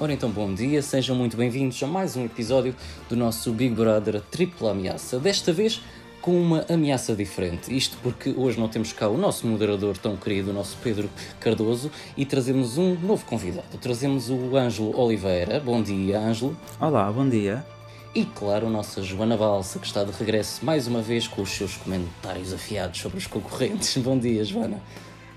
Ora 0.00 0.14
então, 0.14 0.30
bom 0.30 0.54
dia, 0.54 0.80
sejam 0.80 1.14
muito 1.14 1.36
bem-vindos 1.36 1.82
a 1.82 1.86
mais 1.86 2.16
um 2.16 2.24
episódio 2.24 2.74
do 3.06 3.14
nosso 3.14 3.52
Big 3.52 3.74
Brother 3.74 4.18
Tripla 4.30 4.70
Ameaça. 4.70 5.18
Desta 5.18 5.52
vez 5.52 5.82
com 6.22 6.40
uma 6.40 6.64
ameaça 6.70 7.14
diferente. 7.14 7.76
Isto 7.76 7.98
porque 8.02 8.34
hoje 8.34 8.58
não 8.58 8.66
temos 8.66 8.94
cá 8.94 9.08
o 9.08 9.18
nosso 9.18 9.46
moderador 9.46 9.98
tão 9.98 10.16
querido, 10.16 10.52
o 10.52 10.54
nosso 10.54 10.78
Pedro 10.82 11.10
Cardoso, 11.38 11.90
e 12.16 12.24
trazemos 12.24 12.78
um 12.78 12.94
novo 12.94 13.26
convidado. 13.26 13.76
Trazemos 13.78 14.30
o 14.30 14.56
Ângelo 14.56 14.98
Oliveira. 14.98 15.60
Bom 15.60 15.82
dia, 15.82 16.18
Ângelo. 16.18 16.56
Olá, 16.80 17.12
bom 17.12 17.28
dia. 17.28 17.62
E 18.14 18.24
claro, 18.24 18.68
a 18.68 18.70
nossa 18.70 19.02
Joana 19.02 19.36
Balsa, 19.36 19.78
que 19.78 19.86
está 19.86 20.02
de 20.02 20.12
regresso 20.12 20.64
mais 20.64 20.86
uma 20.86 21.02
vez 21.02 21.28
com 21.28 21.42
os 21.42 21.50
seus 21.50 21.76
comentários 21.76 22.54
afiados 22.54 22.98
sobre 22.98 23.18
os 23.18 23.26
concorrentes. 23.26 23.94
Bom 24.02 24.18
dia, 24.18 24.42
Joana. 24.46 24.80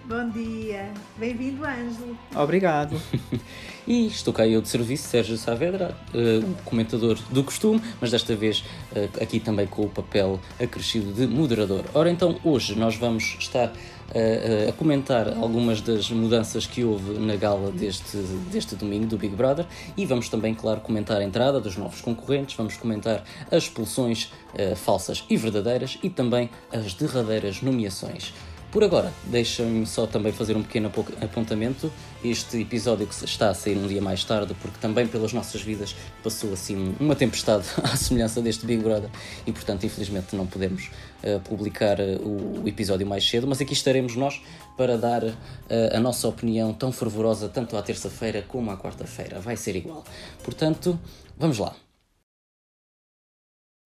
Bom 0.06 0.30
dia, 0.32 0.92
bem-vindo, 1.16 1.64
Ângelo. 1.66 2.18
Obrigado. 2.36 3.02
e 3.88 4.08
estou 4.08 4.34
cá 4.34 4.46
eu 4.46 4.62
de 4.62 4.68
serviço, 4.68 5.08
Sérgio 5.08 5.38
Saavedra, 5.38 5.96
uh, 6.10 6.54
comentador 6.66 7.18
do 7.30 7.42
costume, 7.42 7.82
mas 8.02 8.12
desta 8.12 8.36
vez 8.36 8.66
uh, 8.92 9.24
aqui 9.24 9.40
também 9.40 9.66
com 9.66 9.84
o 9.84 9.90
papel 9.90 10.42
acrescido 10.62 11.14
de 11.14 11.26
moderador. 11.26 11.86
Ora, 11.94 12.12
então, 12.12 12.38
hoje 12.44 12.78
nós 12.78 12.98
vamos 12.98 13.38
estar 13.40 13.68
uh, 13.70 14.70
a 14.70 14.74
comentar 14.74 15.38
algumas 15.38 15.80
das 15.80 16.12
mudanças 16.12 16.68
que 16.68 16.84
houve 16.84 17.18
na 17.20 17.38
gala 17.38 17.72
deste, 17.72 18.18
deste 18.52 18.76
domingo 18.76 19.06
do 19.06 19.18
Big 19.18 19.34
Brother 19.34 19.66
e 19.96 20.06
vamos 20.06 20.28
também, 20.28 20.54
claro, 20.54 20.82
comentar 20.82 21.22
a 21.22 21.24
entrada 21.24 21.62
dos 21.62 21.78
novos 21.78 22.02
concorrentes, 22.02 22.58
vamos 22.58 22.76
comentar 22.76 23.24
as 23.50 23.64
expulsões 23.64 24.34
falsas 24.76 25.24
e 25.30 25.38
verdadeiras 25.38 25.98
e 26.04 26.10
também 26.10 26.50
as 26.74 26.94
derradeiras 26.94 27.62
nomeações. 27.62 28.34
Por 28.74 28.84
agora, 28.84 29.14
deixem-me 29.26 29.86
só 29.86 30.08
também 30.08 30.32
fazer 30.32 30.58
um 30.58 30.64
pequeno 30.64 30.92
apontamento. 31.22 31.94
Este 32.26 32.60
episódio 32.60 33.06
que 33.06 33.14
está 33.24 33.52
a 33.52 33.54
sair 33.54 33.78
um 33.78 33.86
dia 33.86 34.02
mais 34.02 34.24
tarde, 34.24 34.56
porque 34.60 34.80
também 34.82 35.06
pelas 35.06 35.32
nossas 35.32 35.62
vidas 35.62 35.96
passou 36.24 36.52
assim 36.52 36.96
uma 37.00 37.16
tempestade 37.16 37.68
à 37.84 37.96
semelhança 37.96 38.42
deste 38.42 38.66
Big 38.66 38.82
Brother 38.82 39.12
e, 39.46 39.52
portanto, 39.52 39.86
infelizmente 39.86 40.36
não 40.36 40.48
podemos 40.48 40.90
uh, 41.24 41.40
publicar 41.42 42.00
uh, 42.00 42.64
o 42.64 42.68
episódio 42.68 43.06
mais 43.06 43.30
cedo, 43.30 43.46
mas 43.46 43.62
aqui 43.62 43.74
estaremos 43.74 44.16
nós 44.16 44.42
para 44.76 44.98
dar 44.98 45.24
uh, 45.24 45.36
a 45.94 46.00
nossa 46.00 46.28
opinião 46.28 46.74
tão 46.74 46.92
fervorosa 46.92 47.48
tanto 47.50 47.78
à 47.78 47.82
terça-feira 47.84 48.42
como 48.42 48.72
à 48.72 48.76
quarta-feira. 48.76 49.40
Vai 49.40 49.56
ser 49.56 49.76
igual. 49.76 50.04
Portanto, 50.44 51.00
vamos 51.38 51.60
lá. 51.60 51.76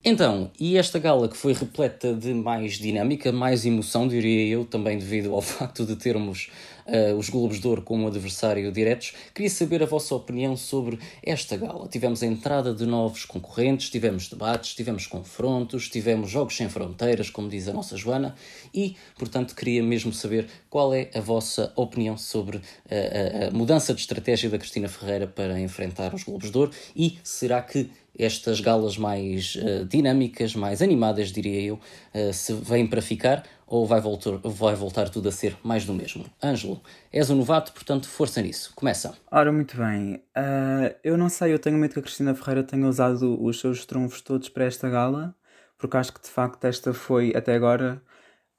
Então, 0.09 0.49
e 0.57 0.77
esta 0.77 0.97
gala 0.99 1.27
que 1.27 1.35
foi 1.35 1.51
repleta 1.51 2.13
de 2.13 2.33
mais 2.33 2.75
dinâmica, 2.75 3.29
mais 3.29 3.65
emoção, 3.65 4.07
diria 4.07 4.47
eu, 4.47 4.63
também 4.63 4.97
devido 4.97 5.33
ao 5.33 5.41
facto 5.43 5.85
de 5.85 5.97
termos 5.97 6.49
uh, 6.87 7.15
os 7.15 7.29
Globos 7.29 7.59
de 7.59 7.67
Ouro 7.67 7.81
como 7.81 8.07
adversário 8.07 8.71
diretos, 8.71 9.13
queria 9.33 9.49
saber 9.49 9.83
a 9.83 9.85
vossa 9.85 10.15
opinião 10.15 10.55
sobre 10.55 10.99
esta 11.23 11.57
gala. 11.57 11.87
Tivemos 11.87 12.23
a 12.23 12.25
entrada 12.25 12.73
de 12.73 12.85
novos 12.85 13.25
concorrentes, 13.25 13.89
tivemos 13.89 14.27
debates, 14.27 14.73
tivemos 14.73 15.05
confrontos, 15.05 15.89
tivemos 15.89 16.29
jogos 16.29 16.55
sem 16.55 16.69
fronteiras, 16.69 17.29
como 17.29 17.49
diz 17.49 17.67
a 17.67 17.73
nossa 17.73 17.97
Joana, 17.97 18.35
e, 18.73 18.95
portanto, 19.17 19.55
queria 19.55 19.83
mesmo 19.83 20.13
saber 20.13 20.47
qual 20.69 20.93
é 20.93 21.09
a 21.13 21.19
vossa 21.19 21.71
opinião 21.75 22.17
sobre 22.17 22.61
a, 22.89 23.45
a, 23.45 23.47
a 23.47 23.51
mudança 23.51 23.93
de 23.93 24.01
estratégia 24.01 24.49
da 24.49 24.57
Cristina 24.57 24.87
Ferreira 24.87 25.27
para 25.27 25.59
enfrentar 25.59 26.13
os 26.13 26.23
Globos 26.23 26.51
de 26.51 26.57
Ouro 26.57 26.71
e 26.95 27.17
será 27.23 27.61
que 27.61 27.89
estas 28.17 28.59
galas 28.59 28.97
mais 28.97 29.55
uh, 29.55 29.85
dinâmicas, 29.85 30.55
mais 30.55 30.81
animadas, 30.81 31.31
diria 31.31 31.61
eu, 31.61 31.75
uh, 31.75 32.33
se 32.33 32.53
vêm 32.53 32.87
para 32.87 33.01
ficar 33.01 33.43
ou 33.67 33.85
vai 33.85 33.99
voltar, 33.99 34.31
vai 34.37 34.73
voltar 34.73 35.09
tudo 35.09 35.27
a 35.27 35.31
ser 35.31 35.57
mais 35.61 35.85
do 35.85 35.93
mesmo? 35.93 36.25
Ângelo, 36.41 36.81
és 37.11 37.29
um 37.29 37.35
novato, 37.35 37.73
portanto, 37.73 38.07
força 38.07 38.41
nisso. 38.41 38.71
Começa. 38.73 39.13
Ora, 39.29 39.51
muito 39.51 39.75
bem. 39.75 40.15
Uh, 40.35 40.95
eu 41.03 41.17
não 41.17 41.27
sei, 41.27 41.53
eu 41.53 41.59
tenho 41.59 41.77
medo 41.77 41.93
que 41.93 41.99
a 41.99 42.01
Cristina 42.01 42.33
Ferreira 42.33 42.63
tenha 42.63 42.87
usado 42.87 43.43
os 43.43 43.59
seus 43.59 43.85
trunfos 43.85 44.21
todos 44.21 44.47
para 44.47 44.63
esta 44.63 44.89
gala, 44.89 45.35
porque 45.77 45.97
acho 45.97 46.13
que 46.13 46.21
de 46.21 46.29
facto 46.29 46.63
esta 46.63 46.93
foi, 46.93 47.33
até 47.35 47.53
agora, 47.53 48.01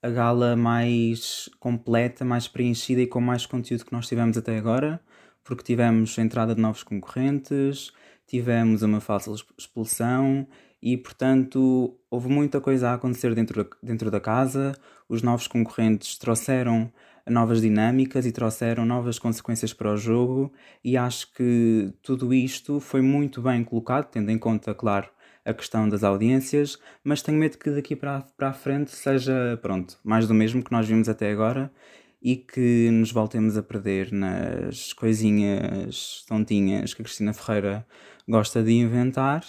a 0.03 0.11
gala 0.11 0.55
mais 0.55 1.48
completa, 1.58 2.25
mais 2.25 2.46
preenchida 2.46 3.01
e 3.01 3.07
com 3.07 3.20
mais 3.20 3.46
conteúdo 3.46 3.86
que 3.86 3.92
nós 3.92 4.07
tivemos 4.07 4.36
até 4.36 4.58
agora, 4.58 5.01
porque 5.42 5.64
tivemos 5.64 6.19
a 6.19 6.23
entrada 6.23 6.55
de 6.55 6.61
novos 6.61 6.83
concorrentes 6.83 7.92
tivemos 8.29 8.83
uma 8.83 9.01
falsa 9.01 9.33
expulsão 9.58 10.46
e, 10.83 10.96
portanto, 10.96 11.96
houve 12.11 12.28
muita 12.28 12.61
coisa 12.61 12.90
a 12.90 12.94
acontecer 12.94 13.34
dentro 13.34 13.64
da, 13.64 13.70
dentro 13.83 14.11
da 14.11 14.20
casa. 14.20 14.72
Os 15.08 15.22
novos 15.22 15.46
concorrentes 15.46 16.16
trouxeram 16.18 16.92
novas 17.28 17.61
dinâmicas 17.61 18.24
e 18.27 18.33
trouxeram 18.33 18.86
novas 18.86 19.18
consequências 19.18 19.72
para 19.72 19.92
o 19.92 19.96
jogo, 19.96 20.52
e 20.83 20.96
acho 20.96 21.33
que 21.34 21.92
tudo 22.02 22.33
isto 22.33 22.80
foi 22.80 23.02
muito 23.02 23.42
bem 23.42 23.62
colocado, 23.62 24.06
tendo 24.06 24.30
em 24.30 24.39
conta, 24.39 24.74
claro, 24.74 25.08
a 25.44 25.55
questão 25.55 25.89
das 25.89 26.05
audiências, 26.05 26.78
mas 27.02 27.22
tenho 27.22 27.39
medo 27.39 27.58
que 27.58 27.70
daqui 27.70 27.96
para, 27.96 28.22
para 28.36 28.48
a 28.50 28.52
frente 28.52 28.90
seja, 28.90 29.58
pronto, 29.62 29.98
mais 30.05 30.27
do 30.27 30.34
mesmo 30.34 30.62
que 30.62 30.72
nós 30.72 30.86
vimos 30.86 31.08
até 31.08 31.30
agora 31.30 31.72
e 32.20 32.36
que 32.36 32.90
nos 32.90 33.12
voltemos 33.12 33.56
a 33.56 33.62
perder 33.62 34.12
nas 34.12 34.92
coisinhas 34.92 36.24
tontinhas 36.27 36.92
que 36.92 37.00
a 37.00 37.05
Cristina 37.05 37.33
Ferreira 37.33 37.86
gosta 38.28 38.62
de 38.62 38.72
inventar 38.72 39.42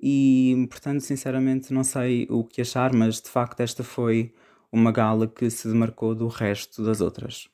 e, 0.00 0.66
portanto, 0.70 1.00
sinceramente 1.00 1.72
não 1.72 1.84
sei 1.84 2.26
o 2.30 2.44
que 2.44 2.60
achar, 2.60 2.92
mas 2.92 3.20
de 3.20 3.28
facto 3.28 3.60
esta 3.60 3.82
foi 3.82 4.32
uma 4.70 4.90
gala 4.90 5.26
que 5.26 5.48
se 5.50 5.68
demarcou 5.68 6.14
do 6.14 6.26
resto 6.26 6.84
das 6.84 7.00
outras. 7.00 7.48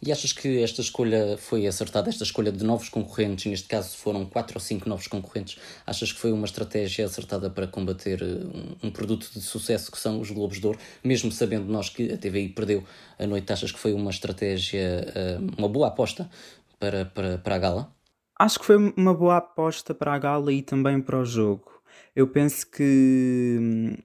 E 0.00 0.12
achas 0.12 0.32
que 0.32 0.62
esta 0.62 0.80
escolha 0.80 1.36
foi 1.36 1.66
acertada, 1.66 2.08
esta 2.08 2.22
escolha 2.22 2.52
de 2.52 2.64
novos 2.64 2.88
concorrentes, 2.88 3.46
neste 3.46 3.66
caso 3.66 3.96
foram 3.96 4.24
quatro 4.24 4.56
ou 4.56 4.60
cinco 4.60 4.88
novos 4.88 5.08
concorrentes, 5.08 5.58
achas 5.84 6.12
que 6.12 6.20
foi 6.20 6.30
uma 6.30 6.46
estratégia 6.46 7.04
acertada 7.04 7.50
para 7.50 7.66
combater 7.66 8.22
eh, 8.22 8.86
um, 8.86 8.92
produto 8.92 9.28
de 9.32 9.40
sucesso 9.40 9.90
que 9.90 9.98
são 9.98 10.20
os 10.20 10.30
Globos 10.30 10.60
de 10.60 10.66
Ouro, 10.66 10.78
mesmo 11.02 11.32
sabendo 11.32 11.64
nós 11.66 11.88
que 11.88 12.12
a 12.12 12.16
TVI 12.16 12.50
perdeu 12.50 12.84
a 13.18 13.26
noite, 13.26 13.52
achas 13.52 13.72
que 13.72 13.78
foi 13.78 13.92
uma 13.92 14.10
estratégia, 14.10 15.12
eh, 15.14 15.38
uma 15.58 15.68
boa 15.68 15.88
aposta 15.88 16.30
para, 16.78 17.04
para, 17.06 17.38
para 17.38 17.54
a 17.56 17.58
gala? 17.58 17.97
Acho 18.38 18.60
que 18.60 18.66
foi 18.66 18.76
uma 18.96 19.12
boa 19.12 19.38
aposta 19.38 19.92
para 19.92 20.14
a 20.14 20.18
gala 20.18 20.52
e 20.52 20.62
também 20.62 21.00
para 21.00 21.18
o 21.18 21.24
jogo. 21.24 21.82
Eu 22.14 22.28
penso 22.28 22.70
que 22.70 23.56
hum, 23.60 23.96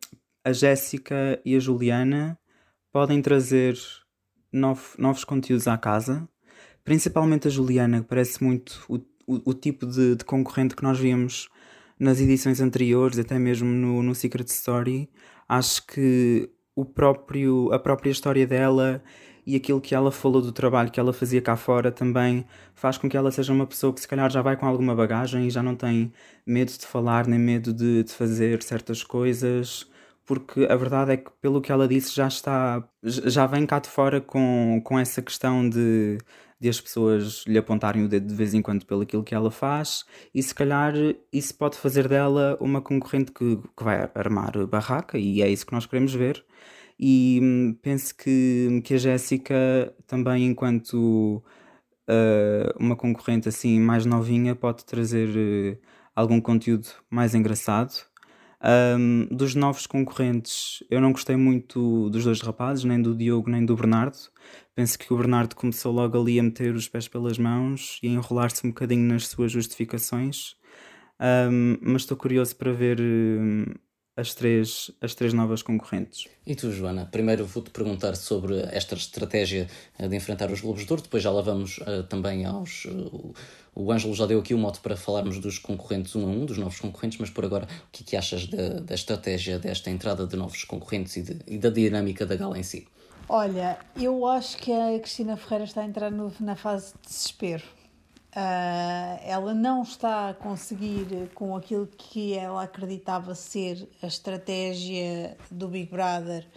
a 0.43 0.51
Jéssica 0.51 1.39
e 1.45 1.55
a 1.55 1.59
Juliana 1.59 2.39
podem 2.91 3.21
trazer 3.21 3.77
novo, 4.51 4.81
novos 4.97 5.23
conteúdos 5.23 5.67
à 5.67 5.77
casa, 5.77 6.27
principalmente 6.83 7.47
a 7.47 7.51
Juliana, 7.51 8.01
que 8.01 8.07
parece 8.07 8.43
muito 8.43 8.83
o, 8.89 8.95
o, 9.27 9.51
o 9.51 9.53
tipo 9.53 9.85
de, 9.85 10.15
de, 10.15 10.25
concorrente 10.25 10.75
que 10.75 10.83
nós 10.83 10.97
vimos 10.97 11.47
nas 11.99 12.19
edições 12.19 12.59
anteriores, 12.59 13.19
até 13.19 13.37
mesmo 13.37 13.69
no, 13.69 14.01
no 14.01 14.15
Secret 14.15 14.47
Story. 14.47 15.09
Acho 15.47 15.85
que 15.85 16.49
o 16.75 16.83
próprio, 16.83 17.71
a 17.71 17.77
própria 17.77 18.09
história 18.09 18.47
dela 18.47 19.03
e 19.45 19.55
aquilo 19.55 19.81
que 19.81 19.93
ela 19.93 20.11
falou 20.11 20.41
do 20.41 20.51
trabalho 20.51 20.91
que 20.91 20.99
ela 20.99 21.13
fazia 21.13 21.41
cá 21.41 21.55
fora 21.55 21.91
também 21.91 22.45
faz 22.75 22.97
com 22.97 23.09
que 23.09 23.17
ela 23.17 23.31
seja 23.31 23.51
uma 23.53 23.67
pessoa 23.67 23.93
que 23.93 24.01
se 24.01 24.07
calhar 24.07 24.29
já 24.31 24.41
vai 24.41 24.55
com 24.57 24.65
alguma 24.65 24.95
bagagem 24.95 25.47
e 25.47 25.49
já 25.49 25.61
não 25.61 25.75
tem 25.75 26.11
medo 26.45 26.71
de 26.71 26.85
falar 26.85 27.27
nem 27.27 27.39
medo 27.39 27.73
de, 27.73 28.03
de 28.03 28.11
fazer 28.13 28.61
certas 28.63 29.03
coisas. 29.03 29.87
Porque 30.25 30.65
a 30.69 30.75
verdade 30.75 31.11
é 31.13 31.17
que 31.17 31.29
pelo 31.41 31.61
que 31.61 31.71
ela 31.71 31.87
disse 31.87 32.15
já 32.15 32.27
está 32.27 32.87
já 33.03 33.45
vem 33.45 33.65
cá 33.65 33.79
de 33.79 33.89
fora 33.89 34.21
com, 34.21 34.81
com 34.83 34.97
essa 34.97 35.21
questão 35.21 35.67
de, 35.69 36.17
de 36.59 36.69
as 36.69 36.79
pessoas 36.79 37.43
lhe 37.45 37.57
apontarem 37.57 38.05
o 38.05 38.07
dedo 38.07 38.27
de 38.27 38.33
vez 38.35 38.53
em 38.53 38.61
quando 38.61 38.85
pelo 38.85 39.01
aquilo 39.01 39.23
que 39.23 39.35
ela 39.35 39.51
faz. 39.51 40.05
E 40.33 40.41
se 40.41 40.55
calhar 40.55 40.93
isso 41.31 41.53
pode 41.55 41.77
fazer 41.77 42.07
dela 42.07 42.57
uma 42.61 42.81
concorrente 42.81 43.33
que, 43.33 43.57
que 43.57 43.83
vai 43.83 44.09
armar 44.15 44.65
barraca. 44.67 45.17
E 45.17 45.41
é 45.41 45.49
isso 45.49 45.65
que 45.65 45.73
nós 45.73 45.85
queremos 45.85 46.13
ver 46.13 46.45
e 47.05 47.37
hum, 47.43 47.77
penso 47.81 48.15
que, 48.15 48.81
que 48.85 48.93
a 48.93 48.97
Jéssica 48.97 49.93
também 50.07 50.45
enquanto 50.45 51.43
uh, 52.07 52.79
uma 52.79 52.95
concorrente 52.95 53.49
assim 53.49 53.77
mais 53.77 54.05
novinha 54.05 54.55
pode 54.55 54.85
trazer 54.85 55.27
uh, 55.27 55.77
algum 56.15 56.39
conteúdo 56.39 56.87
mais 57.09 57.35
engraçado. 57.35 57.93
Um, 58.97 59.27
dos 59.29 59.53
novos 59.53 59.85
concorrentes 59.85 60.81
eu 60.89 61.01
não 61.01 61.11
gostei 61.11 61.35
muito 61.35 62.09
dos 62.09 62.23
dois 62.23 62.39
rapazes 62.39 62.85
nem 62.85 63.01
do 63.01 63.13
Diogo 63.13 63.49
nem 63.49 63.65
do 63.65 63.75
Bernardo. 63.75 64.17
Penso 64.73 64.97
que 64.97 65.13
o 65.13 65.17
Bernardo 65.17 65.57
começou 65.57 65.91
logo 65.91 66.17
ali 66.17 66.39
a 66.39 66.43
meter 66.43 66.73
os 66.73 66.87
pés 66.87 67.09
pelas 67.09 67.37
mãos 67.37 67.99
e 68.01 68.07
a 68.07 68.11
enrolar-se 68.11 68.65
um 68.65 68.69
bocadinho 68.69 69.03
nas 69.03 69.27
suas 69.27 69.51
justificações. 69.51 70.55
Um, 71.19 71.77
mas 71.81 72.03
estou 72.03 72.15
curioso 72.15 72.55
para 72.55 72.71
ver 72.71 72.97
hum, 73.01 73.65
as 74.15 74.33
três, 74.35 74.91
as 75.01 75.15
três 75.15 75.33
novas 75.33 75.63
concorrentes. 75.63 76.27
E 76.45 76.55
tu, 76.55 76.71
Joana? 76.71 77.05
Primeiro 77.05 77.45
vou-te 77.45 77.71
perguntar 77.71 78.15
sobre 78.15 78.59
esta 78.71 78.95
estratégia 78.95 79.67
eh, 79.97 80.07
de 80.07 80.15
enfrentar 80.15 80.51
os 80.51 80.61
Globos 80.61 80.85
de 80.85 80.91
Ouro, 80.91 81.01
depois 81.01 81.23
já 81.23 81.31
lá 81.31 81.41
vamos 81.41 81.79
uh, 81.79 82.03
também 82.03 82.45
aos. 82.45 82.85
Uh, 82.85 83.33
o 83.73 83.91
Ângelo 83.91 84.13
já 84.13 84.27
deu 84.27 84.39
aqui 84.39 84.53
o 84.53 84.57
mote 84.57 84.79
para 84.81 84.95
falarmos 84.95 85.39
dos 85.39 85.57
concorrentes 85.57 86.15
um 86.15 86.25
a 86.25 86.29
um, 86.29 86.45
dos 86.45 86.59
novos 86.59 86.79
concorrentes, 86.79 87.17
mas 87.17 87.31
por 87.31 87.43
agora, 87.43 87.65
o 87.65 87.91
que, 87.91 88.03
é 88.03 88.05
que 88.05 88.15
achas 88.15 88.45
da, 88.45 88.81
da 88.81 88.93
estratégia 88.93 89.57
desta 89.57 89.89
entrada 89.89 90.27
de 90.27 90.35
novos 90.35 90.63
concorrentes 90.63 91.17
e, 91.17 91.21
de, 91.23 91.39
e 91.47 91.57
da 91.57 91.69
dinâmica 91.69 92.23
da 92.23 92.35
gala 92.35 92.57
em 92.59 92.63
si? 92.63 92.87
Olha, 93.27 93.79
eu 93.95 94.27
acho 94.27 94.57
que 94.57 94.71
a 94.71 94.99
Cristina 94.99 95.35
Ferreira 95.35 95.63
está 95.63 95.81
a 95.81 95.85
entrar 95.85 96.11
no, 96.11 96.31
na 96.39 96.55
fase 96.55 96.93
de 96.93 97.07
desespero. 97.07 97.63
Uh, 98.35 99.19
ela 99.23 99.53
não 99.53 99.83
está 99.83 100.29
a 100.29 100.33
conseguir, 100.33 101.29
com 101.35 101.55
aquilo 101.55 101.85
que 101.85 102.33
ela 102.33 102.63
acreditava 102.63 103.35
ser 103.35 103.87
a 104.01 104.07
estratégia 104.07 105.37
do 105.51 105.67
Big 105.67 105.91
Brother, 105.91 106.47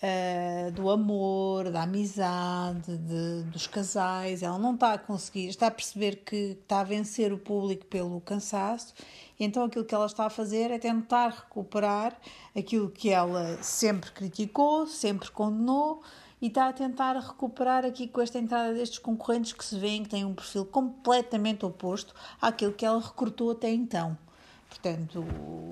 uh, 0.00 0.70
do 0.70 0.88
amor, 0.88 1.72
da 1.72 1.82
amizade, 1.82 2.96
de, 2.96 3.42
dos 3.50 3.66
casais, 3.66 4.44
ela 4.44 4.60
não 4.60 4.74
está 4.74 4.92
a 4.92 4.98
conseguir, 4.98 5.48
está 5.48 5.66
a 5.66 5.72
perceber 5.72 6.22
que 6.24 6.56
está 6.62 6.80
a 6.80 6.84
vencer 6.84 7.32
o 7.32 7.38
público 7.38 7.84
pelo 7.86 8.20
cansaço, 8.20 8.94
então 9.40 9.64
aquilo 9.64 9.84
que 9.84 9.94
ela 9.96 10.06
está 10.06 10.26
a 10.26 10.30
fazer 10.30 10.70
é 10.70 10.78
tentar 10.78 11.30
recuperar 11.30 12.16
aquilo 12.56 12.90
que 12.90 13.10
ela 13.10 13.60
sempre 13.60 14.12
criticou, 14.12 14.86
sempre 14.86 15.32
condenou 15.32 16.00
e 16.40 16.46
está 16.46 16.68
a 16.68 16.72
tentar 16.72 17.16
recuperar 17.16 17.84
aqui 17.84 18.06
com 18.06 18.20
esta 18.20 18.38
entrada 18.38 18.72
destes 18.72 18.98
concorrentes 18.98 19.52
que 19.52 19.64
se 19.64 19.78
vêem 19.78 20.02
que 20.02 20.08
têm 20.08 20.24
um 20.24 20.34
perfil 20.34 20.64
completamente 20.64 21.64
oposto 21.64 22.14
àquilo 22.40 22.72
que 22.72 22.84
ela 22.84 23.00
recrutou 23.00 23.50
até 23.50 23.70
então. 23.70 24.16
Portanto, 24.68 25.24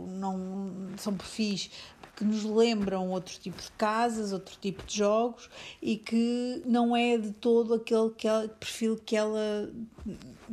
não 0.08 0.90
são 0.96 1.14
perfis 1.14 1.70
que 2.16 2.24
nos 2.24 2.44
lembram 2.44 3.10
outro 3.10 3.38
tipo 3.38 3.60
de 3.60 3.70
casas, 3.72 4.32
outro 4.32 4.56
tipo 4.58 4.82
de 4.84 4.96
jogos 4.96 5.50
e 5.82 5.98
que 5.98 6.62
não 6.64 6.96
é 6.96 7.18
de 7.18 7.30
todo 7.32 7.74
aquele 7.74 8.10
que 8.10 8.26
ela, 8.26 8.48
perfil 8.48 8.96
que 8.96 9.14
ela 9.14 9.70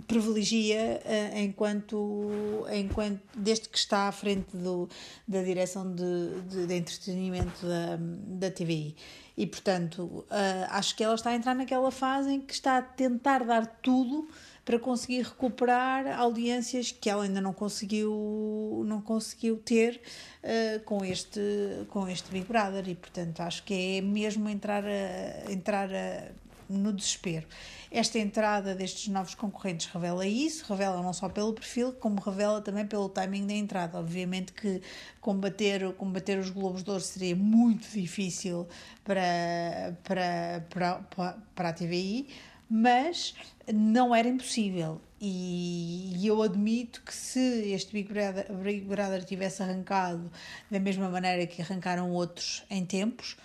privilegia 0.08 1.02
uh, 1.06 1.38
enquanto, 1.38 2.66
enquanto 2.74 3.22
desde 3.36 3.70
que 3.70 3.78
está 3.78 4.10
à 4.10 4.12
frente 4.12 4.56
do, 4.56 4.90
da 5.26 5.42
direção 5.42 5.90
de, 5.90 6.42
de, 6.50 6.68
de 6.68 6.76
entretenimento 6.76 7.66
da, 7.66 7.98
da 8.00 8.52
TVI. 8.52 8.96
E, 9.36 9.48
portanto, 9.48 10.04
uh, 10.04 10.26
acho 10.70 10.96
que 10.96 11.04
ela 11.04 11.16
está 11.16 11.32
a 11.32 11.36
entrar 11.36 11.56
naquela 11.56 11.92
fase 11.92 12.34
em 12.34 12.42
que 12.42 12.54
está 12.54 12.78
a 12.78 12.82
tentar 12.82 13.44
dar 13.44 13.66
tudo 13.82 14.28
para 14.66 14.80
conseguir 14.80 15.24
recuperar 15.24 16.08
audiências 16.20 16.92
que 16.92 17.10
ela 17.10 17.24
ainda 17.24 17.42
não 17.42 17.54
conseguiu, 17.54 18.84
não 18.86 19.02
conseguiu 19.02 19.58
ter 19.58 20.00
uh, 20.44 20.84
com, 20.84 21.04
este, 21.04 21.42
com 21.90 22.08
este 22.08 22.32
Big 22.32 22.46
Brother. 22.48 22.88
E, 22.88 22.96
portanto, 22.96 23.42
acho 23.42 23.64
que 23.64 23.98
é 23.98 24.02
mesmo 24.02 24.48
entrar, 24.48 24.84
a, 24.86 25.52
entrar 25.52 25.90
a, 25.94 26.32
no 26.70 26.94
desespero. 26.94 27.46
Esta 27.92 28.18
entrada 28.18 28.74
destes 28.74 29.08
novos 29.10 29.36
concorrentes 29.36 29.86
revela 29.86 30.26
isso, 30.26 30.66
revela 30.68 31.00
não 31.04 31.14
só 31.14 31.30
pelo 31.30 31.54
perfil, 31.54 31.94
como 31.94 32.20
revela 32.20 32.60
também 32.60 32.88
pelo 32.88 33.08
timing 33.08 33.46
da 33.46 33.54
entrada. 33.54 34.00
Obviamente 34.00 34.52
que 34.54 34.82
combater, 35.22 35.94
combater 35.94 36.40
os 36.40 36.50
Globos 36.50 36.84
de 36.84 36.90
Ouro 36.90 37.04
seria 37.04 37.36
muito 37.36 37.88
difícil 37.90 38.68
para, 39.04 39.96
para, 40.04 40.66
para, 40.70 41.36
para 41.54 41.70
a 41.70 41.74
TVI, 41.74 42.30
mas 42.74 43.36
não 43.72 44.16
era 44.16 44.28
impossível. 44.28 45.00
E, 45.22 46.20
eu 46.26 46.42
admito 46.42 47.04
que 47.04 47.14
se 47.14 47.72
este 47.72 47.94
Big 47.94 48.12
Brother, 48.12 48.52
Big 48.52 48.82
Brother 48.82 49.24
tivesse 49.24 49.62
arrancado 49.62 50.32
da 50.72 50.80
mesma 50.80 51.08
maneira 51.08 51.46
que 51.46 51.62
arrancaram 51.62 52.12
outros 52.12 52.66
em 52.72 52.84
tempos, 52.84 53.38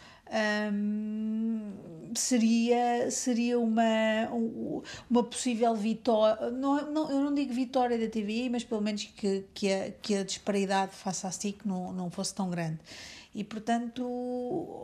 um, 0.73 1.73
seria, 2.15 3.11
seria 3.11 3.61
uma, 3.61 3.93
uma 5.11 5.23
possível 5.23 5.75
vitória. 5.77 6.51
Não, 6.51 6.91
não, 6.91 7.11
eu 7.11 7.21
não 7.21 7.35
digo 7.35 7.53
vitória 7.53 7.99
da 7.99 8.09
TV, 8.09 8.49
mas 8.49 8.65
pelo 8.65 8.81
menos 8.81 9.05
que, 9.05 9.45
que, 9.53 9.71
a, 9.71 9.91
que 9.91 10.15
a 10.17 10.25
disparidade 10.25 10.93
face 10.93 11.27
à 11.27 11.31
SIC 11.31 11.67
não, 11.67 11.93
não 11.93 12.11
fosse 12.11 12.35
tão 12.35 12.49
grande 12.49 12.79
e 13.39 13.45
portanto 13.45 14.05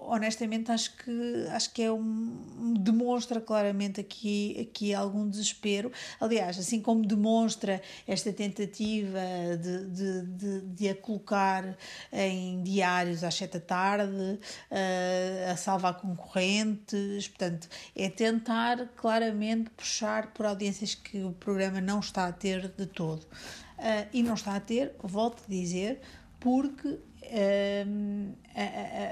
honestamente 0.07 0.71
acho 0.71 0.97
que 0.97 1.47
acho 1.51 1.73
que 1.73 1.83
é 1.83 1.91
um 1.91 2.73
demonstra 2.79 3.41
claramente 3.41 4.01
aqui 4.01 4.57
aqui 4.61 4.95
algum 4.95 5.29
desespero. 5.29 5.91
Aliás 6.21 6.57
assim 6.57 6.81
como 6.81 7.05
demonstra 7.05 7.83
esta 8.07 8.33
tentativa 8.33 9.19
de, 9.61 9.87
de, 9.87 10.23
de, 10.23 10.61
de 10.61 10.89
a 10.89 10.95
colocar 10.95 11.77
em 12.13 12.63
diários 12.63 13.25
às 13.25 13.35
sete 13.35 13.55
da 13.55 13.61
tarde 13.61 14.39
uh, 14.71 15.51
a 15.51 15.57
salvar 15.57 15.95
concorrentes. 16.01 17.27
Portanto 17.27 17.69
é 17.97 18.09
tentar 18.09 18.87
claramente 18.95 19.69
puxar 19.71 20.33
por 20.33 20.47
audiências 20.47 20.95
que 20.95 21.25
o 21.25 21.33
programa 21.33 21.81
não 21.81 21.99
está 21.99 22.29
a 22.29 22.33
ter 22.33 22.69
de 22.69 22.87
todo. 22.87 23.25
Uh, 23.25 24.07
e 24.13 24.23
não 24.23 24.35
está 24.35 24.55
a 24.55 24.61
ter 24.61 24.95
volto 25.03 25.43
a 25.45 25.51
dizer 25.51 26.01
porque 26.39 27.01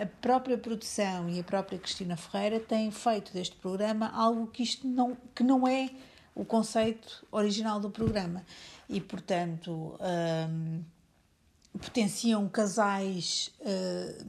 a, 0.03 0.07
própria 0.21 0.59
produção 0.59 1.29
e 1.29 1.41
a 1.41 1.45
própria 1.45 1.79
Cristina 1.79 2.17
Ferreira 2.17 2.61
têm 2.61 2.91
feito 2.91 3.33
deste 3.33 3.57
programa 3.57 4.11
algo 4.15 4.47
que 4.47 4.63
isto 4.63 4.87
não, 4.87 5.17
que 5.35 5.43
não 5.43 5.67
é 5.67 5.91
o 6.35 6.45
conceito 6.45 7.27
original 7.31 7.81
do 7.81 7.91
programa. 7.91 8.45
E 8.89 9.01
portanto 9.01 9.99
um, 10.51 10.83
potenciam 11.79 12.49
casais 12.49 13.51
uh, 13.61 14.27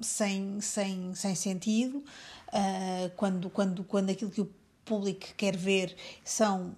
sem, 0.00 0.60
sem, 0.60 1.14
sem 1.14 1.34
sentido 1.34 1.98
uh, 1.98 3.10
quando, 3.16 3.48
quando, 3.50 3.84
quando 3.84 4.10
aquilo 4.10 4.30
que 4.30 4.40
o 4.40 4.50
público 4.84 5.26
quer 5.36 5.56
ver 5.56 5.96
são 6.22 6.74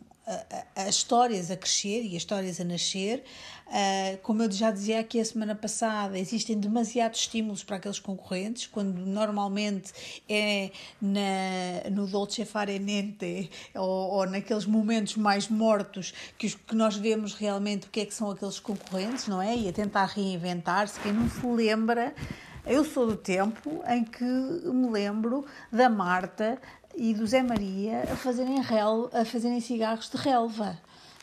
as 0.74 0.96
histórias 0.96 1.50
a 1.50 1.56
crescer 1.56 2.02
e 2.02 2.08
as 2.08 2.14
histórias 2.14 2.60
a 2.60 2.64
nascer. 2.64 3.22
Uh, 3.66 4.18
como 4.22 4.42
eu 4.42 4.50
já 4.50 4.70
dizia 4.70 5.00
aqui 5.00 5.20
a 5.20 5.24
semana 5.24 5.54
passada, 5.54 6.18
existem 6.18 6.58
demasiados 6.58 7.20
estímulos 7.20 7.64
para 7.64 7.76
aqueles 7.76 7.98
concorrentes, 7.98 8.66
quando 8.66 8.98
normalmente 9.06 9.92
é 10.28 10.70
na, 11.00 11.90
no 11.90 12.06
Dolce 12.06 12.44
Fare 12.44 12.78
Niente 12.78 13.50
ou, 13.74 13.82
ou 13.82 14.26
naqueles 14.26 14.66
momentos 14.66 15.16
mais 15.16 15.48
mortos 15.48 16.12
que, 16.38 16.46
os, 16.46 16.54
que 16.54 16.74
nós 16.74 16.96
vemos 16.96 17.34
realmente 17.34 17.86
o 17.86 17.90
que 17.90 18.00
é 18.00 18.06
que 18.06 18.14
são 18.14 18.30
aqueles 18.30 18.60
concorrentes, 18.60 19.26
não 19.26 19.40
é? 19.40 19.56
E 19.56 19.68
a 19.68 19.72
tentar 19.72 20.06
reinventar-se. 20.06 20.98
Quem 21.00 21.12
não 21.12 21.28
se 21.28 21.46
lembra. 21.46 22.14
Eu 22.64 22.84
sou 22.84 23.06
do 23.06 23.16
tempo 23.16 23.80
em 23.86 24.02
que 24.02 24.24
me 24.24 24.90
lembro 24.90 25.46
da 25.70 25.88
Marta 25.88 26.60
e 26.96 27.12
do 27.12 27.26
Zé 27.26 27.42
Maria 27.42 28.04
a 28.10 28.16
fazerem, 28.16 28.60
rel, 28.60 29.10
a 29.12 29.24
fazerem 29.24 29.60
cigarros 29.60 30.08
de 30.08 30.16
relva. 30.16 30.78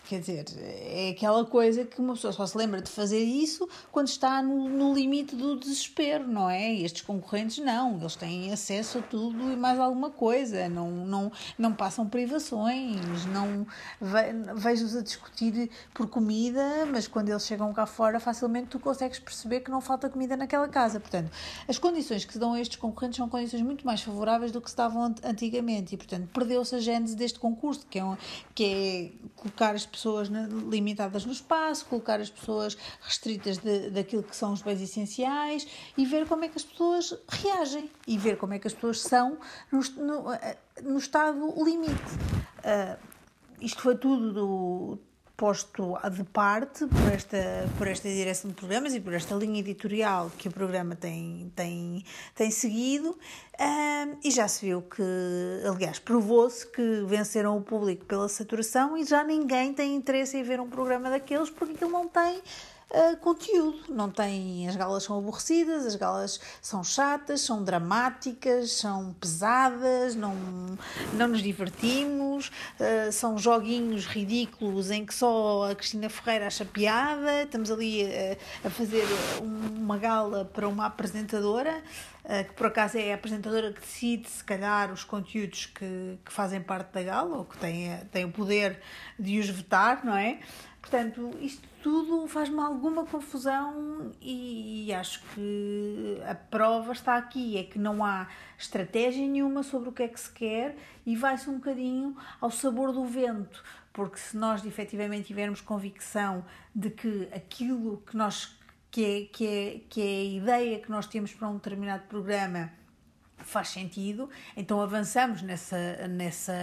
Quer 0.06 0.20
dizer, 0.20 0.46
é 0.60 1.12
aquela 1.12 1.46
coisa 1.46 1.86
que 1.86 2.02
uma 2.02 2.14
pessoa 2.14 2.34
só 2.34 2.46
se 2.46 2.58
lembra 2.58 2.82
de 2.82 2.92
fazer 2.92 3.24
isso 3.24 3.70
quando 3.90 4.10
está 4.10 4.42
no, 4.42 4.68
no 4.68 4.94
limite 4.94 5.34
do 5.34 5.58
desespero, 5.58 6.28
não 6.28 6.50
é? 6.50 6.74
Estes 6.74 7.04
concorrentes 7.04 7.60
não, 7.60 7.98
eles 7.98 8.18
têm 8.18 8.52
acesso 8.52 8.98
a 8.98 9.02
tudo 9.02 9.54
e 9.54 9.56
mais 9.56 9.80
alguma 9.80 10.12
coisa, 10.12 10.68
não, 10.68 10.92
não, 10.92 11.32
não 11.58 11.74
passam 11.74 12.06
privações, 12.06 13.26
não 13.28 13.66
ve, 14.02 14.34
vejo-os 14.56 14.94
a 14.98 15.02
discutir 15.02 15.70
por 15.94 16.08
comida, 16.08 16.86
mas 16.92 17.08
quando 17.08 17.30
eles 17.30 17.46
chegam 17.46 17.72
cá 17.74 17.86
fora, 17.86 18.20
facilmente 18.20 18.68
tu 18.68 18.80
consegues 18.80 19.20
perceber 19.20 19.62
que 19.62 19.72
não 19.72 19.80
falta 19.80 20.10
comida 20.10 20.36
naquela 20.36 20.68
casa. 20.68 21.00
Portanto, 21.00 21.32
as 21.66 21.80
condições 21.80 22.26
que 22.26 22.34
se 22.34 22.40
dão 22.40 22.54
a 22.54 22.60
estes 22.60 22.78
concorrentes 22.78 23.16
são 23.16 23.30
condições 23.30 23.62
muito 23.62 23.86
mais 23.86 24.02
favoráveis 24.02 24.52
do 24.52 24.60
que 24.60 24.70
se 24.70 24.76
davam 24.76 25.16
antigamente 25.24 25.96
e, 25.96 25.98
portanto, 25.98 26.28
perdeu-se 26.34 26.76
a 26.76 26.80
gênese 26.80 27.16
deste 27.16 27.40
concurso, 27.40 27.86
que 27.90 28.00
é, 28.00 28.04
um, 28.04 28.18
que 28.54 28.64
é 28.66 29.12
colocar 29.38 29.74
as 29.74 29.93
pessoas 29.94 30.28
limitadas 30.28 31.24
no 31.24 31.32
espaço, 31.32 31.86
colocar 31.86 32.20
as 32.20 32.30
pessoas 32.30 32.76
restritas 33.02 33.58
de, 33.60 33.92
daquilo 33.92 34.24
que 34.24 34.36
são 34.36 34.52
os 34.52 34.62
bens 34.62 34.82
essenciais 34.82 35.68
e 35.96 36.06
ver 36.06 36.28
como 36.28 36.44
é 36.44 36.50
que 36.50 36.58
as 36.58 36.64
pessoas 36.64 37.16
reagem 37.30 37.90
e 38.08 38.18
ver 38.18 38.38
como 38.38 38.54
é 38.54 38.60
que 38.60 38.68
as 38.68 38.74
pessoas 38.74 39.02
são 39.02 39.38
no, 39.72 39.82
no, 40.04 40.34
eh, 40.34 40.58
no 40.82 40.98
estado 40.98 41.54
limite. 41.64 41.94
Uh, 42.60 42.98
isto 43.62 43.82
foi 43.82 43.96
tudo 43.96 44.34
do, 44.34 45.00
posto 45.36 45.98
de 46.12 46.24
parte 46.26 46.86
por 46.86 47.12
esta, 47.12 47.38
por 47.78 47.88
esta 47.88 48.08
direção 48.08 48.50
de 48.50 48.56
programas 48.56 48.94
e 48.94 49.00
por 49.00 49.14
esta 49.14 49.34
linha 49.36 49.60
editorial 49.60 50.32
que 50.38 50.48
o 50.48 50.52
programa 50.52 50.96
tem, 50.96 51.52
tem, 51.56 52.04
tem 52.36 52.52
seguido. 52.52 53.18
Um, 53.60 54.18
e 54.24 54.32
já 54.32 54.48
se 54.48 54.66
viu 54.66 54.82
que, 54.82 55.04
aliás, 55.68 56.00
provou-se 56.00 56.66
que 56.66 57.04
venceram 57.06 57.58
o 57.58 57.62
público 57.62 58.06
pela 58.06 58.28
saturação 58.28 58.98
e 58.98 59.06
já 59.06 59.24
ninguém 59.24 59.74
tem 59.74 59.96
interesse 59.96 60.38
em 60.38 60.44
ver 60.44 60.60
um 60.60 60.70
programa 60.70 61.10
daqueles 61.10 61.50
porque 61.50 61.74
aquilo 61.74 61.92
não 61.92 62.08
tem 62.08 62.42
uh, 62.94 63.18
conteúdo. 63.18 63.80
Não 63.90 64.10
tem. 64.10 64.68
As 64.68 64.76
galas 64.76 65.04
são 65.04 65.18
aborrecidas, 65.18 65.86
as 65.86 65.96
galas 65.96 66.40
são 66.62 66.84
chatas, 66.84 67.42
são 67.42 67.64
dramáticas, 67.64 68.74
são 68.74 69.14
pesadas, 69.14 70.16
não, 70.16 70.36
não 71.14 71.28
nos 71.28 71.42
divertimos, 71.42 72.52
uh, 72.80 73.12
são 73.12 73.38
joguinhos 73.38 74.06
ridículos 74.06 74.92
em 74.92 75.06
que 75.06 75.14
só 75.14 75.72
a 75.72 75.76
Cristina 75.76 76.10
Ferreira 76.10 76.48
acha 76.48 76.64
piada. 76.66 77.44
Estamos 77.44 77.72
ali 77.72 78.04
a, 78.04 78.68
a 78.68 78.70
fazer 78.70 79.06
uma 79.42 79.98
gala 79.98 80.46
para 80.46 80.68
uma 80.68 80.86
apresentadora. 80.86 81.82
Que 82.48 82.54
por 82.54 82.68
acaso 82.68 82.98
é 82.98 83.12
a 83.12 83.16
apresentadora 83.16 83.74
que 83.74 83.82
decide, 83.82 84.30
se 84.30 84.42
calhar, 84.46 84.94
os 84.94 85.04
conteúdos 85.04 85.66
que, 85.66 86.18
que 86.24 86.32
fazem 86.32 86.62
parte 86.62 86.94
da 86.94 87.04
gala, 87.04 87.40
ou 87.40 87.44
que 87.44 87.58
tem, 87.58 87.98
tem 88.14 88.24
o 88.24 88.32
poder 88.32 88.80
de 89.20 89.40
os 89.40 89.50
vetar, 89.50 90.06
não 90.06 90.16
é? 90.16 90.40
Portanto, 90.84 91.32
isto 91.40 91.66
tudo 91.82 92.28
faz-me 92.28 92.60
alguma 92.60 93.06
confusão 93.06 94.12
e, 94.22 94.86
e, 94.86 94.94
acho 94.94 95.24
que 95.34 96.22
a 96.28 96.36
prova 96.36 96.92
está 96.92 97.16
aqui, 97.16 97.58
é 97.58 97.64
que 97.64 97.80
não 97.80 98.04
há 98.04 98.28
estratégia 98.60 99.26
nenhuma 99.26 99.64
sobre 99.64 99.88
o 99.88 99.92
que 99.94 100.04
é 100.04 100.10
que 100.10 100.20
se 100.20 100.30
quer 100.30 100.76
e 101.06 101.16
vai-se 101.16 101.50
um 101.50 101.54
bocadinho 101.56 102.18
ao 102.42 102.52
sabor 102.52 102.92
do 102.92 103.06
vento, 103.06 103.64
porque 103.94 104.18
se 104.18 104.36
nós 104.36 104.66
efetivamente 104.66 105.28
tivermos 105.28 105.62
convicção 105.62 106.44
de 106.76 106.90
que 106.90 107.30
aquilo 107.34 108.04
que 108.06 108.18
nós 108.18 108.54
que 108.92 109.06
é, 109.06 109.26
que 109.26 109.48
é, 109.48 109.80
que 109.90 110.02
é 110.02 110.04
a 110.04 110.24
ideia 110.24 110.80
que 110.80 110.92
nós 110.92 111.08
temos 111.08 111.34
para 111.34 111.48
um 111.48 111.56
determinado 111.56 112.04
programa 112.10 112.70
faz 113.38 113.70
sentido, 113.70 114.30
então 114.56 114.82
avançamos 114.82 115.42
nessa, 115.42 116.08
nessa, 116.10 116.54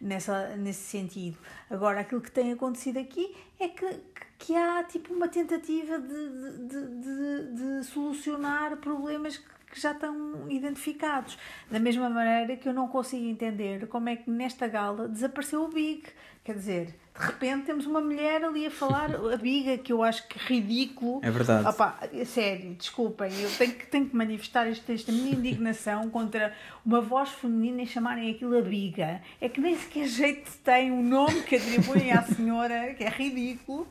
nessa, 0.00 0.56
nesse 0.56 0.82
sentido. 0.82 1.38
Agora, 1.70 2.00
aquilo 2.00 2.20
que 2.20 2.30
tem 2.30 2.52
acontecido 2.52 2.98
aqui 2.98 3.34
é 3.58 3.68
que, 3.68 4.00
que 4.38 4.54
há 4.54 4.84
tipo 4.84 5.14
uma 5.14 5.28
tentativa 5.28 5.98
de, 5.98 6.68
de, 6.68 6.86
de, 7.00 7.78
de 7.78 7.84
solucionar 7.84 8.76
problemas 8.76 9.38
que 9.38 9.56
que 9.76 9.80
já 9.80 9.92
estão 9.92 10.50
identificados. 10.50 11.38
Da 11.70 11.78
mesma 11.78 12.08
maneira 12.08 12.56
que 12.56 12.68
eu 12.68 12.72
não 12.72 12.88
consigo 12.88 13.26
entender 13.26 13.86
como 13.88 14.08
é 14.08 14.16
que 14.16 14.30
nesta 14.30 14.66
gala 14.66 15.06
desapareceu 15.06 15.64
o 15.64 15.68
Big. 15.68 16.02
Quer 16.42 16.54
dizer, 16.54 16.94
de 17.18 17.26
repente 17.26 17.66
temos 17.66 17.86
uma 17.86 18.00
mulher 18.00 18.44
ali 18.44 18.66
a 18.66 18.70
falar 18.70 19.10
a 19.32 19.36
biga, 19.36 19.78
que 19.78 19.92
eu 19.92 20.02
acho 20.02 20.26
que 20.28 20.38
ridículo. 20.38 21.20
É 21.22 21.30
verdade. 21.30 21.66
Opa, 21.66 21.98
sério, 22.24 22.74
desculpem, 22.74 23.32
eu 23.40 23.50
tenho 23.50 23.72
que, 23.72 23.86
tenho 23.86 24.08
que 24.08 24.16
manifestar 24.16 24.66
esta, 24.66 24.92
esta 24.92 25.12
minha 25.12 25.32
indignação 25.32 26.08
contra 26.10 26.54
uma 26.84 27.00
voz 27.00 27.30
feminina 27.30 27.82
e 27.82 27.86
chamarem 27.86 28.30
aquilo 28.30 28.58
a 28.58 28.62
biga. 28.62 29.20
É 29.40 29.48
que 29.48 29.60
nem 29.60 29.76
sequer 29.76 30.06
jeito 30.06 30.50
tem 30.64 30.90
o 30.90 31.02
nome 31.02 31.42
que 31.42 31.56
atribuem 31.56 32.12
à 32.12 32.22
senhora, 32.22 32.94
que 32.94 33.04
é 33.04 33.08
ridículo. 33.08 33.86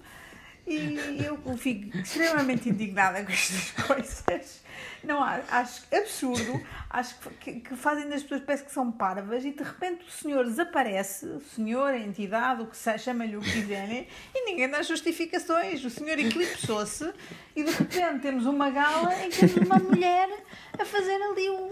E 0.68 1.24
eu 1.24 1.38
fico 1.58 1.96
extremamente 1.98 2.70
indignada 2.70 3.24
com 3.24 3.32
estas 3.32 3.72
coisas. 3.86 4.65
Não, 5.04 5.24
acho 5.24 5.84
absurdo, 5.94 6.62
acho 6.90 7.16
que, 7.40 7.60
que 7.60 7.76
fazem 7.76 8.10
das 8.10 8.24
pessoas 8.24 8.42
parece 8.42 8.66
que 8.66 8.72
são 8.72 8.92
parvas 8.92 9.44
e 9.46 9.52
de 9.52 9.64
repente 9.64 10.06
o 10.08 10.12
senhor 10.12 10.46
desaparece, 10.46 11.26
o 11.26 11.42
senhor, 11.42 11.88
a 11.88 12.00
entidade, 12.00 12.62
o 12.62 12.68
que 12.68 12.78
seja, 12.78 12.98
chama-lhe 12.98 13.38
o 13.38 13.42
que 13.42 13.52
quiserem, 13.52 14.08
e 14.34 14.46
ninguém 14.46 14.70
dá 14.70 14.82
justificações. 14.82 15.84
O 15.84 15.90
senhor 15.90 16.18
eclipsou-se 16.18 17.12
e 17.56 17.64
de 17.64 17.72
repente 17.72 18.20
temos 18.22 18.46
uma 18.46 18.70
gala 18.70 19.14
em 19.24 19.30
que 19.30 19.48
temos 19.48 19.68
uma 19.68 19.80
mulher 19.80 20.30
a 20.78 20.86
fazer 20.86 21.22
ali 21.22 21.50
o. 21.50 21.70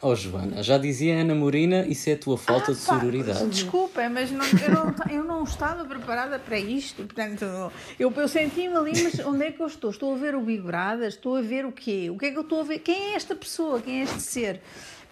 oh, 0.00 0.14
Joana, 0.14 0.62
já 0.62 0.78
dizia 0.78 1.20
Ana 1.20 1.34
Morina, 1.34 1.86
isso 1.86 2.08
é 2.08 2.14
a 2.14 2.18
tua 2.18 2.38
falta 2.38 2.72
ah, 2.72 2.74
de 2.74 2.80
sororidade. 2.80 3.46
Desculpem, 3.46 4.08
mas 4.08 4.30
não, 4.30 4.44
eu, 4.44 4.70
não, 4.70 4.94
eu 5.10 5.24
não 5.24 5.44
estava 5.44 5.84
preparada 5.84 6.38
para 6.38 6.58
isto. 6.58 7.04
Portanto, 7.04 7.44
eu, 7.98 8.12
eu 8.14 8.28
senti-me 8.28 8.76
ali, 8.76 8.92
mas 9.02 9.18
onde 9.26 9.44
é 9.44 9.52
que 9.52 9.60
eu 9.60 9.66
estou? 9.66 9.90
Estou 9.90 10.14
a 10.14 10.16
ver 10.16 10.34
o 10.34 10.40
Big 10.40 10.62
Brother, 10.62 11.08
estou 11.18 11.36
a 11.36 11.42
ver 11.42 11.66
o 11.66 11.72
quê? 11.72 12.08
O 12.10 12.16
que 12.16 12.26
é 12.26 12.30
que 12.30 12.38
eu 12.38 12.42
estou 12.42 12.60
a 12.60 12.64
ver? 12.64 12.78
Quem 12.78 13.12
é 13.12 13.14
esta 13.14 13.34
pessoa? 13.34 13.80
Quem 13.80 14.00
é 14.00 14.04
este 14.04 14.20
ser? 14.20 14.60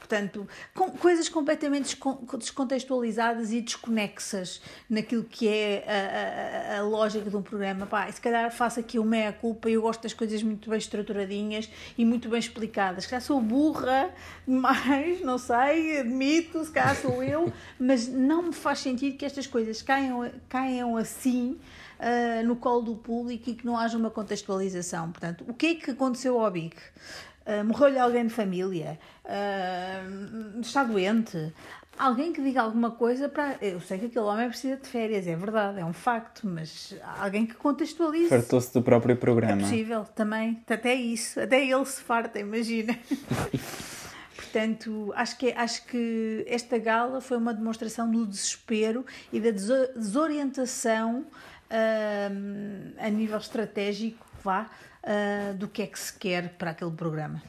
Portanto, 0.06 0.48
com 0.72 0.88
coisas 0.92 1.28
completamente 1.28 1.98
descontextualizadas 2.38 3.52
e 3.52 3.60
desconexas 3.60 4.62
naquilo 4.88 5.24
que 5.24 5.48
é 5.48 5.84
a, 5.84 6.76
a, 6.76 6.78
a 6.78 6.82
lógica 6.82 7.28
de 7.28 7.36
um 7.36 7.42
programa. 7.42 7.86
Pá, 7.86 8.10
se 8.10 8.20
calhar 8.20 8.48
faço 8.52 8.78
aqui 8.78 9.00
o 9.00 9.04
meia-culpa 9.04 9.68
eu 9.68 9.82
gosto 9.82 10.04
das 10.04 10.14
coisas 10.14 10.44
muito 10.44 10.70
bem 10.70 10.78
estruturadinhas 10.78 11.68
e 11.98 12.04
muito 12.04 12.28
bem 12.28 12.38
explicadas. 12.38 13.02
Se 13.02 13.10
calhar 13.10 13.22
sou 13.22 13.40
burra 13.40 14.14
demais, 14.46 15.20
não 15.22 15.38
sei, 15.38 15.98
admito, 15.98 16.64
se 16.64 16.70
calhar 16.70 16.94
sou 16.94 17.24
eu, 17.24 17.52
mas 17.76 18.06
não 18.06 18.44
me 18.44 18.52
faz 18.52 18.78
sentido 18.78 19.16
que 19.16 19.24
estas 19.24 19.48
coisas 19.48 19.82
caiam, 19.82 20.30
caiam 20.48 20.96
assim. 20.96 21.58
Uh, 21.98 22.46
no 22.46 22.56
colo 22.56 22.82
do 22.82 22.96
público 22.96 23.48
e 23.48 23.54
que 23.54 23.64
não 23.64 23.76
haja 23.76 23.96
uma 23.96 24.10
contextualização. 24.10 25.10
Portanto, 25.10 25.44
o 25.48 25.54
que 25.54 25.66
é 25.66 25.74
que 25.76 25.90
aconteceu 25.92 26.38
ao 26.38 26.50
Big? 26.50 26.76
Uh, 27.46 27.64
Morreu-lhe 27.64 27.98
alguém 27.98 28.26
de 28.26 28.34
família? 28.34 28.98
Uh, 29.24 30.60
está 30.60 30.84
doente? 30.84 31.52
Alguém 31.98 32.30
que 32.32 32.42
diga 32.42 32.60
alguma 32.60 32.90
coisa 32.90 33.28
para. 33.28 33.56
Eu 33.62 33.80
sei 33.80 33.98
que 33.98 34.06
aquele 34.06 34.26
homem 34.26 34.48
precisa 34.48 34.76
de 34.76 34.86
férias, 34.86 35.26
é 35.26 35.34
verdade, 35.34 35.80
é 35.80 35.84
um 35.84 35.94
facto, 35.94 36.46
mas 36.46 36.94
alguém 37.18 37.46
que 37.46 37.54
contextualize. 37.54 38.28
Fartou-se 38.28 38.72
do 38.74 38.82
próprio 38.82 39.16
programa. 39.16 39.62
É 39.62 39.64
possível, 39.64 40.04
também. 40.04 40.62
Até 40.68 40.94
isso. 40.94 41.40
Até 41.40 41.64
ele 41.64 41.84
se 41.86 42.02
farta, 42.02 42.38
imagina. 42.38 42.98
Portanto, 44.36 45.12
acho 45.16 45.38
que, 45.38 45.52
acho 45.52 45.86
que 45.86 46.44
esta 46.46 46.78
gala 46.78 47.20
foi 47.20 47.38
uma 47.38 47.54
demonstração 47.54 48.10
do 48.10 48.26
desespero 48.26 49.04
e 49.32 49.40
da 49.40 49.50
desorientação 49.50 51.26
a 51.70 53.10
nível 53.10 53.38
estratégico, 53.38 54.24
vá, 54.42 54.70
uh, 55.02 55.56
do 55.56 55.68
que 55.68 55.82
é 55.82 55.86
que 55.86 55.98
se 55.98 56.16
quer 56.18 56.50
para 56.56 56.70
aquele 56.70 56.92
programa. 56.92 57.42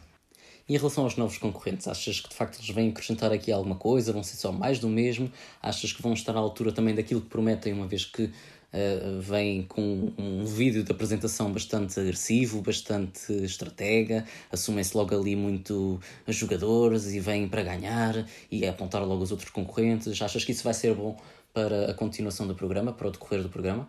E 0.67 0.75
em 0.75 0.77
relação 0.77 1.05
aos 1.05 1.15
novos 1.15 1.37
concorrentes, 1.37 1.87
achas 1.87 2.19
que 2.19 2.27
de 2.27 2.35
facto 2.35 2.57
eles 2.57 2.69
vêm 2.69 2.89
acrescentar 2.89 3.31
aqui 3.31 3.51
alguma 3.51 3.75
coisa? 3.75 4.11
Vão 4.11 4.21
ser 4.21 4.35
só 4.35 4.51
mais 4.51 4.79
do 4.79 4.89
mesmo? 4.89 5.31
Achas 5.61 5.93
que 5.93 6.01
vão 6.01 6.13
estar 6.13 6.35
à 6.35 6.39
altura 6.39 6.73
também 6.73 6.93
daquilo 6.93 7.21
que 7.21 7.29
prometem, 7.29 7.71
uma 7.71 7.87
vez 7.87 8.03
que 8.03 8.23
uh, 8.23 9.21
vêm 9.21 9.63
com 9.63 10.11
um 10.17 10.45
vídeo 10.45 10.83
de 10.83 10.91
apresentação 10.91 11.53
bastante 11.53 11.97
agressivo, 11.97 12.61
bastante 12.61 13.31
estratega, 13.45 14.25
assumem-se 14.51 14.97
logo 14.97 15.15
ali 15.15 15.37
muito 15.37 16.01
jogadores 16.27 17.05
e 17.13 17.19
vêm 17.21 17.47
para 17.47 17.63
ganhar 17.63 18.27
e 18.51 18.67
apontar 18.67 19.05
logo 19.05 19.23
os 19.23 19.31
outros 19.31 19.49
concorrentes? 19.49 20.21
Achas 20.21 20.43
que 20.43 20.51
isso 20.51 20.65
vai 20.65 20.73
ser 20.73 20.93
bom 20.93 21.17
para 21.53 21.91
a 21.91 21.93
continuação 21.93 22.45
do 22.45 22.53
programa, 22.53 22.91
para 22.91 23.07
o 23.07 23.11
decorrer 23.11 23.41
do 23.41 23.49
programa? 23.49 23.87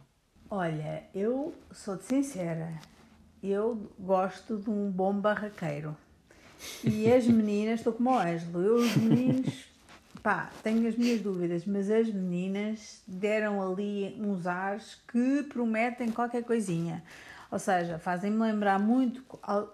Olha, 0.51 1.05
eu 1.15 1.55
sou-te 1.71 2.07
sincera, 2.07 2.73
eu 3.43 3.87
gosto 3.99 4.57
de 4.57 4.71
um 4.71 4.91
bom 4.91 5.13
barraqueiro. 5.13 5.95
E 6.83 7.13
as 7.13 7.27
meninas, 7.29 7.81
estou 7.81 7.93
como 7.93 8.13
o 8.13 8.19
Ângelo, 8.19 8.63
eu 8.63 8.77
os 8.77 8.97
meninos, 8.97 9.69
pá, 10.23 10.51
tenho 10.63 10.89
as 10.89 10.97
minhas 10.97 11.21
dúvidas, 11.21 11.67
mas 11.67 11.91
as 11.91 12.09
meninas 12.09 13.03
deram 13.07 13.61
ali 13.61 14.17
uns 14.19 14.47
ares 14.47 14.99
que 15.13 15.43
prometem 15.43 16.11
qualquer 16.11 16.43
coisinha. 16.43 17.05
Ou 17.51 17.59
seja, 17.59 17.99
fazem-me 17.99 18.39
lembrar 18.39 18.79
muito 18.79 19.23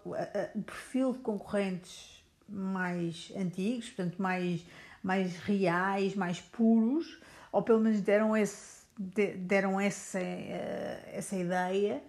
o 0.05 0.63
perfil 0.63 1.13
de 1.13 1.21
concorrentes 1.21 2.21
mais 2.49 3.33
antigos, 3.37 3.91
portanto, 3.91 4.21
mais, 4.21 4.67
mais 5.05 5.37
reais, 5.37 6.17
mais 6.17 6.41
puros, 6.41 7.17
ou 7.53 7.63
pelo 7.63 7.79
menos 7.79 8.01
deram, 8.01 8.37
esse, 8.37 8.84
deram 8.97 9.81
essa, 9.81 10.21
eh, 10.21 11.11
essa 11.13 11.37
ideia 11.37 12.03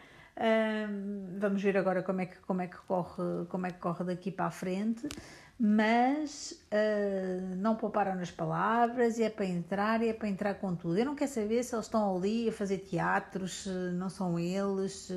vamos 1.39 1.63
ver 1.63 1.77
agora 1.77 2.04
como 2.04 2.20
é 2.20 2.25
que 2.25 2.38
como 2.39 2.62
é 2.62 2.68
que 2.68 2.75
corre 2.75 3.46
como 3.48 3.65
é 3.68 3.72
que 3.72 3.80
corre 3.80 4.04
daqui 4.04 4.32
para 4.32 4.48
a 4.48 4.51
frente 4.51 5.08
mas 5.58 6.62
uh, 6.74 7.56
não 7.56 7.77
pouparam 7.77 8.15
nas 8.15 8.30
palavras 8.30 9.18
e 9.18 9.24
é 9.24 9.30
para 9.30 9.46
entrar 9.46 10.04
e 10.04 10.10
é 10.10 10.13
para 10.13 10.27
entrar 10.27 10.56
com 10.56 10.75
tudo 10.75 10.98
eu 10.98 11.06
não 11.06 11.15
quero 11.15 11.32
saber 11.32 11.63
se 11.63 11.74
eles 11.74 11.86
estão 11.86 12.18
ali 12.18 12.50
a 12.50 12.51
fazer 12.51 12.80
teatros 12.80 13.63
se 13.63 13.70
não 13.94 14.10
são 14.10 14.38
eles 14.38 15.10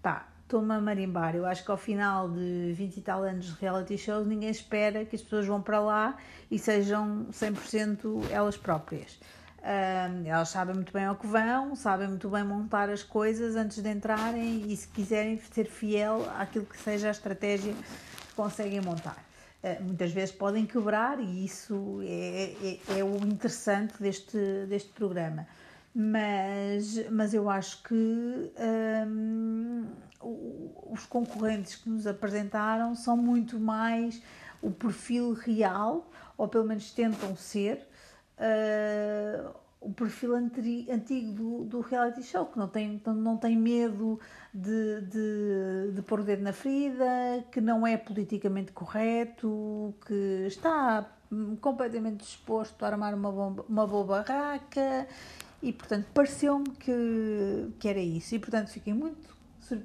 pá 0.00 0.28
estou-me 0.48 0.72
a 0.72 0.80
marimbar. 0.80 1.36
Eu 1.36 1.44
acho 1.44 1.62
que 1.62 1.70
ao 1.70 1.76
final 1.76 2.30
de 2.30 2.72
20 2.72 2.96
e 2.96 3.00
tal 3.02 3.22
anos 3.22 3.46
de 3.46 3.60
reality 3.60 3.98
shows, 3.98 4.26
ninguém 4.26 4.48
espera 4.48 5.04
que 5.04 5.14
as 5.14 5.20
pessoas 5.20 5.46
vão 5.46 5.60
para 5.60 5.78
lá 5.78 6.16
e 6.50 6.58
sejam 6.58 7.26
100% 7.30 8.30
elas 8.30 8.56
próprias. 8.56 9.20
Uh, 9.58 10.26
elas 10.26 10.50
sabem 10.50 10.74
muito 10.74 10.92
bem 10.92 11.04
ao 11.04 11.16
que 11.16 11.26
vão, 11.26 11.74
sabem 11.74 12.06
muito 12.08 12.28
bem 12.28 12.44
montar 12.44 12.88
as 12.88 13.02
coisas 13.02 13.56
antes 13.56 13.82
de 13.82 13.90
entrarem 13.90 14.70
e 14.70 14.76
se 14.76 14.86
quiserem 14.88 15.36
ser 15.52 15.66
fiel 15.66 16.30
àquilo 16.38 16.64
que 16.64 16.78
seja 16.78 17.08
a 17.08 17.10
estratégia 17.10 17.72
que 17.72 18.34
conseguem 18.36 18.80
montar. 18.80 19.16
Uh, 19.62 19.82
muitas 19.82 20.12
vezes 20.12 20.32
podem 20.32 20.64
quebrar 20.64 21.18
e 21.18 21.44
isso 21.44 22.00
é, 22.02 22.54
é, 22.62 22.98
é, 23.00 23.04
o 23.04 23.16
interessante 23.16 24.00
deste, 24.00 24.38
deste 24.68 24.90
programa. 24.90 25.46
Mas, 25.92 27.10
mas 27.10 27.34
eu 27.34 27.50
acho 27.50 27.82
que 27.82 28.52
um, 29.04 29.86
os 30.92 31.04
concorrentes 31.06 31.74
que 31.74 31.88
nos 31.88 32.06
apresentaram 32.06 32.94
são 32.94 33.16
muito 33.16 33.58
mais 33.58 34.22
o 34.62 34.70
perfil 34.70 35.32
real, 35.32 36.08
ou 36.36 36.46
pelo 36.46 36.64
menos 36.64 36.92
tentam 36.92 37.34
ser, 37.34 37.87
uh, 38.38 39.54
o 39.80 39.92
perfil 39.92 40.34
antigo 40.34 41.32
do, 41.32 41.64
do, 41.64 41.80
reality 41.80 42.22
show, 42.22 42.46
que 42.46 42.58
não 42.58 42.68
tem, 42.68 43.00
não 43.06 43.36
tem 43.36 43.56
medo 43.56 44.18
de, 44.52 45.00
de, 45.02 45.92
de 45.94 46.02
pôr 46.02 46.20
o 46.20 46.24
dedo 46.24 46.42
na 46.42 46.52
ferida, 46.52 47.44
que 47.52 47.60
não 47.60 47.86
é 47.86 47.96
politicamente 47.96 48.72
correto, 48.72 49.94
que 50.06 50.46
está 50.46 51.08
completamente 51.60 52.18
disposto 52.18 52.82
a 52.82 52.88
armar 52.88 53.14
uma, 53.14 53.30
bomba, 53.30 53.64
uma 53.68 53.86
boa 53.86 54.04
barraca 54.04 55.06
e, 55.62 55.72
portanto, 55.72 56.06
pareceu-me 56.14 56.70
que, 56.70 57.72
que 57.78 57.88
era 57.88 58.00
isso. 58.00 58.34
E, 58.34 58.38
portanto, 58.38 58.68
fiquei 58.68 58.92
muito 58.92 59.37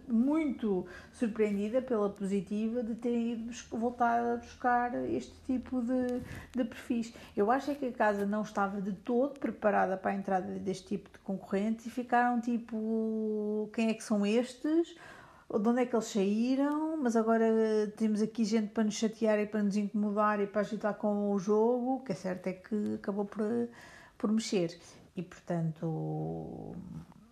muito 0.08 0.86
surpreendida 1.12 1.82
pela 1.82 2.10
positiva 2.10 2.84
de 2.84 2.96
terem 2.96 3.34
ido 3.34 3.52
voltar 3.72 4.20
a 4.20 4.38
buscar 4.38 4.94
este 5.10 5.34
tipo 5.46 5.82
de, 5.82 6.22
de 6.56 6.64
perfis. 6.64 7.14
Eu 7.36 7.50
acho 7.52 7.72
é 7.72 7.76
que 7.76 7.88
a 7.88 7.92
casa 7.92 8.26
não 8.26 8.42
estava 8.42 8.82
de 8.82 8.92
todo 8.92 9.40
preparada 9.40 9.98
para 9.98 10.12
a 10.12 10.16
entrada 10.16 10.48
deste 10.60 10.88
tipo 10.88 11.10
de 11.10 11.20
concorrentes 11.20 11.86
e 11.86 11.90
ficaram 11.90 12.40
tipo: 12.40 13.70
quem 13.74 13.90
é 13.90 13.94
que 13.94 14.04
são 14.04 14.26
estes? 14.26 14.96
De 15.50 15.70
onde 15.70 15.82
é 15.82 15.86
que 15.86 15.96
eles 15.96 16.06
saíram? 16.06 16.98
Mas 16.98 17.16
agora 17.16 17.46
temos 17.96 18.22
aqui 18.22 18.44
gente 18.44 18.70
para 18.70 18.84
nos 18.84 18.96
chatear 18.96 19.40
e 19.40 19.46
para 19.46 19.62
nos 19.62 19.78
incomodar 19.78 20.40
e 20.40 20.48
para 20.48 20.62
agitar 20.62 20.96
com 20.96 21.32
o 21.32 21.38
jogo. 21.38 21.98
O 21.98 22.00
que 22.00 22.12
é 22.12 22.16
certo 22.16 22.48
é 22.48 22.54
que 22.54 22.96
acabou 22.96 23.26
por 23.26 23.44
por 24.24 24.32
mexer. 24.32 24.80
E 25.18 25.22
portanto, 25.22 26.76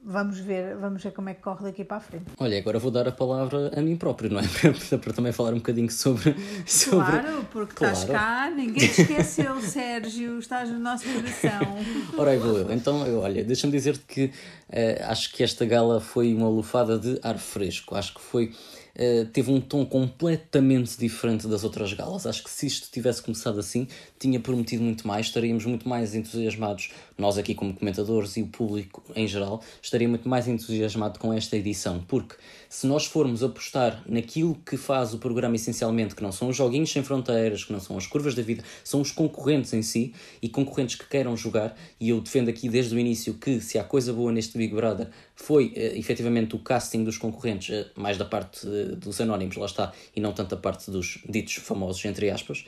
vamos 0.04 0.40
ver, 0.40 0.76
vamos 0.78 1.04
ver 1.04 1.12
como 1.12 1.30
é 1.30 1.34
que 1.34 1.42
corre 1.42 1.64
daqui 1.64 1.84
para 1.84 1.98
a 1.98 2.00
frente. 2.00 2.26
Olha, 2.38 2.58
agora 2.58 2.80
vou 2.80 2.92
dar 2.92 3.08
a 3.08 3.12
palavra 3.12 3.72
a 3.76 3.82
mim 3.82 3.96
próprio, 3.96 4.30
não 4.30 4.40
é? 4.40 4.44
Para, 4.90 4.98
para 4.98 5.14
também 5.14 5.32
falar 5.32 5.54
um 5.54 5.58
bocadinho 5.58 5.92
sobre. 5.92 6.36
sobre... 6.66 7.06
Claro, 7.06 7.48
porque 7.52 7.76
claro. 7.76 7.94
estás 7.94 8.10
cá, 8.10 8.50
ninguém 8.50 8.88
te 8.88 9.02
esqueceu, 9.02 9.60
Sérgio, 9.62 10.40
estás 10.40 10.70
no 10.70 10.80
nosso 10.80 11.06
coração. 11.06 11.78
Ora 12.18 12.36
eu. 12.36 12.72
Então, 12.72 13.06
eu, 13.06 13.20
olha, 13.20 13.44
deixa-me 13.44 13.72
dizer-te 13.72 14.04
que 14.06 14.26
uh, 14.26 15.06
acho 15.08 15.32
que 15.34 15.44
esta 15.44 15.66
gala 15.66 16.00
foi 16.00 16.34
uma 16.34 16.50
lufada 16.50 16.98
de 16.98 17.20
ar 17.24 17.38
fresco. 17.38 17.96
Acho 17.96 18.16
que 18.16 18.22
foi 18.22 18.52
eh, 18.94 19.26
teve 19.32 19.52
um 19.52 19.62
tom 19.62 19.86
completamente 19.86 20.98
diferente 20.98 21.48
das 21.48 21.64
outras 21.64 21.94
galas. 21.94 22.26
Acho 22.26 22.44
que 22.44 22.50
se 22.50 22.68
isto 22.68 22.90
tivesse 22.92 23.22
começado 23.22 23.60
assim, 23.60 23.88
tinha 24.22 24.40
prometido 24.40 24.84
muito 24.84 25.08
mais, 25.08 25.26
estaríamos 25.26 25.66
muito 25.66 25.90
mais 25.90 26.14
entusiasmados, 26.14 26.92
nós 27.18 27.40
aqui 27.40 27.56
como 27.56 27.74
comentadores 27.74 28.38
e 28.38 28.44
o 28.44 28.48
público 28.48 29.04
em 29.16 29.28
geral, 29.28 29.62
estaria 29.82 30.08
muito 30.08 30.30
mais 30.30 30.48
entusiasmado 30.48 31.20
com 31.20 31.34
esta 31.34 31.58
edição, 31.58 32.04
porque 32.08 32.36
se 32.70 32.86
nós 32.86 33.06
formos 33.06 33.44
apostar 33.44 34.04
naquilo 34.08 34.56
que 34.66 34.78
faz 34.78 35.14
o 35.14 35.18
programa 35.18 35.56
essencialmente, 35.56 36.16
que 36.16 36.22
não 36.22 36.32
são 36.32 36.50
os 36.50 36.56
joguinhos 36.56 36.92
sem 36.92 37.04
fronteiras, 37.04 37.64
que 37.64 37.74
não 37.74 37.80
são 37.80 37.98
as 37.98 38.06
curvas 38.06 38.36
da 38.36 38.42
vida, 38.42 38.64
são 38.84 39.02
os 39.02 39.12
concorrentes 39.12 39.74
em 39.74 39.82
si 39.82 40.14
e 40.42 40.48
concorrentes 40.48 40.96
que 40.96 41.08
queiram 41.08 41.36
jogar, 41.36 41.76
e 42.00 42.10
eu 42.10 42.22
defendo 42.22 42.50
aqui 42.50 42.70
desde 42.70 42.96
o 42.96 43.00
início 43.00 43.34
que 43.34 43.60
se 43.60 43.80
há 43.80 43.84
coisa 43.84 44.14
boa 44.14 44.32
neste 44.32 44.58
Big 44.58 44.74
Brother 44.74 45.10
foi 45.36 45.68
uh, 45.68 45.98
efetivamente 45.98 46.56
o 46.56 46.60
casting 46.60 47.04
dos 47.04 47.18
concorrentes, 47.18 47.70
uh, 47.70 47.90
mais 48.00 48.18
da 48.18 48.26
parte 48.26 48.68
uh, 48.68 48.96
dos 48.96 49.20
anónimos, 49.20 49.56
lá 49.56 49.66
está, 49.66 49.92
e 50.16 50.22
não 50.22 50.34
tanto 50.34 50.52
da 50.52 50.58
parte 50.58 50.90
dos 50.92 51.20
ditos 51.28 51.56
famosos, 51.56 52.04
entre 52.06 52.30
aspas, 52.30 52.66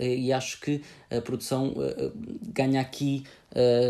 e 0.00 0.32
acho 0.32 0.60
que 0.60 0.82
a 1.10 1.20
produção 1.20 1.74
ganha 2.52 2.80
aqui 2.80 3.24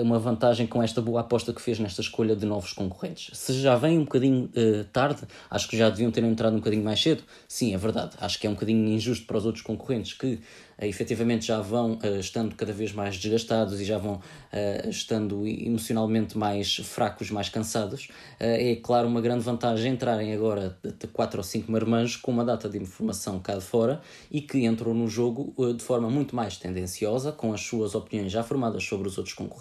uma 0.02 0.18
vantagem 0.18 0.66
com 0.66 0.82
esta 0.82 1.00
boa 1.00 1.20
aposta 1.20 1.52
que 1.52 1.60
fez 1.60 1.78
nesta 1.78 2.00
escolha 2.00 2.36
de 2.36 2.44
novos 2.44 2.72
concorrentes. 2.72 3.30
Se 3.36 3.54
já 3.54 3.76
vem 3.76 3.98
um 3.98 4.04
bocadinho 4.04 4.50
tarde, 4.92 5.22
acho 5.50 5.68
que 5.68 5.76
já 5.76 5.88
deviam 5.88 6.10
ter 6.10 6.22
entrado 6.24 6.52
um 6.54 6.58
bocadinho 6.58 6.84
mais 6.84 7.00
cedo. 7.00 7.22
Sim, 7.48 7.74
é 7.74 7.78
verdade. 7.78 8.16
Acho 8.20 8.38
que 8.38 8.46
é 8.46 8.50
um 8.50 8.54
bocadinho 8.54 8.88
injusto 8.88 9.26
para 9.26 9.38
os 9.38 9.46
outros 9.46 9.62
concorrentes 9.62 10.12
que 10.12 10.34
uh, 10.34 10.40
efetivamente 10.84 11.46
já 11.46 11.60
vão 11.60 11.94
uh, 11.94 12.18
estando 12.18 12.54
cada 12.54 12.72
vez 12.72 12.92
mais 12.92 13.16
desgastados 13.16 13.80
e 13.80 13.84
já 13.84 13.98
vão 13.98 14.14
uh, 14.14 14.88
estando 14.88 15.46
emocionalmente 15.46 16.36
mais 16.38 16.76
fracos, 16.76 17.30
mais 17.30 17.48
cansados. 17.48 18.08
é 18.38 18.76
claro 18.76 19.08
uma 19.08 19.20
grande 19.20 19.42
vantagem 19.44 19.92
entrarem 19.92 20.32
agora 20.32 20.76
de 20.82 21.06
4 21.06 21.38
ou 21.38 21.44
5 21.44 21.70
marmanjos 21.70 22.16
com 22.16 22.30
uma 22.30 22.44
data 22.44 22.68
de 22.68 22.78
informação 22.78 23.38
cá 23.38 23.54
de 23.54 23.62
fora 23.62 24.00
e 24.30 24.40
que 24.40 24.64
entram 24.64 24.94
no 24.94 25.08
jogo 25.08 25.54
de 25.74 25.82
forma 25.82 26.10
muito 26.10 26.34
mais 26.34 26.56
tendenciosa, 26.56 27.32
com 27.32 27.52
as 27.52 27.60
suas 27.60 27.94
opiniões 27.94 28.32
já 28.32 28.42
formadas 28.42 28.84
sobre 28.84 29.08
os 29.08 29.16
outros 29.16 29.34
concorrentes, 29.34 29.53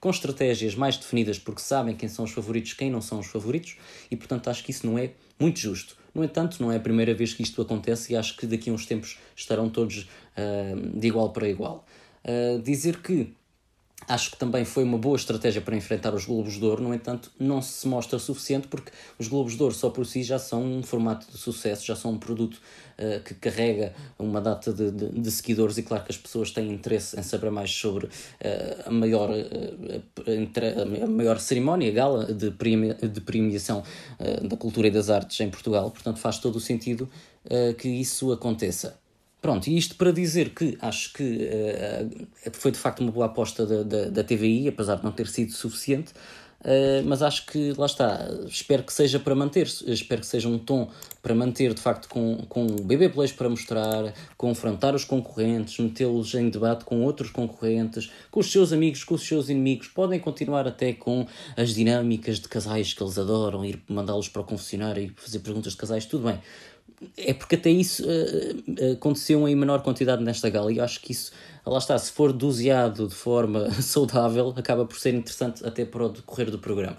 com 0.00 0.10
estratégias 0.10 0.74
mais 0.74 0.96
definidas 0.96 1.38
porque 1.38 1.60
sabem 1.60 1.94
quem 1.96 2.08
são 2.08 2.24
os 2.24 2.30
favoritos, 2.30 2.72
quem 2.72 2.90
não 2.90 3.00
são 3.00 3.20
os 3.20 3.26
favoritos, 3.26 3.76
e 4.10 4.16
portanto 4.16 4.48
acho 4.48 4.62
que 4.62 4.70
isso 4.70 4.86
não 4.86 4.98
é 4.98 5.12
muito 5.38 5.58
justo. 5.58 5.96
No 6.14 6.22
entanto, 6.22 6.62
não 6.62 6.70
é 6.70 6.76
a 6.76 6.80
primeira 6.80 7.12
vez 7.12 7.34
que 7.34 7.42
isto 7.42 7.60
acontece 7.60 8.12
e 8.12 8.16
acho 8.16 8.36
que 8.36 8.46
daqui 8.46 8.70
a 8.70 8.72
uns 8.72 8.86
tempos 8.86 9.18
estarão 9.34 9.68
todos 9.68 10.08
uh, 10.36 10.98
de 10.98 11.08
igual 11.08 11.30
para 11.30 11.48
igual. 11.48 11.84
Uh, 12.24 12.62
dizer 12.62 13.02
que 13.02 13.34
Acho 14.06 14.32
que 14.32 14.36
também 14.36 14.64
foi 14.64 14.84
uma 14.84 14.98
boa 14.98 15.16
estratégia 15.16 15.60
para 15.60 15.76
enfrentar 15.76 16.14
os 16.14 16.26
Globos 16.26 16.54
de 16.54 16.64
Ouro, 16.64 16.82
no 16.82 16.94
entanto, 16.94 17.30
não 17.38 17.62
se 17.62 17.86
mostra 17.88 18.18
suficiente 18.18 18.68
porque 18.68 18.92
os 19.18 19.28
Globos 19.28 19.56
de 19.56 19.62
Ouro 19.62 19.74
só 19.74 19.88
por 19.88 20.04
si 20.04 20.22
já 20.22 20.38
são 20.38 20.62
um 20.62 20.82
formato 20.82 21.30
de 21.30 21.38
sucesso, 21.38 21.84
já 21.84 21.96
são 21.96 22.12
um 22.12 22.18
produto 22.18 22.60
uh, 22.98 23.22
que 23.24 23.34
carrega 23.34 23.94
uma 24.18 24.40
data 24.40 24.72
de, 24.72 24.90
de, 24.90 25.08
de, 25.08 25.30
seguidores 25.30 25.78
e 25.78 25.82
claro 25.82 26.04
que 26.04 26.12
as 26.12 26.18
pessoas 26.18 26.50
têm 26.50 26.70
interesse 26.70 27.18
em 27.18 27.22
saber 27.22 27.50
mais 27.50 27.70
sobre 27.70 28.06
uh, 28.06 28.10
a, 28.86 28.90
maior, 28.90 29.30
uh, 29.30 31.02
a 31.02 31.06
maior 31.06 31.38
cerimónia, 31.38 31.90
gala 31.90 32.26
de, 32.26 32.50
de 32.50 33.20
premiação 33.20 33.82
da 34.42 34.56
cultura 34.56 34.88
e 34.88 34.90
das 34.90 35.10
artes 35.10 35.40
em 35.40 35.50
Portugal, 35.50 35.90
portanto 35.90 36.18
faz 36.18 36.38
todo 36.38 36.56
o 36.56 36.60
sentido 36.60 37.08
que 37.78 37.88
isso 37.88 38.32
aconteça. 38.32 39.03
Pronto, 39.44 39.68
e 39.68 39.76
isto 39.76 39.96
para 39.96 40.10
dizer 40.10 40.54
que 40.54 40.78
acho 40.80 41.12
que 41.12 41.22
uh, 41.22 42.50
foi 42.50 42.70
de 42.70 42.78
facto 42.78 43.00
uma 43.00 43.12
boa 43.12 43.26
aposta 43.26 43.66
da, 43.66 43.82
da, 43.82 44.08
da 44.08 44.24
TVI, 44.24 44.68
apesar 44.68 44.94
de 44.94 45.04
não 45.04 45.12
ter 45.12 45.26
sido 45.26 45.52
suficiente, 45.52 46.12
uh, 46.62 47.04
mas 47.04 47.20
acho 47.20 47.44
que 47.44 47.74
lá 47.76 47.84
está, 47.84 48.26
espero 48.46 48.82
que 48.82 48.90
seja 48.90 49.20
para 49.20 49.34
manter, 49.34 49.66
espero 49.66 50.22
que 50.22 50.26
seja 50.26 50.48
um 50.48 50.58
tom 50.58 50.88
para 51.22 51.34
manter 51.34 51.74
de 51.74 51.80
facto 51.82 52.08
com, 52.08 52.38
com 52.48 52.64
o 52.64 52.84
BB 52.84 53.10
Plays 53.10 53.32
para 53.32 53.50
mostrar, 53.50 54.14
confrontar 54.34 54.94
os 54.94 55.04
concorrentes, 55.04 55.78
metê-los 55.78 56.34
em 56.34 56.48
debate 56.48 56.86
com 56.86 57.02
outros 57.02 57.28
concorrentes, 57.30 58.10
com 58.30 58.40
os 58.40 58.50
seus 58.50 58.72
amigos, 58.72 59.04
com 59.04 59.14
os 59.14 59.28
seus 59.28 59.50
inimigos, 59.50 59.88
podem 59.88 60.18
continuar 60.18 60.66
até 60.66 60.94
com 60.94 61.26
as 61.54 61.74
dinâmicas 61.74 62.40
de 62.40 62.48
casais 62.48 62.94
que 62.94 63.02
eles 63.02 63.18
adoram, 63.18 63.62
ir 63.62 63.82
mandá-los 63.90 64.26
para 64.26 64.40
o 64.40 64.44
confessionário 64.46 65.02
e 65.02 65.12
fazer 65.20 65.40
perguntas 65.40 65.74
de 65.74 65.78
casais, 65.78 66.06
tudo 66.06 66.28
bem 66.28 66.40
é 67.16 67.34
porque 67.34 67.54
até 67.54 67.70
isso 67.70 68.04
uh, 68.04 68.92
aconteceu 68.92 69.46
em 69.48 69.54
menor 69.54 69.82
quantidade 69.82 70.22
nesta 70.22 70.48
gala 70.50 70.72
e 70.72 70.78
eu 70.78 70.84
acho 70.84 71.00
que 71.00 71.12
isso, 71.12 71.32
lá 71.66 71.78
está, 71.78 71.98
se 71.98 72.12
for 72.12 72.32
doseado 72.32 73.08
de 73.08 73.14
forma 73.14 73.70
saudável, 73.82 74.52
acaba 74.56 74.84
por 74.84 74.98
ser 74.98 75.14
interessante 75.14 75.64
até 75.66 75.84
para 75.84 76.04
o 76.04 76.08
decorrer 76.08 76.50
do 76.50 76.58
programa. 76.58 76.98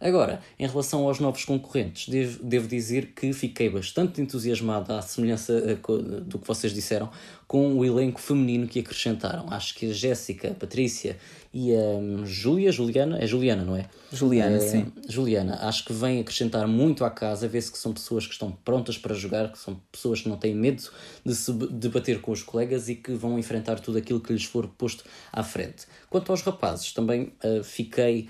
Agora, 0.00 0.40
em 0.58 0.66
relação 0.66 1.06
aos 1.06 1.20
novos 1.20 1.44
concorrentes, 1.44 2.08
devo, 2.08 2.42
devo 2.42 2.66
dizer 2.66 3.12
que 3.14 3.34
fiquei 3.34 3.68
bastante 3.68 4.20
entusiasmado, 4.20 4.94
à 4.94 5.02
semelhança 5.02 5.52
eh, 5.52 5.76
do 6.22 6.38
que 6.38 6.46
vocês 6.46 6.72
disseram, 6.72 7.10
com 7.46 7.74
o 7.76 7.84
elenco 7.84 8.18
feminino 8.18 8.66
que 8.66 8.78
acrescentaram. 8.78 9.52
Acho 9.52 9.74
que 9.74 9.90
a 9.90 9.92
Jéssica, 9.92 10.52
a 10.52 10.54
Patrícia 10.54 11.18
e 11.52 11.74
a 11.74 11.78
um, 11.78 12.24
Júlia, 12.24 12.72
Juliana, 12.72 13.18
é 13.18 13.26
Juliana, 13.26 13.62
não 13.62 13.76
é? 13.76 13.86
Juliana, 14.10 14.56
é, 14.56 14.60
sim. 14.60 14.92
Juliana, 15.06 15.58
acho 15.62 15.84
que 15.84 15.92
vem 15.92 16.20
acrescentar 16.20 16.66
muito 16.66 17.04
à 17.04 17.10
casa, 17.10 17.46
vê-se 17.46 17.70
que 17.70 17.76
são 17.76 17.92
pessoas 17.92 18.26
que 18.26 18.32
estão 18.32 18.50
prontas 18.52 18.96
para 18.96 19.14
jogar, 19.14 19.52
que 19.52 19.58
são 19.58 19.78
pessoas 19.92 20.22
que 20.22 20.28
não 20.28 20.36
têm 20.38 20.54
medo 20.54 20.82
de 21.26 21.34
se 21.34 21.52
debater 21.52 22.20
com 22.20 22.30
os 22.30 22.42
colegas 22.42 22.88
e 22.88 22.94
que 22.94 23.12
vão 23.12 23.38
enfrentar 23.38 23.80
tudo 23.80 23.98
aquilo 23.98 24.20
que 24.20 24.32
lhes 24.32 24.44
for 24.44 24.66
posto 24.66 25.04
à 25.30 25.42
frente. 25.42 25.86
Quanto 26.08 26.30
aos 26.30 26.40
rapazes, 26.40 26.92
também 26.92 27.32
uh, 27.44 27.62
fiquei 27.62 28.28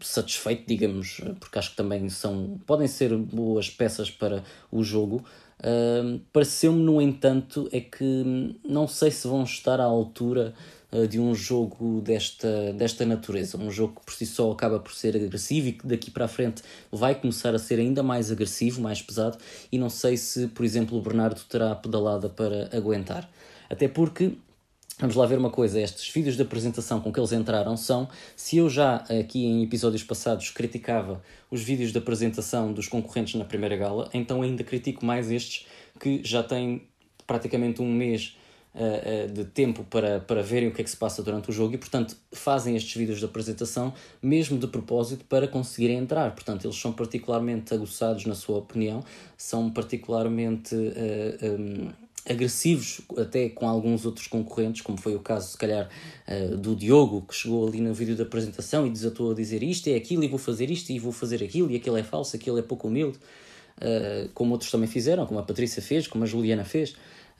satisfeito, 0.00 0.64
digamos, 0.66 1.20
porque 1.40 1.58
acho 1.58 1.70
que 1.70 1.76
também 1.76 2.08
são, 2.08 2.60
podem 2.66 2.86
ser 2.86 3.16
boas 3.16 3.70
peças 3.70 4.10
para 4.10 4.44
o 4.70 4.82
jogo. 4.82 5.24
Uh, 5.60 6.20
Pareceu-me, 6.32 6.82
no 6.82 7.00
entanto, 7.00 7.68
é 7.72 7.80
que 7.80 8.54
não 8.66 8.86
sei 8.86 9.10
se 9.10 9.26
vão 9.26 9.44
estar 9.44 9.80
à 9.80 9.84
altura 9.84 10.52
uh, 10.92 11.06
de 11.06 11.18
um 11.18 11.34
jogo 11.34 12.00
desta, 12.02 12.72
desta 12.74 13.06
natureza. 13.06 13.56
Um 13.56 13.70
jogo 13.70 14.00
que 14.00 14.04
por 14.04 14.14
si 14.14 14.26
só 14.26 14.50
acaba 14.50 14.78
por 14.78 14.92
ser 14.92 15.16
agressivo 15.16 15.68
e 15.68 15.72
que 15.72 15.86
daqui 15.86 16.10
para 16.10 16.26
a 16.26 16.28
frente 16.28 16.62
vai 16.92 17.14
começar 17.14 17.54
a 17.54 17.58
ser 17.58 17.78
ainda 17.78 18.02
mais 18.02 18.30
agressivo, 18.30 18.82
mais 18.82 19.00
pesado. 19.00 19.38
E 19.72 19.78
não 19.78 19.88
sei 19.88 20.16
se, 20.16 20.48
por 20.48 20.64
exemplo, 20.64 20.98
o 20.98 21.00
Bernardo 21.00 21.40
terá 21.48 21.72
a 21.72 21.76
pedalada 21.76 22.28
para 22.28 22.68
aguentar. 22.76 23.30
Até 23.70 23.88
porque 23.88 24.36
Vamos 24.98 25.16
lá 25.16 25.26
ver 25.26 25.36
uma 25.36 25.50
coisa, 25.50 25.80
estes 25.80 26.08
vídeos 26.12 26.36
de 26.36 26.42
apresentação 26.42 27.00
com 27.00 27.12
que 27.12 27.18
eles 27.18 27.32
entraram 27.32 27.76
são, 27.76 28.08
se 28.36 28.58
eu 28.58 28.70
já 28.70 28.96
aqui 28.96 29.44
em 29.44 29.64
episódios 29.64 30.04
passados 30.04 30.50
criticava 30.50 31.20
os 31.50 31.62
vídeos 31.62 31.90
de 31.90 31.98
apresentação 31.98 32.72
dos 32.72 32.86
concorrentes 32.86 33.34
na 33.34 33.44
primeira 33.44 33.76
gala, 33.76 34.08
então 34.14 34.40
ainda 34.40 34.62
critico 34.62 35.04
mais 35.04 35.32
estes 35.32 35.66
que 35.98 36.20
já 36.22 36.44
têm 36.44 36.86
praticamente 37.26 37.82
um 37.82 37.92
mês 37.92 38.36
uh, 38.72 39.24
uh, 39.24 39.32
de 39.32 39.44
tempo 39.46 39.82
para, 39.82 40.20
para 40.20 40.42
verem 40.44 40.68
o 40.68 40.72
que 40.72 40.80
é 40.80 40.84
que 40.84 40.90
se 40.90 40.96
passa 40.96 41.24
durante 41.24 41.50
o 41.50 41.52
jogo 41.52 41.74
e, 41.74 41.78
portanto, 41.78 42.16
fazem 42.30 42.76
estes 42.76 42.94
vídeos 42.94 43.18
de 43.18 43.24
apresentação 43.24 43.92
mesmo 44.22 44.58
de 44.58 44.68
propósito 44.68 45.24
para 45.24 45.48
conseguirem 45.48 45.98
entrar. 45.98 46.32
Portanto, 46.36 46.66
eles 46.66 46.76
são 46.76 46.92
particularmente 46.92 47.74
aguçados 47.74 48.26
na 48.26 48.34
sua 48.36 48.58
opinião, 48.58 49.02
são 49.36 49.68
particularmente... 49.70 50.72
Uh, 50.72 51.58
um, 51.58 52.04
agressivos 52.28 53.02
até 53.18 53.48
com 53.48 53.68
alguns 53.68 54.06
outros 54.06 54.26
concorrentes, 54.26 54.80
como 54.80 54.98
foi 54.98 55.14
o 55.14 55.20
caso, 55.20 55.50
se 55.50 55.58
calhar, 55.58 55.88
uh, 56.26 56.56
do 56.56 56.74
Diogo, 56.74 57.22
que 57.22 57.34
chegou 57.34 57.68
ali 57.68 57.80
no 57.80 57.92
vídeo 57.92 58.16
da 58.16 58.22
apresentação 58.22 58.86
e 58.86 58.90
desatou 58.90 59.32
a 59.32 59.34
dizer 59.34 59.62
isto 59.62 59.88
é 59.88 59.94
aquilo 59.94 60.24
e 60.24 60.28
vou 60.28 60.38
fazer 60.38 60.70
isto 60.70 60.90
e 60.90 60.98
vou 60.98 61.12
fazer 61.12 61.42
aquilo 61.42 61.70
e 61.70 61.76
aquilo 61.76 61.96
é 61.96 62.02
falso, 62.02 62.34
aquilo 62.34 62.58
é 62.58 62.62
pouco 62.62 62.88
humilde, 62.88 63.18
uh, 63.78 64.28
como 64.32 64.52
outros 64.52 64.70
também 64.70 64.88
fizeram, 64.88 65.26
como 65.26 65.38
a 65.38 65.42
Patrícia 65.42 65.82
fez, 65.82 66.06
como 66.06 66.24
a 66.24 66.26
Juliana 66.26 66.64
fez. 66.64 66.90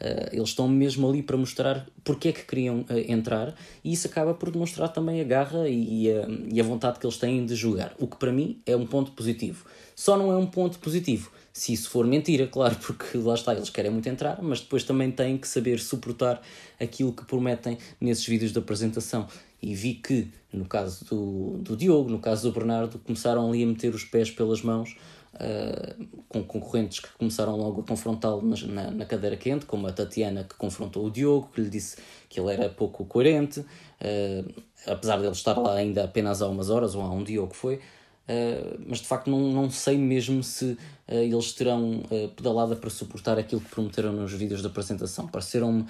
Uh, 0.01 0.29
eles 0.33 0.49
estão 0.49 0.68
mesmo 0.68 1.09
ali 1.09 1.23
para 1.23 1.37
mostrar 1.37 1.87
porque 2.03 2.29
é 2.29 2.33
que 2.33 2.42
queriam 2.42 2.85
entrar 3.07 3.55
e 3.83 3.92
isso 3.92 4.09
acaba 4.09 4.35
por 4.35 4.51
demonstrar 4.51 4.88
também 4.88 5.20
a 5.20 5.25
garra 5.25 5.68
e, 5.68 6.11
a, 6.11 6.27
e 6.53 6.61
a 6.61 6.64
vontade 6.64 6.99
que 6.99 7.07
eles 7.07 7.16
têm 7.16 7.47
de 7.47 7.55
jogar, 7.55 7.94
o 7.99 8.09
que 8.09 8.16
para 8.16 8.33
mim 8.33 8.61
é 8.66 8.77
um 8.77 8.87
ponto 8.87 9.12
positivo. 9.12 9.64
Só 9.94 10.18
não 10.18 10.33
é 10.33 10.37
um 10.37 10.47
ponto 10.47 10.81
positivo 10.81 11.31
se 11.57 11.73
isso 11.73 11.88
for 11.88 12.05
mentira, 12.05 12.49
claro, 12.49 12.77
porque 12.85 13.17
lá 13.17 13.35
está, 13.35 13.55
eles 13.55 13.71
querem 13.71 13.90
muito 13.90 14.09
entrar, 14.09 14.43
mas 14.43 14.61
depois 14.61 14.83
também 14.83 15.11
têm 15.11 15.38
que 15.38 15.47
saber 15.47 15.79
suportar 15.79 16.43
aquilo 16.81 17.12
que 17.12 17.25
prometem 17.25 17.79
nesses 18.01 18.27
vídeos 18.27 18.53
de 18.53 18.59
apresentação. 18.59 19.27
E 19.62 19.73
vi 19.75 19.95
que, 19.95 20.29
no 20.53 20.67
caso 20.67 21.05
do, 21.07 21.59
do 21.59 21.77
Diogo, 21.77 22.11
no 22.11 22.19
caso 22.19 22.51
do 22.51 22.55
Bernardo, 22.55 22.99
começaram 22.99 23.49
ali 23.49 23.62
a 23.62 23.67
meter 23.67 23.95
os 23.95 24.05
pés 24.05 24.31
pelas 24.31 24.61
mãos 24.61 24.97
uh, 25.35 26.07
com 26.29 26.43
concorrentes 26.43 26.99
que 26.99 27.09
começaram 27.17 27.57
logo 27.57 27.81
a 27.81 27.85
confrontá-lo 27.85 28.43
na, 28.43 28.90
na, 28.90 29.07
cadeira 29.07 29.37
quente, 29.37 29.64
como 29.64 29.87
a 29.87 29.93
Tatiana 29.93 30.45
que 30.45 30.57
confrontou 30.57 31.07
o 31.07 31.11
Diogo, 31.11 31.51
que 31.55 31.61
lhe 31.61 31.71
disse 31.71 31.97
que 32.29 32.38
ele 32.38 32.53
era 32.53 32.69
pouco 32.69 33.05
coerente, 33.07 33.61
uh, 33.61 34.62
apesar 34.87 35.19
de 35.19 35.25
ele 35.25 35.33
estar 35.33 35.57
lá 35.57 35.77
ainda 35.77 36.05
apenas 36.05 36.43
há 36.43 36.49
umas 36.49 36.69
horas, 36.69 36.95
ou 36.97 37.03
há 37.03 37.11
um 37.11 37.23
dia 37.23 37.40
ou 37.40 37.49
que 37.49 37.57
foi, 37.57 37.81
Uh, 38.25 38.81
mas 38.87 39.01
de 39.01 39.07
facto 39.07 39.31
não, 39.31 39.53
não 39.53 39.71
sei 39.71 39.99
mesmo 39.99 40.43
se 40.43 40.65
uh, 40.65 40.79
eles 41.09 41.53
terão 41.53 42.03
uh, 42.11 42.29
pedalada 42.35 42.75
para 42.75 42.89
suportar 42.89 43.39
aquilo 43.39 43.61
que 43.61 43.69
prometeram 43.69 44.13
nos 44.13 44.33
vídeos 44.33 44.63
da 44.63 44.69
apresentação. 44.69 45.27
Pareceram-me 45.29 45.85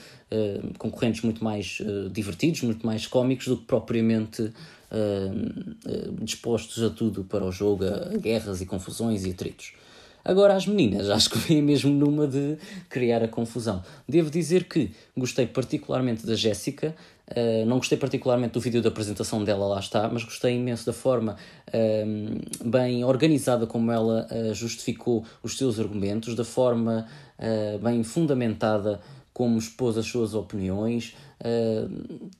concorrentes 0.78 1.22
muito 1.22 1.44
mais 1.44 1.78
divertidos, 2.10 2.62
muito 2.62 2.84
mais 2.84 3.06
cómicos 3.06 3.46
do 3.46 3.56
que 3.56 3.64
propriamente 3.64 4.52
dispostos 6.22 6.82
a 6.82 6.90
tudo 6.90 7.22
para 7.24 7.44
o 7.44 7.52
jogo, 7.52 7.84
a 7.84 8.16
guerras 8.16 8.60
e 8.60 8.66
confusões 8.66 9.24
e 9.24 9.30
atritos. 9.30 9.74
Agora, 10.24 10.54
as 10.54 10.66
meninas, 10.66 11.10
acho 11.10 11.28
que 11.30 11.38
vem 11.38 11.60
mesmo 11.60 11.92
numa 11.92 12.26
de 12.26 12.56
criar 12.88 13.22
a 13.22 13.28
confusão. 13.28 13.82
Devo 14.08 14.30
dizer 14.30 14.64
que 14.64 14.90
gostei 15.16 15.46
particularmente 15.46 16.26
da 16.26 16.34
Jéssica, 16.34 16.94
uh, 17.28 17.66
não 17.66 17.76
gostei 17.76 17.98
particularmente 17.98 18.54
do 18.54 18.60
vídeo 18.60 18.80
da 18.80 18.88
apresentação 18.88 19.44
dela, 19.44 19.66
lá 19.66 19.78
está, 19.78 20.08
mas 20.08 20.24
gostei 20.24 20.56
imenso 20.56 20.86
da 20.86 20.94
forma 20.94 21.36
uh, 21.68 22.68
bem 22.68 23.04
organizada 23.04 23.66
como 23.66 23.92
ela 23.92 24.26
uh, 24.30 24.54
justificou 24.54 25.24
os 25.42 25.58
seus 25.58 25.78
argumentos, 25.78 26.34
da 26.34 26.44
forma 26.44 27.06
bem 27.82 28.04
fundamentada 28.04 29.00
como 29.32 29.58
expôs 29.58 29.98
as 29.98 30.06
suas 30.06 30.34
opiniões, 30.34 31.16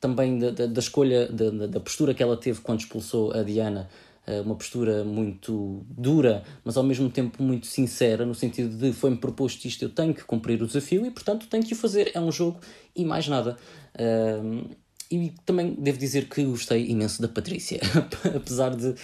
também 0.01 0.39
da, 0.39 0.51
da, 0.51 0.67
da 0.67 0.79
escolha, 0.79 1.27
da, 1.27 1.67
da 1.67 1.81
postura 1.81 2.15
que 2.15 2.23
ela 2.23 2.37
teve 2.37 2.61
quando 2.61 2.79
expulsou 2.79 3.33
a 3.33 3.43
Diana 3.43 3.91
eh, 3.91 4.04
uma 4.45 4.55
postura 4.55 5.05
muito 5.05 5.85
dura, 5.89 6.43
mas 6.65 6.77
ao 6.77 6.83
mesmo 6.83 7.11
tempo 7.11 7.43
muito 7.43 7.67
sincera, 7.67 8.25
no 8.25 8.35
sentido 8.35 8.77
de 8.77 8.93
foi-me 8.93 9.17
proposto 9.17 9.65
isto, 9.67 9.83
eu 9.83 9.91
tenho 9.91 10.15
que 10.15 10.25
cumprir 10.25 10.63
o 10.63 10.67
desafio 10.67 11.05
e, 11.05 11.11
portanto, 11.11 11.47
tenho 11.47 11.63
que 11.63 11.75
o 11.75 11.77
fazer. 11.77 12.11
É 12.15 12.21
um 12.21 12.33
jogo 12.33 12.59
e 12.97 13.05
mais 13.05 13.29
nada. 13.29 13.57
Uh, 13.95 14.69
e 15.11 15.33
também 15.45 15.75
devo 15.75 15.99
dizer 15.99 16.29
que 16.29 16.45
gostei 16.45 16.87
imenso 16.89 17.21
da 17.21 17.29
Patrícia, 17.29 17.81
apesar 18.35 18.75
de 18.75 18.95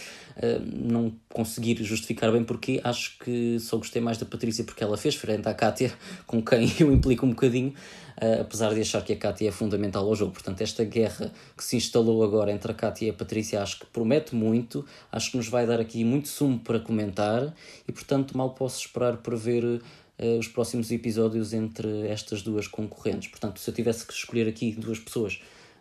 não 0.64 1.12
conseguir 1.28 1.82
justificar 1.82 2.32
bem 2.32 2.42
porque 2.42 2.80
acho 2.82 3.18
que 3.18 3.58
só 3.60 3.76
gostei 3.76 4.00
mais 4.00 4.16
da 4.16 4.24
Patrícia 4.24 4.64
porque 4.64 4.82
ela 4.82 4.96
fez 4.96 5.14
frente 5.14 5.46
à 5.48 5.54
Kátia, 5.54 5.92
com 6.26 6.42
quem 6.42 6.72
eu 6.80 6.92
implico 6.92 7.26
um 7.26 7.30
bocadinho, 7.30 7.70
uh, 7.70 8.40
apesar 8.40 8.72
de 8.72 8.80
achar 8.80 9.04
que 9.04 9.12
a 9.12 9.16
Kátia 9.16 9.48
é 9.48 9.52
fundamental 9.52 10.06
ao 10.06 10.14
jogo. 10.14 10.32
Portanto, 10.32 10.62
esta 10.62 10.82
guerra 10.84 11.30
que 11.56 11.62
se 11.62 11.76
instalou 11.76 12.22
agora 12.24 12.50
entre 12.50 12.72
a 12.72 12.74
Kátia 12.74 13.08
e 13.08 13.10
a 13.10 13.14
Patrícia 13.14 13.62
acho 13.62 13.80
que 13.80 13.86
promete 13.86 14.34
muito, 14.34 14.84
acho 15.12 15.32
que 15.32 15.36
nos 15.36 15.48
vai 15.48 15.66
dar 15.66 15.80
aqui 15.80 16.04
muito 16.04 16.28
sumo 16.28 16.58
para 16.58 16.80
comentar 16.80 17.54
e, 17.86 17.92
portanto, 17.92 18.36
mal 18.36 18.50
posso 18.50 18.80
esperar 18.80 19.18
para 19.18 19.36
ver 19.36 19.64
uh, 19.64 20.38
os 20.38 20.48
próximos 20.48 20.90
episódios 20.90 21.52
entre 21.52 22.08
estas 22.08 22.40
duas 22.40 22.66
concorrentes. 22.66 23.28
Portanto, 23.28 23.60
se 23.60 23.68
eu 23.68 23.74
tivesse 23.74 24.06
que 24.06 24.12
escolher 24.14 24.48
aqui 24.48 24.72
duas 24.72 24.98
pessoas 24.98 25.40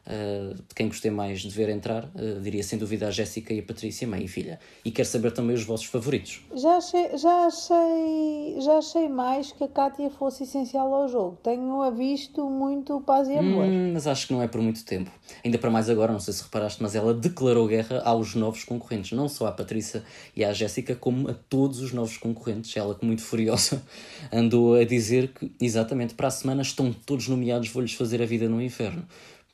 de 0.09 0.75
quem 0.75 0.87
gostei 0.87 1.11
mais 1.11 1.41
de 1.41 1.49
ver 1.49 1.69
entrar, 1.69 2.05
uh, 2.05 2.41
diria 2.41 2.63
sem 2.63 2.79
dúvida 2.79 3.07
a 3.07 3.11
Jéssica 3.11 3.53
e 3.53 3.59
a 3.59 3.63
Patrícia, 3.63 4.07
mãe 4.07 4.23
e 4.23 4.27
filha. 4.27 4.59
E 4.83 4.89
quero 4.89 5.07
saber 5.07 5.31
também 5.31 5.55
os 5.55 5.63
vossos 5.63 5.85
favoritos. 5.85 6.41
Já 6.55 6.77
achei, 6.77 7.17
já 7.17 7.45
achei, 7.45 8.61
já 8.61 8.77
achei 8.77 9.07
mais 9.07 9.51
que 9.51 9.63
a 9.63 9.67
Kátia 9.67 10.09
fosse 10.09 10.43
essencial 10.43 10.91
ao 10.93 11.07
jogo. 11.07 11.37
Tenho-a 11.43 11.91
visto 11.91 12.49
muito 12.49 12.99
paz 13.01 13.27
e 13.27 13.37
amor. 13.37 13.65
Hum, 13.65 13.91
mas 13.93 14.07
acho 14.07 14.27
que 14.27 14.33
não 14.33 14.41
é 14.41 14.47
por 14.47 14.61
muito 14.61 14.83
tempo. 14.83 15.11
Ainda 15.45 15.59
para 15.59 15.69
mais 15.69 15.89
agora, 15.89 16.11
não 16.11 16.19
sei 16.19 16.33
se 16.33 16.43
reparaste, 16.43 16.81
mas 16.81 16.95
ela 16.95 17.13
declarou 17.13 17.67
guerra 17.67 18.01
aos 18.03 18.33
novos 18.33 18.63
concorrentes, 18.63 19.11
não 19.11 19.29
só 19.29 19.45
à 19.45 19.51
Patrícia 19.51 20.03
e 20.35 20.43
à 20.43 20.51
Jéssica, 20.51 20.95
como 20.95 21.29
a 21.29 21.33
todos 21.33 21.81
os 21.81 21.93
novos 21.93 22.17
concorrentes. 22.17 22.75
Ela, 22.75 22.95
que 22.95 23.05
muito 23.05 23.21
furiosa, 23.21 23.81
andou 24.33 24.73
a 24.73 24.83
dizer 24.83 25.29
que, 25.33 25.51
exatamente, 25.61 26.15
para 26.15 26.27
a 26.27 26.31
semana 26.31 26.63
estão 26.63 26.91
todos 26.91 27.27
nomeados, 27.27 27.69
vou-lhes 27.69 27.93
fazer 27.93 28.21
a 28.21 28.25
vida 28.25 28.49
no 28.49 28.59
inferno. 28.59 29.05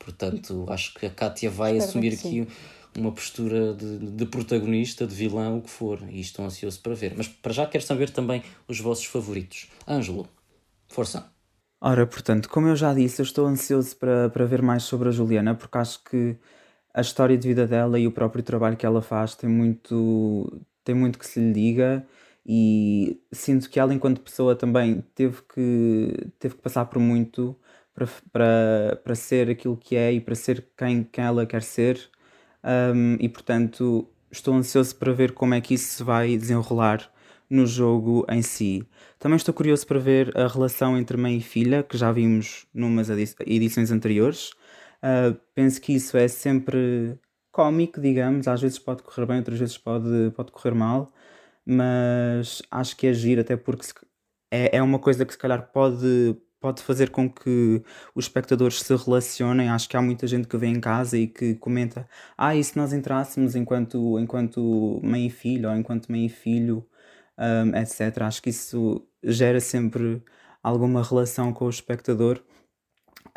Portanto, 0.05 0.67
acho 0.69 0.93
que 0.93 1.07
a 1.07 1.09
Kátia 1.09 1.49
vai 1.49 1.71
Espero 1.71 1.89
assumir 1.89 2.13
aqui 2.13 2.47
uma 2.95 3.11
postura 3.11 3.73
de, 3.73 4.11
de, 4.11 4.25
protagonista, 4.27 5.05
de 5.07 5.15
vilã, 5.15 5.55
o 5.55 5.61
que 5.61 5.69
for, 5.69 5.99
e 6.09 6.21
estou 6.21 6.45
ansioso 6.45 6.79
para 6.79 6.93
ver. 6.93 7.15
Mas 7.17 7.27
para 7.27 7.51
já 7.51 7.65
quero 7.65 7.83
saber 7.83 8.11
também 8.11 8.43
os 8.67 8.79
vossos 8.79 9.05
favoritos. 9.05 9.67
Ângelo, 9.87 10.29
força. 10.87 11.29
Ora, 11.81 12.05
portanto, 12.05 12.47
como 12.47 12.67
eu 12.67 12.75
já 12.75 12.93
disse, 12.93 13.19
eu 13.19 13.23
estou 13.23 13.47
ansioso 13.47 13.95
para, 13.97 14.29
para 14.29 14.45
ver 14.45 14.61
mais 14.61 14.83
sobre 14.83 15.09
a 15.09 15.11
Juliana, 15.11 15.55
porque 15.55 15.77
acho 15.77 16.03
que 16.03 16.37
a 16.93 17.01
história 17.01 17.37
de 17.37 17.47
vida 17.47 17.67
dela 17.67 17.99
e 17.99 18.07
o 18.07 18.11
próprio 18.11 18.43
trabalho 18.43 18.77
que 18.77 18.85
ela 18.85 19.01
faz 19.01 19.35
tem 19.35 19.49
muito, 19.49 20.61
tem 20.83 20.95
muito 20.95 21.17
que 21.19 21.27
se 21.27 21.39
lhe 21.39 21.51
diga 21.51 22.05
e 22.45 23.19
sinto 23.31 23.69
que 23.69 23.79
ela, 23.79 23.93
enquanto 23.93 24.21
pessoa, 24.21 24.55
também 24.55 25.03
teve 25.15 25.41
que, 25.53 26.31
teve 26.39 26.55
que 26.55 26.61
passar 26.61 26.85
por 26.85 26.99
muito 26.99 27.57
para, 27.95 28.99
para, 29.03 29.15
ser 29.15 29.49
aquilo 29.49 29.77
que 29.77 29.95
é 29.95 30.11
e 30.13 30.19
para 30.19 30.35
ser 30.35 30.67
quem, 30.77 31.03
quem 31.03 31.23
ela 31.23 31.45
quer 31.45 31.63
ser. 31.63 32.09
Um, 32.63 33.17
e 33.19 33.29
portanto, 33.29 34.09
estou 34.31 34.53
ansioso 34.55 34.95
para 34.95 35.13
ver 35.13 35.33
como 35.33 35.53
é 35.53 35.61
que 35.61 35.73
isso 35.75 35.97
se 35.97 36.03
vai 36.03 36.37
desenrolar 36.37 37.09
no 37.49 37.65
jogo 37.65 38.25
em 38.29 38.41
si. 38.41 38.83
Também 39.19 39.37
estou 39.37 39.53
curioso 39.53 39.85
para 39.87 39.99
ver 39.99 40.37
a 40.37 40.47
relação 40.47 40.97
entre 40.97 41.17
mãe 41.17 41.37
e 41.37 41.41
filha, 41.41 41.83
que 41.83 41.97
já 41.97 42.11
vimos 42.11 42.65
numas 42.73 43.09
edições 43.09 43.91
anteriores. 43.91 44.51
Uh, 45.01 45.37
penso 45.53 45.79
que 45.81 45.93
isso 45.93 46.17
é 46.17 46.27
sempre 46.27 47.17
cómico, 47.51 48.01
digamos. 48.01 48.47
Às 48.47 48.61
vezes 48.61 48.79
pode 48.79 49.03
correr 49.03 49.25
bem, 49.25 49.37
outras 49.37 49.59
vezes 49.59 49.77
pode, 49.77 50.31
pode 50.35 50.51
correr 50.51 50.73
mal. 50.75 51.13
Mas 51.65 52.61
acho 52.69 52.95
que 52.97 53.07
é 53.07 53.13
giro, 53.13 53.41
até 53.41 53.55
porque 53.57 53.87
é, 54.51 54.77
é 54.77 54.81
uma 54.83 54.99
coisa 54.99 55.25
que 55.25 55.33
se 55.33 55.39
calhar 55.39 55.71
pode, 55.71 56.35
pode 56.65 56.81
fazer 56.81 57.11
com 57.11 57.29
que 57.29 57.83
os 58.15 58.25
espectadores 58.25 58.81
se 58.81 58.95
relacionem. 58.95 59.69
Acho 59.69 59.87
que 59.87 59.95
há 59.95 60.01
muita 60.01 60.25
gente 60.25 60.47
que 60.47 60.57
vem 60.57 60.73
em 60.73 60.79
casa 60.79 61.15
e 61.15 61.27
que 61.27 61.53
comenta: 61.55 62.09
Ah, 62.35 62.55
e 62.55 62.63
se 62.63 62.75
nós 62.75 62.91
entrássemos 62.91 63.55
enquanto, 63.55 64.19
enquanto 64.19 64.99
mãe 65.03 65.27
e 65.27 65.29
filho, 65.29 65.69
ou 65.69 65.75
enquanto 65.75 66.11
mãe 66.11 66.25
e 66.25 66.29
filho, 66.29 66.83
um, 67.37 67.75
etc. 67.77 68.23
Acho 68.23 68.41
que 68.41 68.49
isso 68.49 69.07
gera 69.23 69.59
sempre 69.59 70.23
alguma 70.63 71.03
relação 71.03 71.53
com 71.53 71.65
o 71.65 71.69
espectador. 71.69 72.41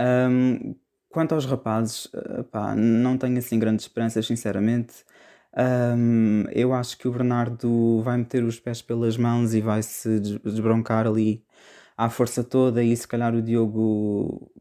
Um, 0.00 0.74
quanto 1.10 1.34
aos 1.34 1.44
rapazes, 1.44 2.08
pá, 2.50 2.74
não 2.74 3.18
tenho 3.18 3.38
assim 3.38 3.58
grandes 3.58 3.84
esperanças, 3.86 4.26
sinceramente. 4.26 5.04
Um, 5.54 6.44
eu 6.52 6.72
acho 6.72 6.96
que 6.96 7.08
o 7.08 7.12
Bernardo 7.12 8.00
vai 8.02 8.16
meter 8.18 8.42
os 8.44 8.58
pés 8.60 8.80
pelas 8.80 9.18
mãos 9.18 9.54
e 9.54 9.60
vai 9.60 9.82
se 9.82 10.18
desbroncar 10.20 11.06
ali 11.06 11.44
à 11.98 12.08
força 12.08 12.44
toda 12.44 12.82
e 12.82 12.96
se 12.96 13.08
calhar 13.08 13.34
o 13.34 13.42
Diogo 13.42 14.52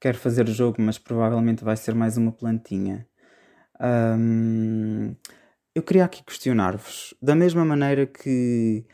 quer 0.00 0.16
fazer 0.16 0.48
jogo, 0.48 0.82
mas 0.82 0.98
provavelmente 0.98 1.62
vai 1.62 1.76
ser 1.76 1.94
mais 1.94 2.16
uma 2.16 2.32
plantinha. 2.32 3.06
Eu 5.74 5.82
queria 5.82 6.04
aqui 6.04 6.24
questionar-vos, 6.24 7.14
da 7.22 7.34
mesma 7.36 7.64
maneira 7.64 8.04
que 8.06 8.84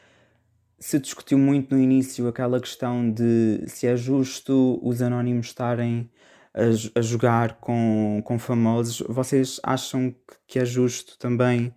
se 0.79 0.99
discutiu 0.99 1.39
muito 1.39 1.75
no 1.75 1.81
início 1.81 2.29
aquela 2.29 2.61
questão 2.61 3.11
de 3.11 3.65
se 3.69 3.87
é 3.87 3.97
justo 3.97 4.79
os 4.83 5.01
anónimos 5.01 5.47
estarem 5.47 6.11
a, 6.55 6.99
a 6.99 7.03
jogar 7.03 7.55
com, 7.61 8.21
com 8.25 8.39
famosos, 8.39 9.03
vocês 9.09 9.61
acham 9.63 10.15
que 10.47 10.59
é 10.59 10.65
justo 10.65 11.17
também 11.19 11.75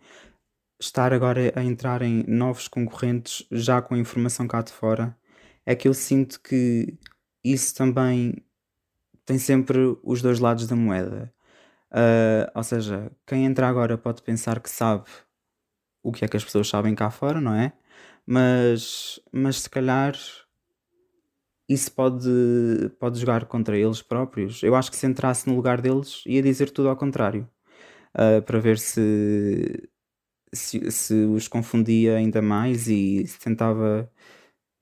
estar 0.81 1.13
agora 1.13 1.53
a 1.55 1.63
entrar 1.63 2.01
em 2.01 2.23
novos 2.27 2.67
concorrentes 2.67 3.47
já 3.51 3.81
com 3.81 3.95
a 3.95 3.99
informação 3.99 4.47
cá 4.47 4.62
de 4.62 4.73
fora? 4.73 5.15
É 5.65 5.75
que 5.75 5.88
eu 5.88 5.93
sinto 5.93 6.39
que 6.41 6.97
isso 7.43 7.73
também 7.75 8.36
tem 9.25 9.38
sempre 9.38 9.97
os 10.04 10.21
dois 10.21 10.39
lados 10.39 10.67
da 10.67 10.75
moeda. 10.75 11.34
Uh, 11.91 12.51
ou 12.54 12.63
seja, 12.63 13.12
quem 13.25 13.45
entra 13.45 13.67
agora 13.67 13.97
pode 13.97 14.21
pensar 14.21 14.60
que 14.60 14.69
sabe 14.69 15.06
o 16.04 16.12
que 16.12 16.25
é 16.25 16.28
que 16.28 16.38
as 16.38 16.43
pessoas 16.43 16.67
sabem 16.67 16.93
cá 16.93 17.10
fora, 17.10 17.41
não 17.41 17.54
é? 17.54 17.73
Mas, 18.25 19.19
mas 19.32 19.62
se 19.62 19.69
calhar 19.69 20.15
isso 21.67 21.91
pode, 21.91 22.30
pode 22.99 23.19
jogar 23.19 23.45
contra 23.45 23.78
eles 23.78 24.01
próprios. 24.01 24.62
Eu 24.62 24.75
acho 24.75 24.91
que 24.91 24.97
se 24.97 25.08
entrasse 25.08 25.47
no 25.47 25.56
lugar 25.56 25.82
deles 25.82 26.23
ia 26.25 26.41
dizer 26.41 26.69
tudo 26.69 26.89
ao 26.89 26.95
contrário. 26.95 27.49
Uh, 28.13 28.41
para 28.43 28.60
ver 28.60 28.78
se, 28.78 29.89
se, 30.54 30.91
se 30.91 31.13
os 31.13 31.47
confundia 31.47 32.15
ainda 32.15 32.41
mais 32.41 32.88
e 32.88 33.25
se 33.28 33.39
tentava 33.39 34.10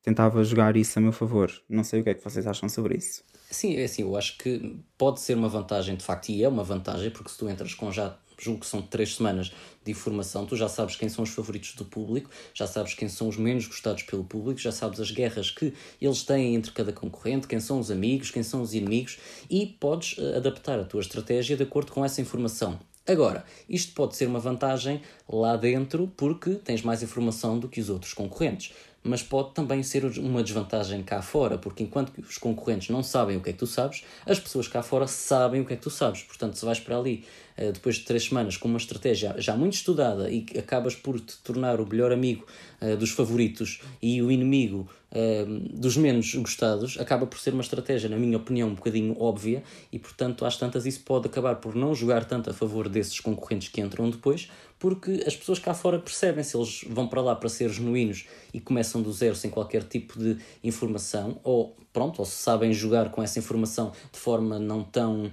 tentava 0.03 0.43
jogar 0.43 0.75
isso 0.75 0.99
a 0.99 1.01
meu 1.01 1.13
favor. 1.13 1.51
Não 1.67 1.83
sei 1.83 2.01
o 2.01 2.03
que 2.03 2.09
é 2.09 2.13
que 2.13 2.23
vocês 2.23 2.45
acham 2.45 2.69
sobre 2.69 2.97
isso. 2.97 3.23
Sim, 3.49 3.75
é 3.75 3.85
assim, 3.85 4.01
eu 4.01 4.15
acho 4.17 4.37
que 4.37 4.77
pode 4.97 5.21
ser 5.21 5.35
uma 5.35 5.47
vantagem, 5.47 5.95
de 5.95 6.03
facto, 6.03 6.29
e 6.29 6.43
é 6.43 6.47
uma 6.49 6.63
vantagem, 6.63 7.09
porque 7.11 7.29
se 7.29 7.37
tu 7.37 7.47
entras 7.47 7.73
com 7.73 7.91
já, 7.91 8.17
julgo 8.37 8.61
que 8.61 8.65
são 8.65 8.81
três 8.81 9.15
semanas 9.15 9.53
de 9.85 9.91
informação, 9.91 10.45
tu 10.45 10.55
já 10.55 10.67
sabes 10.67 10.95
quem 10.95 11.07
são 11.07 11.23
os 11.23 11.29
favoritos 11.29 11.75
do 11.75 11.85
público, 11.85 12.29
já 12.53 12.65
sabes 12.65 12.95
quem 12.95 13.07
são 13.07 13.27
os 13.27 13.37
menos 13.37 13.67
gostados 13.67 14.03
pelo 14.03 14.23
público, 14.23 14.59
já 14.59 14.71
sabes 14.71 14.99
as 14.99 15.11
guerras 15.11 15.51
que 15.51 15.73
eles 16.01 16.23
têm 16.23 16.55
entre 16.55 16.71
cada 16.71 16.91
concorrente, 16.91 17.47
quem 17.47 17.59
são 17.59 17.79
os 17.79 17.91
amigos, 17.91 18.31
quem 18.31 18.43
são 18.43 18.61
os 18.61 18.73
inimigos, 18.73 19.19
e 19.49 19.67
podes 19.67 20.15
eh, 20.17 20.37
adaptar 20.37 20.79
a 20.79 20.83
tua 20.83 21.01
estratégia 21.01 21.55
de 21.55 21.63
acordo 21.63 21.91
com 21.91 22.03
essa 22.03 22.21
informação. 22.21 22.79
Agora, 23.05 23.43
isto 23.67 23.93
pode 23.93 24.15
ser 24.15 24.27
uma 24.27 24.39
vantagem 24.39 25.01
lá 25.27 25.57
dentro 25.57 26.07
porque 26.15 26.55
tens 26.55 26.81
mais 26.81 27.03
informação 27.03 27.59
do 27.59 27.67
que 27.67 27.81
os 27.81 27.89
outros 27.89 28.13
concorrentes, 28.13 28.73
mas 29.03 29.21
pode 29.21 29.53
também 29.53 29.83
ser 29.83 30.05
uma 30.19 30.41
desvantagem 30.41 31.03
cá 31.03 31.21
fora, 31.21 31.57
porque 31.57 31.83
enquanto 31.83 32.17
os 32.19 32.37
concorrentes 32.37 32.89
não 32.89 33.03
sabem 33.03 33.37
o 33.37 33.41
que 33.41 33.49
é 33.49 33.53
que 33.53 33.59
tu 33.59 33.67
sabes, 33.67 34.03
as 34.25 34.39
pessoas 34.39 34.67
cá 34.67 34.81
fora 34.81 35.07
sabem 35.07 35.61
o 35.61 35.65
que 35.65 35.73
é 35.73 35.75
que 35.75 35.81
tu 35.81 35.89
sabes. 35.89 36.23
Portanto, 36.23 36.57
se 36.57 36.65
vais 36.65 36.79
para 36.79 36.97
ali 36.97 37.25
eh, 37.57 37.71
depois 37.71 37.95
de 37.95 38.03
três 38.03 38.23
semanas 38.23 38.57
com 38.57 38.67
uma 38.67 38.77
estratégia 38.77 39.35
já 39.37 39.55
muito 39.55 39.73
estudada 39.73 40.29
e 40.29 40.45
acabas 40.57 40.95
por 40.95 41.19
te 41.19 41.37
tornar 41.43 41.79
o 41.79 41.87
melhor 41.87 42.11
amigo 42.11 42.45
uh, 42.81 42.97
dos 42.97 43.11
favoritos 43.11 43.81
e 44.01 44.21
o 44.21 44.31
inimigo 44.31 44.89
uh, 45.13 45.79
dos 45.79 45.95
menos 45.95 46.33
gostados, 46.35 46.99
acaba 46.99 47.25
por 47.25 47.39
ser 47.39 47.53
uma 47.53 47.61
estratégia, 47.61 48.09
na 48.09 48.17
minha 48.17 48.37
opinião, 48.37 48.69
um 48.69 48.75
bocadinho 48.75 49.15
óbvia 49.19 49.63
e, 49.91 49.99
portanto, 49.99 50.45
às 50.45 50.57
tantas 50.57 50.85
isso 50.85 51.01
pode 51.01 51.27
acabar 51.27 51.55
por 51.55 51.75
não 51.75 51.93
jogar 51.95 52.25
tanto 52.25 52.49
a 52.49 52.53
favor 52.53 52.89
desses 52.89 53.19
concorrentes 53.19 53.69
que 53.69 53.79
entram 53.79 54.09
depois, 54.09 54.49
porque 54.79 55.23
as 55.25 55.35
pessoas 55.35 55.59
cá 55.59 55.73
fora 55.73 55.97
percebem 55.97 56.43
se 56.43 56.57
eles 56.57 56.83
vão 56.89 57.07
para 57.07 57.21
lá 57.21 57.35
para 57.35 57.47
ser 57.47 57.69
genuínos 57.69 58.25
e 58.53 58.59
começam 58.59 59.01
do 59.01 59.13
zero 59.13 59.35
sem 59.35 59.49
qualquer 59.49 59.83
tipo 59.83 60.19
de 60.19 60.37
informação, 60.63 61.39
ou 61.43 61.77
pronto, 61.93 62.19
ou 62.19 62.25
se 62.25 62.35
sabem 62.35 62.73
jogar 62.73 63.09
com 63.11 63.21
essa 63.23 63.39
informação 63.39 63.93
de 64.11 64.19
forma 64.19 64.59
não 64.59 64.83
tão 64.83 65.25
uh, 65.25 65.31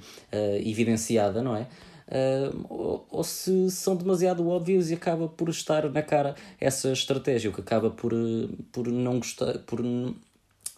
evidenciada, 0.65 1.43
não 1.43 1.57
é? 1.57 1.67
Uh, 2.11 2.67
ou, 2.69 3.07
ou, 3.11 3.25
se 3.25 3.71
são 3.71 3.97
demasiado 3.97 4.47
óbvios 4.49 4.91
e 4.91 4.95
acaba 4.95 5.29
por 5.29 5.49
estar 5.49 5.89
na 5.91 6.03
cara 6.03 6.35
essa 6.61 6.93
estratégia, 6.93 7.51
o 7.51 7.53
que 7.53 7.61
acaba 7.61 7.91
por, 7.91 8.13
por 8.73 8.89
não 8.89 9.19
gostar, 9.19 9.59
por 9.61 9.81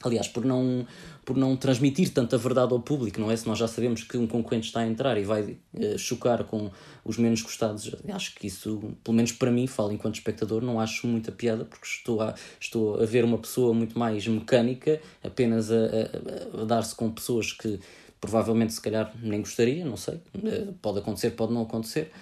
aliás, 0.05 0.29
por 0.29 0.45
não, 0.45 0.87
por 1.25 1.37
não 1.37 1.57
transmitir 1.57 2.12
tanta 2.12 2.37
verdade 2.37 2.73
ao 2.73 2.81
público, 2.81 3.21
não 3.21 3.31
é? 3.31 3.37
Se 3.37 3.47
nós 3.47 3.59
já 3.59 3.68
sabemos 3.68 4.03
que 4.03 4.16
um 4.16 4.27
concorrente 4.27 4.66
está 4.66 4.81
a 4.81 4.87
entrar 4.87 5.16
e 5.18 5.25
vai 5.25 5.57
uh, 5.75 5.99
chocar 5.99 6.45
com 6.45 6.71
os 7.05 7.16
menos 7.16 7.42
gostados, 7.42 7.95
acho 8.12 8.35
que 8.35 8.47
isso, 8.47 8.95
pelo 9.03 9.16
menos 9.16 9.33
para 9.33 9.51
mim, 9.51 9.66
falo 9.66 9.92
enquanto 9.92 10.16
espectador, 10.16 10.62
não 10.62 10.81
acho 10.81 11.07
muita 11.07 11.33
piada, 11.33 11.64
porque 11.64 11.87
estou 11.87 12.21
a, 12.21 12.35
estou 12.61 13.01
a 13.01 13.07
ver 13.07 13.25
uma 13.25 13.38
pessoa 13.38 13.73
muito 13.73 13.99
mais 13.99 14.27
mecânica, 14.27 15.01
apenas 15.23 15.71
a, 15.71 15.77
a, 15.77 16.62
a 16.62 16.64
dar-se 16.64 16.95
com 16.95 17.11
pessoas 17.11 17.53
que 17.53 17.79
provavelmente 18.23 18.73
se 18.73 18.81
calhar 18.81 19.13
nem 19.21 19.41
gostaria, 19.41 19.85
não 19.85 19.97
sei, 19.97 20.21
eh, 20.45 20.69
pode 20.81 21.01
acontecer, 21.01 21.33
pode 21.33 21.53
não 21.53 21.63
acontecer, 21.63 22.13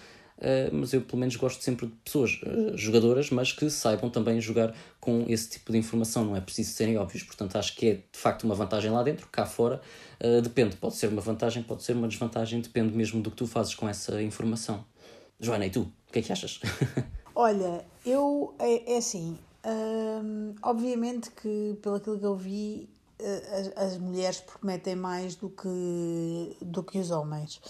eh, 0.40 0.70
mas 0.72 0.94
eu 0.94 1.02
pelo 1.02 1.18
menos 1.18 1.36
gosto 1.36 1.62
sempre 1.62 1.86
de 1.88 1.92
pessoas 2.02 2.40
eh, 2.42 2.72
jogadoras, 2.74 3.28
mas 3.28 3.52
que 3.52 3.68
saibam 3.68 4.08
também 4.08 4.40
jogar 4.40 4.74
com 4.98 5.26
esse 5.28 5.50
tipo 5.50 5.70
de 5.70 5.76
informação, 5.76 6.24
não 6.24 6.34
é 6.34 6.40
preciso 6.40 6.72
serem 6.72 6.96
óbvios, 6.96 7.22
portanto 7.22 7.54
acho 7.56 7.76
que 7.76 7.86
é 7.86 7.94
de 7.96 8.18
facto 8.18 8.44
uma 8.44 8.54
vantagem 8.54 8.90
lá 8.90 9.02
dentro, 9.02 9.28
cá 9.28 9.44
fora. 9.44 9.80
Depende, 10.42 10.76
pode 10.76 10.96
ser 10.96 11.06
uma 11.08 11.22
vantagem, 11.22 11.62
pode 11.62 11.82
ser 11.82 11.94
uma 11.94 12.06
desvantagem, 12.06 12.60
depende 12.60 12.94
mesmo 12.94 13.22
do 13.22 13.30
que 13.30 13.36
tu 13.38 13.46
fazes 13.46 13.74
com 13.74 13.88
essa 13.88 14.22
informação. 14.22 14.84
Joana, 15.38 15.64
e 15.64 15.70
tu, 15.70 15.80
o 15.80 16.12
que 16.12 16.18
é 16.18 16.22
que 16.22 16.30
achas? 16.30 16.60
Olha, 17.34 17.82
eu, 18.04 18.54
é, 18.58 18.94
é 18.94 18.98
assim, 18.98 19.38
hum, 19.64 20.54
obviamente 20.62 21.30
que 21.30 21.78
pelo 21.80 21.98
que 21.98 22.10
eu 22.10 22.36
vi, 22.36 22.86
as, 23.52 23.92
as 23.92 23.98
mulheres 23.98 24.40
prometem 24.40 24.96
mais 24.96 25.34
do 25.34 25.48
que, 25.50 26.56
do 26.60 26.82
que 26.82 26.98
os 26.98 27.10
homens. 27.10 27.60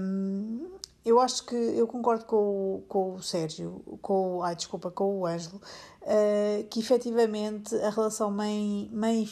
Um, 0.00 0.78
eu 1.04 1.18
acho 1.18 1.44
que 1.46 1.54
eu 1.54 1.86
concordo 1.86 2.24
com 2.24 2.36
o, 2.36 2.84
com 2.86 3.14
o 3.14 3.22
Sérgio, 3.22 3.82
com, 4.02 4.42
ai, 4.42 4.54
desculpa, 4.54 4.90
com 4.90 5.20
o 5.20 5.26
Ângelo, 5.26 5.60
uh, 6.02 6.64
que 6.68 6.80
efetivamente 6.80 7.74
a 7.76 7.90
relação 7.90 8.30
mãe, 8.30 8.90
mãe, 8.92 9.26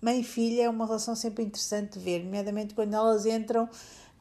mãe 0.00 0.22
filha 0.22 0.62
é 0.62 0.70
uma 0.70 0.86
relação 0.86 1.16
sempre 1.16 1.44
interessante 1.44 1.98
de 1.98 2.04
ver, 2.04 2.24
nomeadamente 2.24 2.74
quando 2.74 2.94
elas 2.94 3.26
entram 3.26 3.68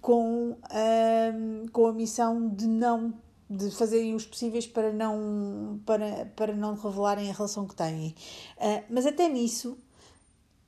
com, 0.01 0.55
um, 0.55 1.67
com 1.71 1.87
a 1.87 1.93
missão 1.93 2.49
de 2.49 2.67
não 2.67 3.13
de 3.47 3.69
fazerem 3.69 4.15
os 4.15 4.25
possíveis 4.25 4.65
para 4.65 4.91
não 4.91 5.79
para, 5.85 6.25
para 6.35 6.55
não 6.55 6.73
revelarem 6.73 7.29
a 7.29 7.33
relação 7.33 7.67
que 7.67 7.75
têm. 7.75 8.15
Uh, 8.57 8.83
mas 8.89 9.05
até 9.05 9.29
nisso 9.29 9.77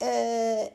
uh, 0.01 0.73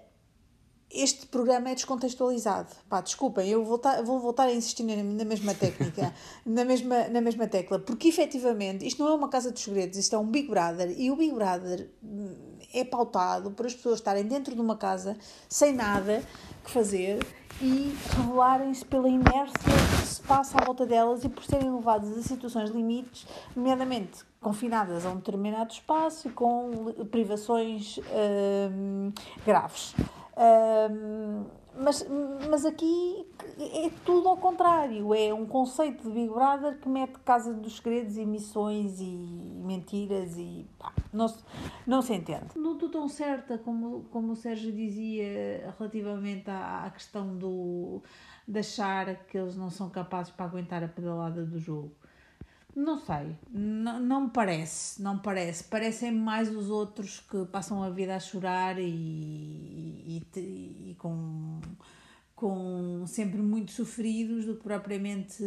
este 0.93 1.27
programa 1.27 1.71
é 1.71 1.75
descontextualizado. 1.75 2.69
Pá, 2.89 3.01
desculpem, 3.01 3.49
eu 3.49 3.65
vou 3.65 4.21
voltar, 4.21 4.45
a 4.45 4.53
insistir 4.53 4.83
na 4.85 5.25
mesma 5.25 5.55
técnica, 5.55 6.13
na, 6.45 6.65
mesma, 6.65 7.09
na 7.09 7.21
mesma 7.21 7.47
tecla, 7.47 7.79
porque 7.79 8.09
efetivamente 8.09 8.87
isto 8.87 9.03
não 9.03 9.11
é 9.11 9.15
uma 9.15 9.29
casa 9.29 9.51
dos 9.51 9.63
segredos, 9.63 9.97
isto 9.97 10.15
é 10.15 10.19
um 10.19 10.27
Big 10.27 10.49
Brother 10.49 10.95
e 10.99 11.11
o 11.11 11.17
Big 11.17 11.35
Brother 11.35 11.91
hum, 12.03 12.59
é 12.75 12.85
pautado 12.85 13.51
por 13.53 13.65
as 13.65 13.75
pessoas 13.75 14.01
estarem 14.01 14.25
dentro 14.25 14.55
de 14.55 14.61
uma 14.61 14.77
casa 14.77 15.17
sem 15.49 15.73
nada 15.73 16.23
que 16.63 16.71
fazer 16.71 17.25
e 17.61 17.97
revelarem-se 18.11 18.85
pela 18.85 19.09
inércia 19.09 19.53
que 20.01 20.07
se 20.07 20.21
passa 20.21 20.59
à 20.61 20.65
volta 20.65 20.85
delas 20.85 21.25
e 21.25 21.29
por 21.29 21.45
serem 21.45 21.75
levadas 21.75 22.19
a 22.19 22.23
situações 22.23 22.71
limites, 22.71 23.27
nomeadamente 23.57 24.32
confinadas 24.43 25.07
a 25.07 25.11
um 25.11 25.17
determinado 25.17 25.73
espaço 25.73 26.29
e 26.29 26.33
com 26.33 26.93
privações 27.11 27.99
hum, 27.99 29.13
graves. 29.47 29.95
Hum, 30.37 31.45
mas, 31.75 32.07
mas 32.51 32.67
aqui 32.67 33.27
é 33.59 33.91
tudo 34.05 34.29
ao 34.29 34.37
contrário. 34.37 35.15
É 35.15 35.33
um 35.33 35.47
conceito 35.47 36.03
de 36.03 36.11
Big 36.11 36.29
Brother 36.29 36.79
que 36.79 36.89
mete 36.89 37.19
Casa 37.21 37.55
dos 37.55 37.77
Segredos 37.77 38.17
e 38.19 38.27
missões 38.27 39.01
e 39.01 39.05
mentiras 39.65 40.37
e 40.37 40.67
pá, 40.79 40.93
não, 41.13 41.29
se, 41.29 41.43
não 41.87 42.03
se 42.03 42.13
entende. 42.13 42.49
Não 42.57 42.75
estou 42.75 42.91
tão 42.91 43.09
certa 43.09 43.57
como, 43.57 44.05
como 44.11 44.33
o 44.33 44.37
Sérgio 44.37 44.71
dizia 44.73 45.75
relativamente 45.79 46.51
à, 46.51 46.85
à 46.85 46.91
questão 46.91 47.37
do, 47.37 48.03
de 48.47 48.59
achar 48.59 49.25
que 49.25 49.39
eles 49.39 49.57
não 49.57 49.71
são 49.71 49.89
capazes 49.89 50.31
para 50.31 50.45
aguentar 50.45 50.85
a 50.85 50.89
pedalada 50.89 51.45
do 51.45 51.59
jogo. 51.59 51.93
Não 52.75 52.99
sei, 52.99 53.37
não, 53.51 54.01
não 54.01 54.21
me 54.23 54.31
parece, 54.31 55.03
não 55.03 55.15
me 55.17 55.21
parece. 55.21 55.65
Parecem 55.65 56.11
mais 56.11 56.49
os 56.49 56.71
outros 56.71 57.21
que 57.21 57.45
passam 57.47 57.83
a 57.83 57.91
vida 57.91 58.17
a 58.17 58.21
chorar 58.21 58.79
e, 58.79 58.85
e, 58.85 60.23
e, 60.35 60.91
e 60.91 60.97
com, 60.99 61.61
com 62.35 63.05
sempre 63.07 63.43
muito 63.43 63.73
sofridos 63.73 64.47
do 64.47 64.57
que 64.57 64.63
propriamente, 64.63 65.43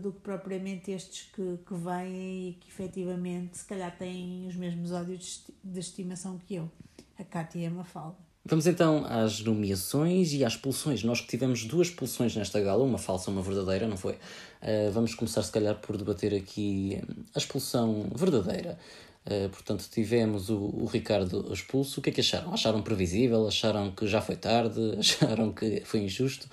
do 0.00 0.12
que 0.12 0.20
propriamente 0.20 0.90
estes 0.90 1.30
que, 1.30 1.58
que 1.66 1.74
vêm 1.74 2.50
e 2.50 2.52
que 2.60 2.68
efetivamente 2.68 3.56
se 3.56 3.64
calhar 3.64 3.96
têm 3.96 4.46
os 4.46 4.54
mesmos 4.54 4.92
ódios 4.92 5.46
de 5.64 5.80
estimação 5.80 6.38
que 6.38 6.56
eu, 6.56 6.70
a 7.18 7.24
Cátia 7.24 7.60
e 7.60 7.66
a 7.66 7.70
Mafalda. 7.70 8.29
Vamos 8.44 8.66
então 8.66 9.04
às 9.06 9.40
nomeações 9.40 10.32
e 10.32 10.44
às 10.44 10.54
expulsões. 10.54 11.04
Nós 11.04 11.20
que 11.20 11.26
tivemos 11.26 11.64
duas 11.64 11.88
expulsões 11.88 12.34
nesta 12.34 12.58
gala, 12.60 12.82
uma 12.82 12.98
falsa 12.98 13.30
e 13.30 13.34
uma 13.34 13.42
verdadeira, 13.42 13.86
não 13.86 13.96
foi? 13.96 14.14
Uh, 14.14 14.90
vamos 14.92 15.14
começar, 15.14 15.42
se 15.42 15.52
calhar, 15.52 15.74
por 15.76 15.96
debater 15.96 16.34
aqui 16.34 17.00
a 17.34 17.38
expulsão 17.38 18.10
verdadeira. 18.14 18.78
Uh, 19.26 19.50
portanto, 19.50 19.86
tivemos 19.90 20.48
o, 20.48 20.56
o, 20.56 20.86
Ricardo 20.86 21.52
expulso. 21.52 22.00
O 22.00 22.02
que 22.02 22.08
é 22.08 22.12
que 22.12 22.20
acharam? 22.22 22.52
Acharam 22.52 22.80
previsível? 22.80 23.46
Acharam 23.46 23.90
que 23.90 24.06
já 24.06 24.22
foi 24.22 24.36
tarde? 24.36 24.80
Acharam 24.98 25.52
que 25.52 25.82
foi 25.84 26.00
injusto? 26.00 26.48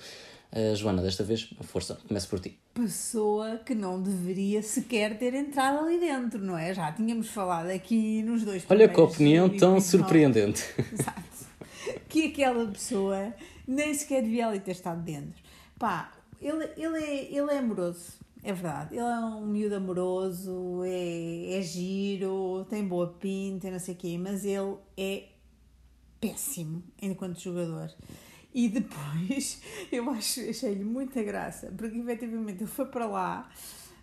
Uh, 0.52 0.76
Joana, 0.76 1.02
desta 1.02 1.24
vez, 1.24 1.48
força, 1.62 1.98
começo 2.06 2.28
por 2.28 2.38
ti. 2.38 2.58
Pessoa 2.74 3.60
que 3.64 3.74
não 3.74 4.00
deveria 4.00 4.62
sequer 4.62 5.18
ter 5.18 5.32
entrado 5.32 5.86
ali 5.86 5.98
dentro, 5.98 6.38
não 6.38 6.56
é? 6.56 6.72
Já 6.74 6.92
tínhamos 6.92 7.28
falado 7.28 7.70
aqui 7.70 8.22
nos 8.22 8.44
dois 8.44 8.64
Olha 8.68 8.88
que 8.88 9.00
opinião 9.00 9.48
tão 9.48 9.80
surpreendente. 9.80 10.62
Exato 10.92 11.27
que 12.08 12.26
aquela 12.26 12.66
pessoa 12.66 13.34
nem 13.66 13.92
sequer 13.92 14.22
devia 14.22 14.48
ali 14.48 14.60
ter 14.60 14.72
estado 14.72 15.02
dentro. 15.02 15.42
Pá, 15.78 16.12
ele, 16.40 16.64
ele, 16.76 16.98
é, 16.98 17.24
ele 17.32 17.50
é 17.52 17.58
amoroso, 17.58 18.18
é 18.42 18.52
verdade. 18.52 18.94
Ele 18.94 19.04
é 19.04 19.18
um 19.18 19.46
miúdo 19.46 19.76
amoroso, 19.76 20.82
é, 20.84 21.58
é 21.58 21.62
giro, 21.62 22.66
tem 22.68 22.86
boa 22.86 23.08
pinta, 23.08 23.70
não 23.70 23.78
sei 23.78 23.94
o 23.94 23.96
quê, 23.96 24.18
mas 24.18 24.44
ele 24.44 24.76
é 24.96 25.24
péssimo 26.20 26.82
enquanto 27.00 27.40
jogador. 27.40 27.92
E 28.54 28.68
depois 28.68 29.60
eu 29.92 30.08
acho, 30.10 30.40
achei-lhe 30.48 30.84
muita 30.84 31.22
graça, 31.22 31.72
porque 31.76 31.98
efetivamente 31.98 32.62
ele 32.62 32.70
foi 32.70 32.86
para 32.86 33.06
lá 33.06 33.50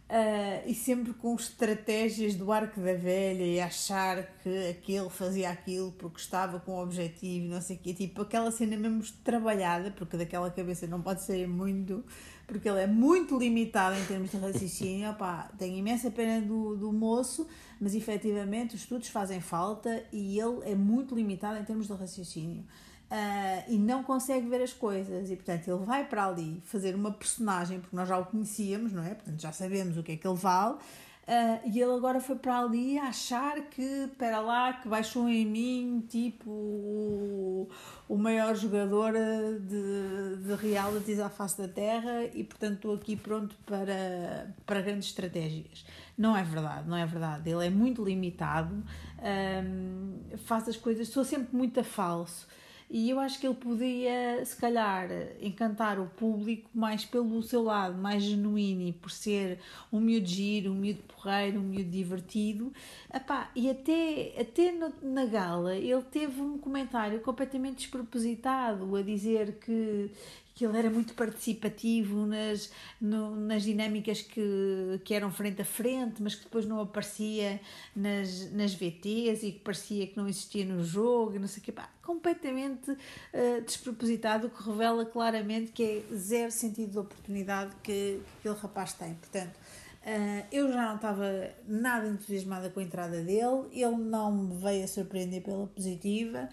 Uh, 0.08 0.62
e 0.68 0.76
sempre 0.76 1.14
com 1.14 1.34
estratégias 1.34 2.36
do 2.36 2.52
arco 2.52 2.80
da 2.80 2.94
velha 2.94 3.44
e 3.44 3.60
achar 3.60 4.24
que 4.44 4.70
aquele 4.70 5.10
fazia 5.10 5.50
aquilo 5.50 5.92
porque 5.94 6.20
estava 6.20 6.60
com 6.60 6.74
o 6.74 6.84
objetivo, 6.84 7.48
não 7.48 7.60
sei 7.60 7.76
o 7.76 7.80
quê, 7.80 7.92
tipo 7.92 8.22
aquela 8.22 8.52
cena 8.52 8.78
mesmo 8.78 9.04
trabalhada, 9.24 9.90
porque 9.90 10.16
daquela 10.16 10.52
cabeça 10.52 10.86
não 10.86 11.02
pode 11.02 11.24
sair 11.24 11.48
muito, 11.48 12.06
porque 12.46 12.70
ele 12.70 12.82
é 12.82 12.88
muito 12.88 13.36
limitado 13.36 13.98
em 13.98 14.06
termos 14.06 14.30
de 14.30 14.38
raciocínio. 14.38 15.10
Opá, 15.10 15.50
tenho 15.58 15.76
imensa 15.76 16.12
pena 16.12 16.40
do, 16.46 16.76
do 16.76 16.94
moço, 16.94 17.48
mas 17.82 17.96
efetivamente 17.96 18.76
os 18.76 18.82
estudos 18.82 19.08
fazem 19.08 19.42
falta 19.42 20.04
e 20.14 20.40
ele 20.40 20.70
é 20.70 20.76
muito 20.76 21.16
limitado 21.16 21.58
em 21.58 21.64
termos 21.64 21.88
de 21.88 21.94
raciocínio 21.94 22.64
uh, 23.12 23.64
e 23.72 23.78
não 23.78 24.04
consegue 24.04 24.48
ver 24.48 24.62
as 24.62 24.74
coisas. 24.74 25.30
E 25.30 25.36
portanto 25.36 25.68
ele 25.68 25.86
vai 25.86 26.06
para 26.06 26.26
ali 26.26 26.62
fazer 26.66 26.96
uma 26.96 27.12
personagem, 27.12 27.80
porque 27.80 27.96
nós 27.96 28.08
já 28.08 28.18
o 28.18 28.26
conhecíamos, 28.26 28.92
não 28.92 29.04
é? 29.04 29.14
Portanto 29.14 29.42
já 29.42 29.52
sabemos 29.52 29.98
o 29.98 30.04
que 30.04 30.14
é 30.14 30.18
que 30.18 30.28
ele 30.28 30.38
vale. 30.38 30.78
Uh, 31.26 31.60
e 31.66 31.82
ele 31.82 31.92
agora 31.92 32.20
foi 32.22 32.36
para 32.36 32.60
ali 32.60 33.00
achar 33.00 33.60
que, 33.62 33.82
espera 33.82 34.40
lá, 34.42 34.74
que 34.74 34.88
baixou 34.88 35.28
em 35.28 35.44
mim, 35.44 36.06
tipo, 36.08 36.52
o, 36.52 37.68
o 38.08 38.16
maior 38.16 38.56
jogador 38.56 39.12
de, 39.12 40.38
de 40.44 40.54
realities 40.54 41.20
à 41.20 41.28
face 41.28 41.58
da 41.58 41.68
Terra 41.68 42.26
e, 42.32 42.44
portanto, 42.44 42.76
estou 42.76 42.94
aqui 42.94 43.16
pronto 43.16 43.56
para, 43.66 44.54
para 44.68 44.82
grandes 44.82 45.08
estratégias. 45.08 45.84
Não 46.16 46.38
é 46.38 46.44
verdade, 46.44 46.88
não 46.88 46.96
é 46.96 47.08
verdade. 47.08 47.50
Ele 47.50 47.66
é 47.66 47.70
muito 47.72 48.04
limitado, 48.04 48.76
um, 48.76 50.38
faz 50.38 50.70
as 50.70 50.78
coisas, 50.78 51.08
sou 51.08 51.26
sempre 51.26 51.56
muito 51.56 51.80
a 51.80 51.84
falso. 51.84 52.48
E 52.90 53.10
eu 53.10 53.20
acho 53.20 53.40
que 53.40 53.48
ele 53.48 53.56
podia, 53.56 54.46
se 54.46 54.56
calhar, 54.56 55.10
encantar 55.42 56.00
o 56.00 56.06
público 56.06 56.70
mais 56.74 57.04
pelo 57.04 57.42
seu 57.42 57.64
lado, 57.64 57.98
mais 57.98 58.24
genuíno 58.24 58.82
e 58.84 58.94
por 58.94 59.10
ser 59.10 59.60
um 59.92 60.00
miúdo 60.00 60.28
giro, 60.28 60.72
um 60.72 60.76
miúdo 60.76 61.02
porreiro, 61.04 61.60
um 61.60 61.64
miúdo 61.64 61.90
divertido. 61.90 62.72
Epá, 63.14 63.50
e 63.56 63.70
até, 63.70 64.34
até 64.40 64.72
no, 64.72 64.94
na 65.02 65.26
gala 65.26 65.76
ele 65.76 66.02
teve 66.04 66.42
um 66.42 66.58
comentário 66.58 67.20
completamente 67.22 67.78
despropositado 67.78 68.96
a 68.96 69.02
dizer 69.02 69.60
que 69.60 70.12
que 70.56 70.66
ele 70.66 70.78
era 70.78 70.90
muito 70.90 71.14
participativo 71.14 72.26
nas, 72.26 72.72
no, 73.00 73.36
nas 73.36 73.64
dinâmicas 73.64 74.22
que, 74.22 75.02
que 75.04 75.14
eram 75.14 75.30
frente 75.30 75.62
a 75.62 75.66
frente, 75.66 76.24
mas 76.24 76.34
que 76.34 76.46
depois 76.46 76.66
não 76.66 76.80
aparecia 76.80 77.60
nas, 77.94 78.50
nas 78.54 78.74
VTs 78.74 79.44
e 79.44 79.52
que 79.52 79.60
parecia 79.60 80.08
que 80.08 80.16
não 80.16 80.30
existia 80.30 80.64
no 80.64 80.82
jogo, 80.82 81.38
não 81.38 81.48
sei 81.48 81.62
o 81.62 81.66
quê. 81.66 81.74
Pá, 81.74 81.90
completamente 82.02 82.90
uh, 82.90 83.62
despropositado, 83.66 84.48
o 84.48 84.50
que 84.50 84.64
revela 84.64 85.06
claramente 85.06 85.74
que 85.74 85.84
é 85.84 86.16
zero 86.16 86.52
sentido 86.52 86.92
de 86.92 87.00
oportunidade 87.00 87.76
que, 87.84 88.22
que 88.42 88.48
aquele 88.48 88.56
rapaz 88.56 88.94
tem. 88.94 89.14
Portanto, 89.16 89.56
uh, 89.58 90.46
eu 90.54 90.72
já 90.72 90.88
não 90.88 90.96
estava 90.96 91.52
nada 91.68 92.08
entusiasmada 92.08 92.70
com 92.70 92.80
a 92.80 92.84
entrada 92.84 93.22
dele, 93.22 93.68
ele 93.74 93.98
não 93.98 94.32
me 94.32 94.56
veio 94.56 94.86
a 94.86 94.88
surpreender 94.88 95.42
pela 95.44 95.68
positiva, 95.68 96.48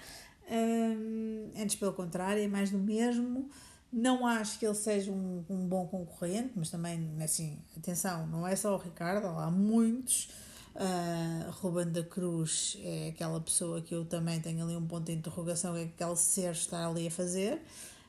uh, 0.48 1.62
antes 1.62 1.76
pelo 1.76 1.92
contrário, 1.92 2.42
é 2.42 2.48
mais 2.48 2.68
do 2.68 2.78
mesmo. 2.78 3.48
Não 3.92 4.26
acho 4.26 4.58
que 4.58 4.64
ele 4.64 4.74
seja 4.74 5.12
um, 5.12 5.44
um 5.50 5.68
bom 5.68 5.86
concorrente, 5.86 6.52
mas 6.56 6.70
também, 6.70 7.14
assim, 7.22 7.58
atenção, 7.76 8.26
não 8.26 8.46
é 8.46 8.56
só 8.56 8.74
o 8.74 8.78
Ricardo, 8.78 9.26
há 9.26 9.50
muitos. 9.50 10.30
Uh, 10.74 11.50
Ruben 11.50 11.92
da 11.92 12.02
Cruz 12.02 12.78
é 12.82 13.08
aquela 13.08 13.38
pessoa 13.38 13.82
que 13.82 13.94
eu 13.94 14.06
também 14.06 14.40
tenho 14.40 14.64
ali 14.64 14.74
um 14.74 14.86
ponto 14.86 15.04
de 15.04 15.12
interrogação, 15.12 15.76
é 15.76 15.84
que 15.84 16.02
aquele 16.02 16.16
ser 16.16 16.52
está 16.52 16.88
ali 16.88 17.08
a 17.08 17.10
fazer, 17.10 17.60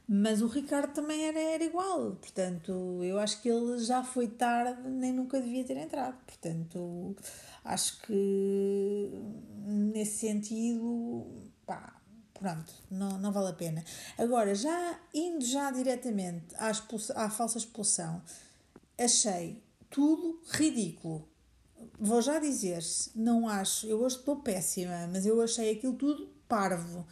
mas 0.07 0.41
o 0.41 0.47
Ricardo 0.47 0.93
também 0.93 1.25
era, 1.25 1.39
era 1.39 1.63
igual, 1.63 2.11
portanto, 2.11 3.01
eu 3.03 3.19
acho 3.19 3.41
que 3.41 3.49
ele 3.49 3.79
já 3.79 4.01
foi 4.01 4.27
tarde, 4.27 4.87
nem 4.87 5.11
nunca 5.11 5.41
devia 5.41 5.65
ter 5.65 5.75
entrado, 5.75 6.15
portanto, 6.25 7.17
acho 7.65 8.01
que 8.03 9.11
nesse 9.65 10.19
sentido, 10.19 11.25
pá, 11.65 12.01
pronto, 12.33 12.73
não, 12.89 13.17
não 13.17 13.31
vale 13.31 13.49
a 13.49 13.53
pena. 13.53 13.83
Agora, 14.17 14.53
já 14.55 14.99
indo 15.13 15.45
já 15.45 15.71
diretamente 15.71 16.55
à, 16.55 16.71
à 17.15 17.29
falsa 17.29 17.57
expulsão, 17.57 18.21
achei 18.97 19.61
tudo 19.89 20.41
ridículo. 20.49 21.27
Vou 21.99 22.21
já 22.21 22.39
dizer, 22.39 22.81
não 23.15 23.47
acho, 23.47 23.85
eu 23.87 24.01
hoje 24.01 24.17
estou 24.17 24.37
péssima, 24.37 25.07
mas 25.11 25.25
eu 25.25 25.41
achei 25.41 25.71
aquilo 25.71 25.93
tudo 25.93 26.27
parvo 26.47 27.05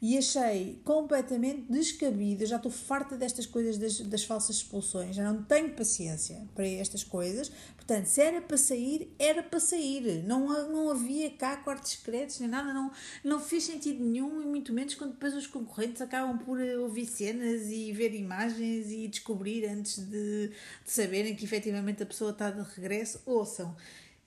e 0.00 0.18
achei 0.18 0.80
completamente 0.84 1.66
descabido. 1.70 2.42
Eu 2.42 2.46
já 2.46 2.56
estou 2.56 2.70
farta 2.70 3.16
destas 3.16 3.46
coisas 3.46 3.78
das, 3.78 4.00
das 4.00 4.24
falsas 4.24 4.56
expulsões, 4.56 5.16
já 5.16 5.32
não 5.32 5.42
tenho 5.42 5.74
paciência 5.74 6.42
para 6.54 6.66
estas 6.66 7.02
coisas. 7.02 7.50
Portanto, 7.74 8.06
se 8.06 8.20
era 8.20 8.40
para 8.40 8.56
sair, 8.56 9.14
era 9.18 9.42
para 9.42 9.60
sair. 9.60 10.22
Não, 10.24 10.46
não 10.70 10.90
havia 10.90 11.30
cá 11.30 11.56
quartos 11.58 11.92
secretos 11.92 12.40
nem 12.40 12.48
nada, 12.48 12.72
não, 12.72 12.90
não 13.22 13.40
fez 13.40 13.64
sentido 13.64 14.02
nenhum, 14.02 14.40
e 14.40 14.46
muito 14.46 14.72
menos 14.72 14.94
quando 14.94 15.12
depois 15.12 15.34
os 15.34 15.46
concorrentes 15.46 16.00
acabam 16.00 16.38
por 16.38 16.58
ouvir 16.58 17.06
cenas 17.06 17.66
e 17.70 17.92
ver 17.92 18.14
imagens 18.14 18.90
e 18.90 19.06
descobrir 19.06 19.66
antes 19.66 19.98
de, 19.98 20.48
de 20.48 20.90
saberem 20.90 21.36
que 21.36 21.44
efetivamente 21.44 22.02
a 22.02 22.06
pessoa 22.06 22.30
está 22.30 22.50
de 22.50 22.62
regresso. 22.74 23.20
Ouçam 23.26 23.76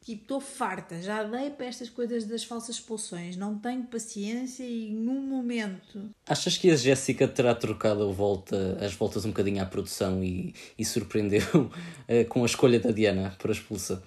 Tipo, 0.07 0.21
estou 0.21 0.39
farta, 0.39 1.01
já 1.01 1.21
dei 1.21 1.49
para 1.49 1.65
estas 1.65 1.89
coisas 1.89 2.23
das 2.23 2.41
falsas 2.41 2.77
expulsões, 2.77 3.35
não 3.35 3.59
tenho 3.59 3.83
paciência 3.83 4.63
e 4.63 4.89
num 4.89 5.19
momento. 5.19 6.09
Achas 6.25 6.57
que 6.57 6.71
a 6.71 6.77
Jéssica 6.77 7.27
terá 7.27 7.53
trocado 7.53 8.09
volta, 8.13 8.77
as 8.79 8.93
voltas 8.93 9.25
um 9.25 9.31
bocadinho 9.31 9.61
à 9.61 9.65
produção 9.65 10.23
e, 10.23 10.55
e 10.79 10.85
surpreendeu 10.85 11.41
uh, 11.53 12.23
com 12.29 12.43
a 12.43 12.45
escolha 12.45 12.79
da 12.79 12.91
Diana 12.91 13.35
para 13.37 13.51
expulsa? 13.51 14.01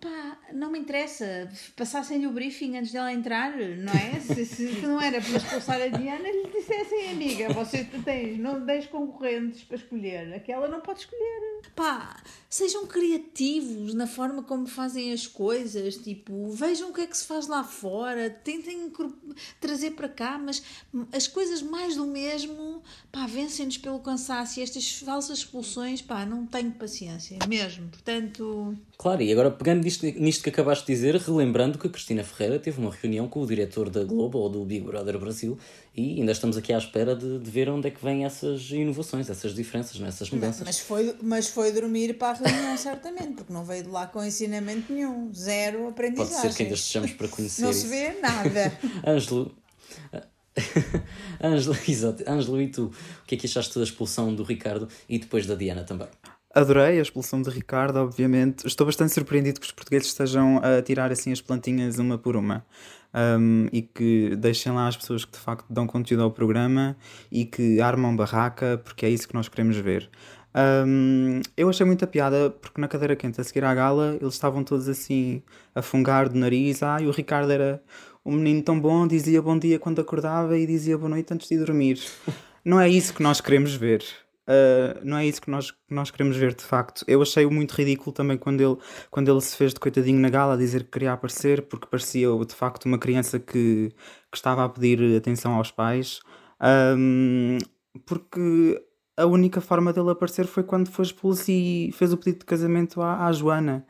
Pá, 0.00 0.38
não 0.52 0.70
me 0.70 0.78
interessa. 0.78 1.50
Passassem-lhe 1.76 2.26
o 2.26 2.32
briefing 2.32 2.76
antes 2.76 2.92
dela 2.92 3.12
entrar, 3.12 3.56
não 3.56 3.92
é? 3.92 4.20
Se, 4.20 4.44
se 4.44 4.64
não 4.82 5.00
era 5.00 5.20
para 5.20 5.36
expulsar 5.36 5.80
a 5.80 5.88
Diana, 5.88 6.28
lhe 6.28 6.48
dissessem, 6.50 7.10
amiga, 7.10 7.52
você 7.52 7.84
tens 8.04 8.38
não, 8.38 8.64
10 8.64 8.86
concorrentes 8.86 9.62
para 9.64 9.76
escolher, 9.76 10.34
aquela 10.34 10.68
não 10.68 10.80
pode 10.80 11.00
escolher. 11.00 11.62
Pá, 11.74 12.22
sejam 12.48 12.86
criativos 12.86 13.94
na 13.94 14.06
forma 14.06 14.42
como 14.42 14.66
fazem 14.66 15.12
as 15.12 15.26
coisas, 15.26 15.96
tipo, 15.96 16.50
vejam 16.50 16.90
o 16.90 16.92
que 16.92 17.00
é 17.02 17.06
que 17.06 17.16
se 17.16 17.26
faz 17.26 17.46
lá 17.46 17.64
fora, 17.64 18.30
tentem 18.30 18.92
trazer 19.60 19.92
para 19.92 20.08
cá, 20.08 20.38
mas 20.38 20.62
as 21.12 21.26
coisas 21.26 21.62
mais 21.62 21.96
do 21.96 22.06
mesmo, 22.06 22.82
pá, 23.10 23.26
vencem-nos 23.26 23.78
pelo 23.78 23.98
cansaço 24.00 24.60
e 24.60 24.62
estas 24.62 24.98
falsas 24.98 25.38
expulsões, 25.38 26.02
pá, 26.02 26.26
não 26.26 26.46
tenho 26.46 26.72
paciência, 26.72 27.38
mesmo. 27.48 27.88
Portanto. 27.88 28.76
Claro, 28.98 29.22
e 29.22 29.32
agora 29.32 29.50
pegando 29.50 29.83
nisto, 29.84 30.06
nisto 30.06 30.42
que 30.42 30.50
acabaste 30.50 30.86
de 30.86 30.92
dizer, 30.92 31.16
relembrando 31.16 31.78
que 31.78 31.86
a 31.86 31.90
Cristina 31.90 32.24
Ferreira 32.24 32.58
teve 32.58 32.80
uma 32.80 32.90
reunião 32.90 33.28
com 33.28 33.40
o 33.40 33.46
diretor 33.46 33.90
da 33.90 34.02
Globo 34.02 34.38
ou 34.38 34.48
do 34.48 34.64
Big 34.64 34.84
Brother 34.84 35.18
Brasil 35.18 35.58
e 35.94 36.20
ainda 36.20 36.32
estamos 36.32 36.56
aqui 36.56 36.72
à 36.72 36.78
espera 36.78 37.14
de, 37.14 37.38
de 37.38 37.50
ver 37.50 37.68
onde 37.68 37.88
é 37.88 37.90
que 37.90 38.02
vêm 38.02 38.24
essas 38.24 38.70
inovações, 38.70 39.28
essas 39.30 39.54
diferenças, 39.54 40.00
né? 40.00 40.08
essas 40.08 40.30
mudanças. 40.30 40.64
Mas 40.64 40.80
foi, 40.80 41.14
mas 41.22 41.48
foi 41.48 41.70
dormir 41.70 42.14
para 42.14 42.30
a 42.30 42.48
reunião, 42.48 42.76
certamente, 42.78 43.34
porque 43.34 43.52
não 43.52 43.64
veio 43.64 43.84
de 43.84 43.90
lá 43.90 44.06
com 44.06 44.24
ensinamento 44.24 44.92
nenhum, 44.92 45.32
zero 45.32 45.88
aprendizagem. 45.88 46.34
Pode 46.34 46.48
ser 46.52 46.56
que 46.56 46.62
ainda 46.64 46.74
estejamos 46.74 47.12
para 47.12 47.28
conhecer. 47.28 47.62
não 47.62 47.72
se 47.72 47.86
vê 47.86 48.14
nada. 48.20 48.78
Ângelo. 49.06 49.54
Ângelo, 51.42 51.76
exato. 51.86 52.24
Ângelo, 52.28 52.62
e 52.62 52.68
tu? 52.68 52.86
O 52.86 53.26
que 53.26 53.34
é 53.34 53.38
que 53.38 53.46
achaste 53.46 53.76
da 53.78 53.84
expulsão 53.84 54.34
do 54.34 54.42
Ricardo 54.42 54.88
e 55.08 55.18
depois 55.18 55.46
da 55.46 55.54
Diana 55.54 55.84
também? 55.84 56.08
Adorei 56.54 57.00
a 57.00 57.02
expulsão 57.02 57.42
de 57.42 57.50
Ricardo, 57.50 57.96
obviamente. 57.96 58.64
Estou 58.64 58.86
bastante 58.86 59.12
surpreendido 59.12 59.58
que 59.58 59.66
os 59.66 59.72
portugueses 59.72 60.06
estejam 60.06 60.60
a 60.62 60.80
tirar 60.80 61.10
assim 61.10 61.32
as 61.32 61.40
plantinhas 61.40 61.98
uma 61.98 62.16
por 62.16 62.36
uma. 62.36 62.64
Um, 63.12 63.66
e 63.72 63.82
que 63.82 64.36
deixem 64.36 64.72
lá 64.72 64.86
as 64.86 64.96
pessoas 64.96 65.24
que 65.24 65.32
de 65.32 65.38
facto 65.38 65.66
dão 65.68 65.84
conteúdo 65.84 66.22
ao 66.22 66.30
programa 66.30 66.96
e 67.30 67.44
que 67.44 67.80
armam 67.80 68.14
barraca, 68.14 68.80
porque 68.84 69.04
é 69.04 69.08
isso 69.10 69.26
que 69.26 69.34
nós 69.34 69.48
queremos 69.48 69.76
ver. 69.76 70.08
Um, 70.86 71.40
eu 71.56 71.68
achei 71.68 71.84
muita 71.84 72.06
piada 72.06 72.50
porque 72.50 72.80
na 72.80 72.86
cadeira 72.86 73.16
quente 73.16 73.40
a 73.40 73.44
seguir 73.44 73.64
à 73.64 73.74
gala 73.74 74.16
eles 74.20 74.34
estavam 74.34 74.62
todos 74.62 74.88
assim 74.88 75.42
a 75.74 75.82
fungar 75.82 76.28
do 76.28 76.38
nariz. 76.38 76.84
Ah, 76.84 76.98
e 77.00 77.08
o 77.08 77.10
Ricardo 77.10 77.50
era 77.50 77.82
um 78.24 78.32
menino 78.32 78.62
tão 78.62 78.78
bom, 78.78 79.08
dizia 79.08 79.42
bom 79.42 79.58
dia 79.58 79.80
quando 79.80 80.00
acordava 80.00 80.56
e 80.56 80.64
dizia 80.68 80.96
boa 80.96 81.10
noite 81.10 81.34
antes 81.34 81.48
de 81.48 81.58
dormir. 81.58 82.00
Não 82.64 82.80
é 82.80 82.88
isso 82.88 83.12
que 83.12 83.22
nós 83.24 83.40
queremos 83.40 83.74
ver. 83.74 84.04
Uh, 84.46 85.00
não 85.02 85.16
é 85.16 85.26
isso 85.26 85.40
que 85.40 85.50
nós, 85.50 85.70
que 85.70 85.94
nós 85.94 86.10
queremos 86.10 86.36
ver 86.36 86.54
de 86.54 86.62
facto. 86.62 87.04
Eu 87.08 87.22
achei-o 87.22 87.50
muito 87.50 87.72
ridículo 87.72 88.12
também 88.12 88.36
quando 88.36 88.60
ele, 88.60 88.76
quando 89.10 89.30
ele 89.30 89.40
se 89.40 89.56
fez 89.56 89.72
de 89.72 89.80
coitadinho 89.80 90.20
na 90.20 90.28
gala 90.28 90.54
a 90.54 90.56
dizer 90.56 90.84
que 90.84 90.90
queria 90.90 91.12
aparecer, 91.12 91.62
porque 91.62 91.86
parecia 91.86 92.28
de 92.46 92.54
facto 92.54 92.84
uma 92.84 92.98
criança 92.98 93.38
que, 93.38 93.92
que 94.30 94.36
estava 94.36 94.64
a 94.64 94.68
pedir 94.68 95.16
atenção 95.16 95.54
aos 95.54 95.70
pais. 95.70 96.20
Um, 96.96 97.58
porque 98.06 98.82
a 99.16 99.26
única 99.26 99.60
forma 99.60 99.92
dele 99.92 100.10
aparecer 100.10 100.46
foi 100.46 100.62
quando 100.62 100.90
foi 100.90 101.04
expulso 101.04 101.50
e 101.50 101.90
fez 101.92 102.12
o 102.12 102.16
pedido 102.16 102.40
de 102.40 102.44
casamento 102.46 103.00
à, 103.00 103.26
à 103.26 103.32
Joana. 103.32 103.86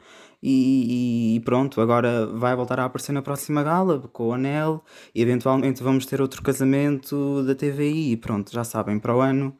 E, 0.46 1.36
e, 1.36 1.40
pronto, 1.40 1.80
agora 1.80 2.26
vai 2.26 2.54
voltar 2.54 2.78
a 2.78 2.84
aparecer 2.84 3.12
na 3.12 3.22
próxima 3.22 3.62
gala 3.62 3.98
com 4.12 4.28
o 4.28 4.32
anel 4.34 4.84
e 5.14 5.22
eventualmente 5.22 5.82
vamos 5.82 6.04
ter 6.04 6.20
outro 6.20 6.42
casamento 6.42 7.42
da 7.44 7.54
TVI 7.54 8.12
e 8.12 8.16
pronto, 8.18 8.52
já 8.52 8.62
sabem, 8.62 8.98
para 8.98 9.16
o 9.16 9.20
ano 9.20 9.56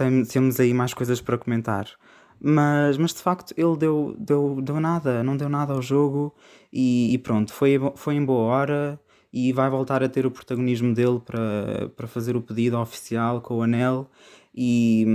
tem, 0.00 0.24
temos 0.24 0.58
aí 0.58 0.72
mais 0.72 0.94
coisas 0.94 1.20
para 1.20 1.36
comentar. 1.36 1.86
Mas, 2.40 2.96
mas 2.96 3.12
de 3.12 3.20
facto 3.20 3.52
ele 3.54 3.76
deu, 3.76 4.16
deu, 4.18 4.62
deu 4.62 4.80
nada, 4.80 5.22
não 5.22 5.36
deu 5.36 5.48
nada 5.48 5.74
ao 5.74 5.82
jogo 5.82 6.34
e, 6.72 7.12
e 7.12 7.18
pronto, 7.18 7.52
foi, 7.52 7.78
foi 7.96 8.14
em 8.14 8.24
boa 8.24 8.44
hora 8.44 9.00
e 9.30 9.52
vai 9.52 9.68
voltar 9.68 10.02
a 10.02 10.08
ter 10.08 10.24
o 10.24 10.30
protagonismo 10.30 10.94
dele 10.94 11.20
para, 11.20 11.90
para 11.90 12.06
fazer 12.06 12.36
o 12.36 12.40
pedido 12.40 12.78
oficial 12.78 13.42
com 13.42 13.58
o 13.58 13.62
anel 13.62 14.10
e, 14.54 15.06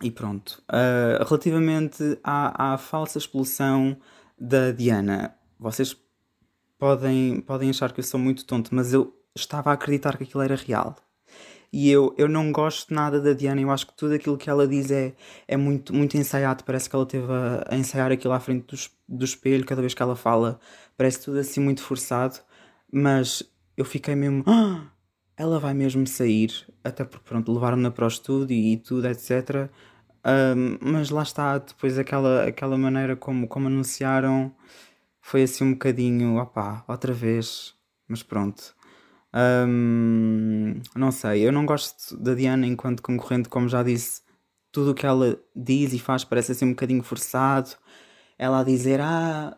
e 0.00 0.12
pronto. 0.12 0.62
Uh, 0.70 1.24
relativamente 1.24 2.18
à, 2.22 2.74
à 2.74 2.78
falsa 2.78 3.18
expulsão 3.18 3.96
da 4.38 4.70
Diana, 4.70 5.34
vocês 5.58 5.96
podem, 6.78 7.40
podem 7.40 7.70
achar 7.70 7.92
que 7.92 7.98
eu 7.98 8.04
sou 8.04 8.20
muito 8.20 8.46
tonto, 8.46 8.72
mas 8.72 8.92
eu 8.92 9.12
estava 9.34 9.70
a 9.70 9.72
acreditar 9.72 10.16
que 10.16 10.22
aquilo 10.22 10.42
era 10.42 10.54
real. 10.54 10.94
E 11.72 11.90
eu, 11.90 12.14
eu 12.16 12.28
não 12.28 12.50
gosto 12.50 12.94
nada 12.94 13.20
da 13.20 13.32
Diana, 13.32 13.60
eu 13.60 13.70
acho 13.70 13.86
que 13.86 13.94
tudo 13.94 14.14
aquilo 14.14 14.38
que 14.38 14.48
ela 14.48 14.66
diz 14.66 14.90
é, 14.90 15.14
é 15.46 15.56
muito, 15.56 15.94
muito 15.94 16.16
ensaiado. 16.16 16.64
Parece 16.64 16.88
que 16.88 16.96
ela 16.96 17.06
teve 17.06 17.30
a, 17.30 17.64
a 17.68 17.76
ensaiar 17.76 18.10
aquilo 18.10 18.32
à 18.32 18.40
frente 18.40 18.66
do, 18.66 19.16
do 19.18 19.24
espelho, 19.24 19.66
cada 19.66 19.80
vez 19.82 19.92
que 19.94 20.02
ela 20.02 20.16
fala, 20.16 20.58
parece 20.96 21.22
tudo 21.24 21.38
assim 21.38 21.60
muito 21.60 21.82
forçado. 21.82 22.38
Mas 22.90 23.42
eu 23.76 23.84
fiquei 23.84 24.14
mesmo. 24.14 24.44
Ah, 24.46 24.86
ela 25.36 25.60
vai 25.60 25.72
mesmo 25.74 26.06
sair, 26.06 26.50
até 26.82 27.04
porque 27.04 27.28
pronto, 27.28 27.52
levaram-na 27.52 27.90
para 27.90 28.04
o 28.04 28.08
estúdio 28.08 28.56
e 28.56 28.76
tudo, 28.76 29.06
etc. 29.06 29.70
Um, 30.26 30.78
mas 30.80 31.10
lá 31.10 31.22
está, 31.22 31.58
depois 31.58 31.96
aquela, 31.98 32.44
aquela 32.44 32.76
maneira 32.76 33.14
como, 33.14 33.46
como 33.46 33.68
anunciaram 33.68 34.52
foi 35.20 35.42
assim 35.42 35.64
um 35.64 35.72
bocadinho, 35.72 36.38
opá, 36.38 36.84
outra 36.88 37.12
vez, 37.12 37.74
mas 38.08 38.22
pronto. 38.22 38.74
Um, 39.34 40.80
não 40.96 41.10
sei, 41.10 41.46
eu 41.46 41.52
não 41.52 41.66
gosto 41.66 42.16
da 42.16 42.34
Diana 42.34 42.66
enquanto 42.66 43.02
concorrente, 43.02 43.48
como 43.48 43.68
já 43.68 43.82
disse, 43.82 44.22
tudo 44.72 44.92
o 44.92 44.94
que 44.94 45.06
ela 45.06 45.38
diz 45.54 45.92
e 45.92 45.98
faz 45.98 46.24
parece 46.24 46.52
assim 46.52 46.66
um 46.66 46.70
bocadinho 46.70 47.02
forçado. 47.02 47.70
Ela 48.38 48.60
a 48.60 48.64
dizer, 48.64 49.00
ah, 49.00 49.56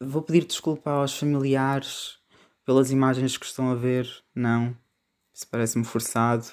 vou 0.00 0.22
pedir 0.22 0.44
desculpa 0.44 0.90
aos 0.90 1.18
familiares 1.18 2.18
pelas 2.64 2.90
imagens 2.90 3.36
que 3.36 3.46
estão 3.46 3.70
a 3.70 3.74
ver. 3.74 4.08
Não, 4.34 4.76
isso 5.34 5.46
parece-me 5.50 5.84
forçado. 5.84 6.44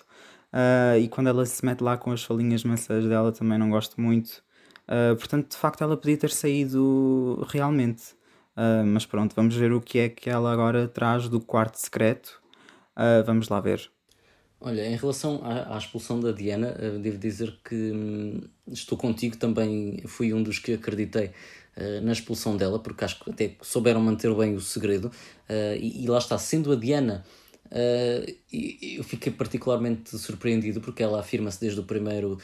Uh, 0.53 0.97
e 0.99 1.10
quando 1.10 1.28
ela 1.28 1.45
se 1.45 1.66
mete 1.66 1.82
lá 1.82 1.97
com 1.97 2.12
as 2.12 2.24
falinhas 2.24 2.64
maçãs 2.64 3.05
dela 3.05 3.32
também 3.32 3.58
não 3.58 3.70
gosto 3.70 3.99
muito. 3.99 4.43
Uh, 4.88 5.16
portanto, 5.18 5.51
de 5.51 5.58
facto, 5.58 5.84
ela 5.84 5.97
podia 5.97 6.18
ter 6.18 6.32
saído 6.32 7.45
realmente. 7.49 8.14
Uh, 8.55 8.86
mas 8.86 9.05
pronto, 9.05 9.36
vamos 9.36 9.55
ver 9.55 9.72
o 9.72 9.82
que 9.82 9.99
é 9.99 10.10
que 10.10 10.30
ela 10.30 10.51
agora 10.51 10.88
traz 10.88 11.30
do 11.30 11.39
quarto 11.39 11.76
secreto. 11.76 12.41
Uh, 12.98 13.24
vamos 13.24 13.48
lá 13.48 13.62
ver. 13.62 13.91
Olha, 14.60 14.88
em 14.88 14.95
relação 14.95 15.39
à, 15.43 15.76
à 15.76 15.78
expulsão 15.78 16.20
da 16.20 16.32
Diana, 16.32 16.76
uh, 16.80 16.98
devo 16.98 17.20
dizer 17.20 17.56
que 17.64 17.76
hum, 17.76 18.41
estou 18.68 18.98
contigo, 18.98 19.38
também 19.38 20.02
fui 20.08 20.34
um 20.34 20.41
dos 20.41 20.58
que 20.58 20.74
acreditei 20.74 21.28
uh, 21.78 22.02
na 22.02 22.12
expulsão 22.12 22.58
dela, 22.58 22.80
porque 22.80 23.06
acho 23.06 23.24
que 23.24 23.30
até 23.30 23.56
souberam 23.62 24.02
manter 24.02 24.34
bem 24.34 24.56
o 24.56 24.60
segredo. 24.60 25.12
E, 25.80 26.04
e, 26.04 26.08
lá 26.08 26.18
está, 26.18 26.39
sendo 26.39 26.72
a 26.72 26.76
Diana, 26.76 27.24
eu 28.52 29.04
fiquei 29.04 29.32
particularmente 29.32 30.18
surpreendido 30.18 30.82
porque 30.82 31.04
ela 31.04 31.20
afirma-se 31.20 31.62
desde 31.62 31.80
o 31.80 31.84
primeiro 31.84 32.38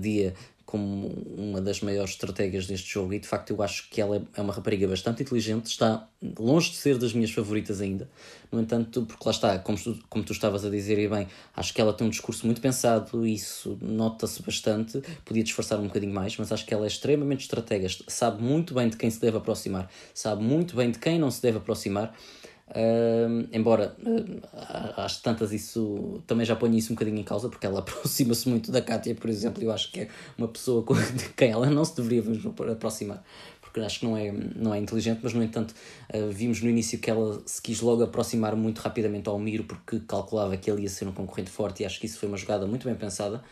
dia 0.00 0.34
como 0.66 1.08
uma 1.36 1.60
das 1.60 1.80
maiores 1.80 2.12
estratégias 2.12 2.66
deste 2.66 2.92
jogo 2.92 3.12
e 3.14 3.18
de 3.18 3.28
facto 3.28 3.50
eu 3.50 3.62
acho 3.62 3.88
que 3.90 4.00
ela 4.00 4.22
é 4.34 4.40
uma 4.40 4.52
rapariga 4.52 4.88
bastante 4.88 5.22
inteligente, 5.22 5.66
está 5.66 6.08
longe 6.38 6.70
de 6.70 6.76
ser 6.76 6.98
das 6.98 7.12
minhas 7.12 7.30
favoritas 7.30 7.80
ainda, 7.80 8.08
no 8.50 8.60
entanto, 8.60 9.04
porque 9.06 9.22
lá 9.24 9.30
está, 9.30 9.58
como 9.58 9.78
tu, 9.78 9.98
como 10.08 10.24
tu 10.24 10.32
estavas 10.32 10.64
a 10.64 10.70
dizer 10.70 10.98
e 10.98 11.08
bem, 11.08 11.28
acho 11.54 11.74
que 11.74 11.80
ela 11.80 11.92
tem 11.92 12.06
um 12.06 12.10
discurso 12.10 12.46
muito 12.46 12.60
pensado, 12.60 13.26
isso 13.26 13.78
nota-se 13.80 14.42
bastante, 14.42 15.02
podia 15.24 15.42
disfarçar 15.42 15.78
um 15.78 15.86
bocadinho 15.86 16.14
mais, 16.14 16.36
mas 16.38 16.50
acho 16.50 16.64
que 16.64 16.72
ela 16.72 16.84
é 16.84 16.88
extremamente 16.88 17.42
estratégia, 17.42 17.90
sabe 18.08 18.42
muito 18.42 18.74
bem 18.74 18.88
de 18.88 18.96
quem 18.96 19.10
se 19.10 19.20
deve 19.20 19.36
aproximar, 19.36 19.90
sabe 20.14 20.42
muito 20.42 20.76
bem 20.76 20.90
de 20.90 20.98
quem 20.98 21.18
não 21.18 21.30
se 21.30 21.42
deve 21.42 21.58
aproximar 21.58 22.14
Uh, 22.66 23.46
embora 23.52 23.94
uh, 24.00 25.00
às 25.00 25.20
tantas 25.20 25.52
isso 25.52 26.22
também 26.26 26.46
já 26.46 26.56
ponho 26.56 26.74
isso 26.74 26.92
um 26.92 26.96
bocadinho 26.96 27.18
em 27.18 27.22
causa 27.22 27.50
porque 27.50 27.66
ela 27.66 27.80
aproxima-se 27.84 28.48
muito 28.48 28.72
da 28.72 28.80
Kátia, 28.80 29.14
por 29.14 29.28
exemplo, 29.28 29.62
eu 29.62 29.70
acho 29.70 29.92
que 29.92 30.00
é 30.00 30.08
uma 30.38 30.48
pessoa 30.48 30.82
com 30.82 30.94
de 31.12 31.28
quem 31.36 31.50
ela 31.50 31.68
não 31.68 31.84
se 31.84 31.94
deveria 31.94 32.22
aproximar 32.72 33.22
porque 33.74 33.80
acho 33.80 34.00
que 34.00 34.06
não 34.06 34.16
é, 34.16 34.32
não 34.54 34.72
é 34.72 34.78
inteligente, 34.78 35.18
mas 35.20 35.34
no 35.34 35.42
entanto 35.42 35.74
uh, 36.14 36.30
vimos 36.30 36.62
no 36.62 36.70
início 36.70 36.96
que 36.96 37.10
ela 37.10 37.42
se 37.44 37.60
quis 37.60 37.80
logo 37.80 38.04
aproximar 38.04 38.54
muito 38.54 38.78
rapidamente 38.78 39.28
ao 39.28 39.36
Miro 39.36 39.64
porque 39.64 39.98
calculava 40.06 40.56
que 40.56 40.70
ele 40.70 40.82
ia 40.82 40.88
ser 40.88 41.08
um 41.08 41.12
concorrente 41.12 41.50
forte 41.50 41.82
e 41.82 41.86
acho 41.86 41.98
que 41.98 42.06
isso 42.06 42.16
foi 42.16 42.28
uma 42.28 42.38
jogada 42.38 42.66
muito 42.68 42.86
bem 42.86 42.94
pensada. 42.94 43.42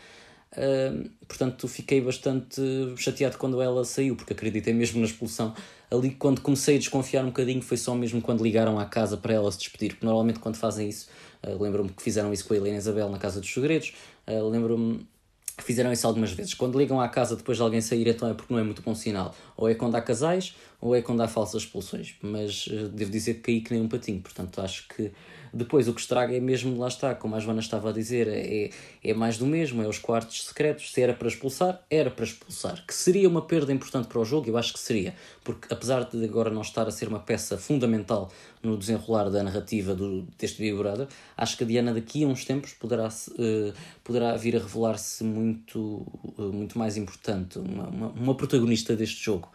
Portanto, 1.27 1.67
fiquei 1.67 1.99
bastante 1.99 2.61
chateado 2.97 3.37
quando 3.37 3.61
ela 3.61 3.83
saiu, 3.83 4.15
porque 4.15 4.33
acreditei 4.33 4.73
mesmo 4.73 4.99
na 4.99 5.05
expulsão. 5.05 5.53
Ali, 5.89 6.11
quando 6.11 6.41
comecei 6.41 6.75
a 6.75 6.79
desconfiar 6.79 7.23
um 7.23 7.27
bocadinho, 7.27 7.61
foi 7.61 7.77
só 7.77 7.93
mesmo 7.93 8.21
quando 8.21 8.43
ligaram 8.43 8.79
à 8.79 8.85
casa 8.85 9.15
para 9.15 9.33
ela 9.33 9.51
se 9.51 9.59
despedir, 9.59 9.91
porque 9.91 10.05
normalmente 10.05 10.39
quando 10.39 10.55
fazem 10.55 10.89
isso, 10.89 11.07
uh, 11.43 11.61
lembro-me 11.61 11.89
que 11.89 12.01
fizeram 12.01 12.33
isso 12.33 12.47
com 12.47 12.55
a 12.55 12.57
Helena 12.57 12.77
Isabel 12.77 13.09
na 13.09 13.19
Casa 13.19 13.39
dos 13.39 13.53
Segredos, 13.53 13.93
uh, 14.27 14.49
lembro-me 14.49 15.07
que 15.55 15.63
fizeram 15.63 15.91
isso 15.91 16.07
algumas 16.07 16.31
vezes. 16.31 16.55
Quando 16.55 16.79
ligam 16.79 16.99
à 16.99 17.07
casa 17.07 17.35
depois 17.35 17.57
de 17.57 17.63
alguém 17.63 17.79
sair, 17.79 18.07
então 18.07 18.27
é 18.27 18.33
porque 18.33 18.51
não 18.51 18.59
é 18.59 18.63
muito 18.63 18.81
bom 18.81 18.95
sinal. 18.95 19.35
Ou 19.55 19.69
é 19.69 19.75
quando 19.75 19.93
há 19.93 20.01
casais, 20.01 20.55
ou 20.81 20.95
é 20.95 21.01
quando 21.03 21.21
há 21.21 21.27
falsas 21.27 21.61
expulsões. 21.61 22.15
Mas 22.23 22.67
devo 22.91 23.11
dizer 23.11 23.35
que 23.35 23.41
caí 23.41 23.61
que 23.61 23.71
nem 23.71 23.83
um 23.83 23.87
patinho, 23.87 24.19
portanto 24.19 24.59
acho 24.61 24.87
que 24.87 25.11
depois, 25.53 25.87
o 25.87 25.93
que 25.93 26.01
estraga 26.01 26.35
é 26.35 26.39
mesmo, 26.39 26.79
lá 26.79 26.87
está, 26.87 27.13
como 27.13 27.35
a 27.35 27.39
Joana 27.39 27.59
estava 27.59 27.89
a 27.89 27.91
dizer, 27.93 28.27
é, 28.27 28.71
é 29.03 29.13
mais 29.13 29.37
do 29.37 29.45
mesmo, 29.45 29.83
é 29.83 29.87
os 29.87 29.99
quartos 29.99 30.45
secretos. 30.45 30.91
Se 30.91 30.99
era 30.99 31.13
para 31.13 31.27
expulsar, 31.27 31.79
era 31.91 32.09
para 32.09 32.25
expulsar. 32.25 32.83
Que 32.87 32.93
seria 32.93 33.29
uma 33.29 33.43
perda 33.43 33.71
importante 33.71 34.07
para 34.07 34.19
o 34.19 34.25
jogo, 34.25 34.49
eu 34.49 34.57
acho 34.57 34.73
que 34.73 34.79
seria, 34.79 35.13
porque 35.43 35.71
apesar 35.71 36.05
de 36.05 36.25
agora 36.25 36.49
não 36.49 36.61
estar 36.61 36.87
a 36.87 36.91
ser 36.91 37.07
uma 37.07 37.19
peça 37.19 37.55
fundamental 37.55 38.31
no 38.63 38.75
desenrolar 38.75 39.29
da 39.29 39.43
narrativa 39.43 39.93
do, 39.93 40.23
deste 40.39 40.59
Big 40.59 40.75
Brother, 40.75 41.07
acho 41.37 41.55
que 41.55 41.63
a 41.63 41.67
Diana 41.67 41.93
daqui 41.93 42.23
a 42.23 42.27
uns 42.27 42.45
tempos 42.45 42.73
poderá, 42.73 43.07
uh, 43.07 43.73
poderá 44.03 44.35
vir 44.35 44.55
a 44.55 44.59
revelar-se 44.59 45.23
muito, 45.23 46.03
uh, 46.35 46.51
muito 46.51 46.79
mais 46.79 46.97
importante, 46.97 47.59
uma, 47.59 47.87
uma, 47.89 48.07
uma 48.07 48.35
protagonista 48.35 48.95
deste 48.95 49.23
jogo. 49.23 49.49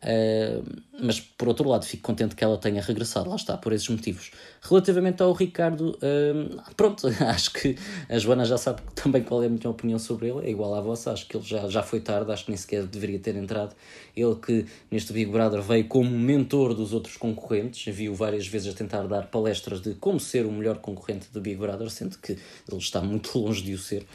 Uh, 0.00 0.62
mas 1.00 1.18
por 1.18 1.48
outro 1.48 1.68
lado, 1.68 1.84
fico 1.84 2.04
contente 2.04 2.36
que 2.36 2.44
ela 2.44 2.56
tenha 2.56 2.80
regressado, 2.80 3.28
lá 3.28 3.36
está, 3.36 3.56
por 3.56 3.72
esses 3.72 3.88
motivos. 3.88 4.30
Relativamente 4.62 5.22
ao 5.22 5.32
Ricardo, 5.32 5.96
uh, 5.96 6.74
pronto, 6.76 7.08
acho 7.26 7.52
que 7.52 7.76
a 8.08 8.18
Joana 8.18 8.44
já 8.44 8.56
sabe 8.56 8.80
também 8.94 9.22
qual 9.22 9.42
é 9.42 9.46
a 9.46 9.48
minha 9.48 9.68
opinião 9.68 9.98
sobre 9.98 10.28
ele, 10.28 10.46
é 10.46 10.50
igual 10.50 10.74
à 10.74 10.80
vossa, 10.80 11.12
acho 11.12 11.26
que 11.26 11.36
ele 11.36 11.44
já, 11.44 11.68
já 11.68 11.82
foi 11.82 12.00
tarde, 12.00 12.30
acho 12.30 12.44
que 12.44 12.50
nem 12.50 12.58
sequer 12.58 12.84
deveria 12.84 13.18
ter 13.18 13.34
entrado. 13.34 13.74
Ele 14.16 14.34
que 14.36 14.66
neste 14.90 15.12
Big 15.12 15.30
Brother 15.30 15.62
veio 15.62 15.86
como 15.86 16.10
mentor 16.10 16.74
dos 16.74 16.92
outros 16.92 17.16
concorrentes, 17.16 17.92
viu 17.92 18.14
várias 18.14 18.46
vezes 18.46 18.72
a 18.72 18.76
tentar 18.76 19.02
dar 19.06 19.26
palestras 19.26 19.80
de 19.80 19.94
como 19.94 20.20
ser 20.20 20.46
o 20.46 20.52
melhor 20.52 20.78
concorrente 20.78 21.28
do 21.32 21.40
Big 21.40 21.56
Brother, 21.56 21.90
sendo 21.90 22.18
que 22.18 22.32
ele 22.32 22.78
está 22.78 23.00
muito 23.00 23.36
longe 23.38 23.62
de 23.62 23.74
o 23.74 23.78
ser. 23.78 24.06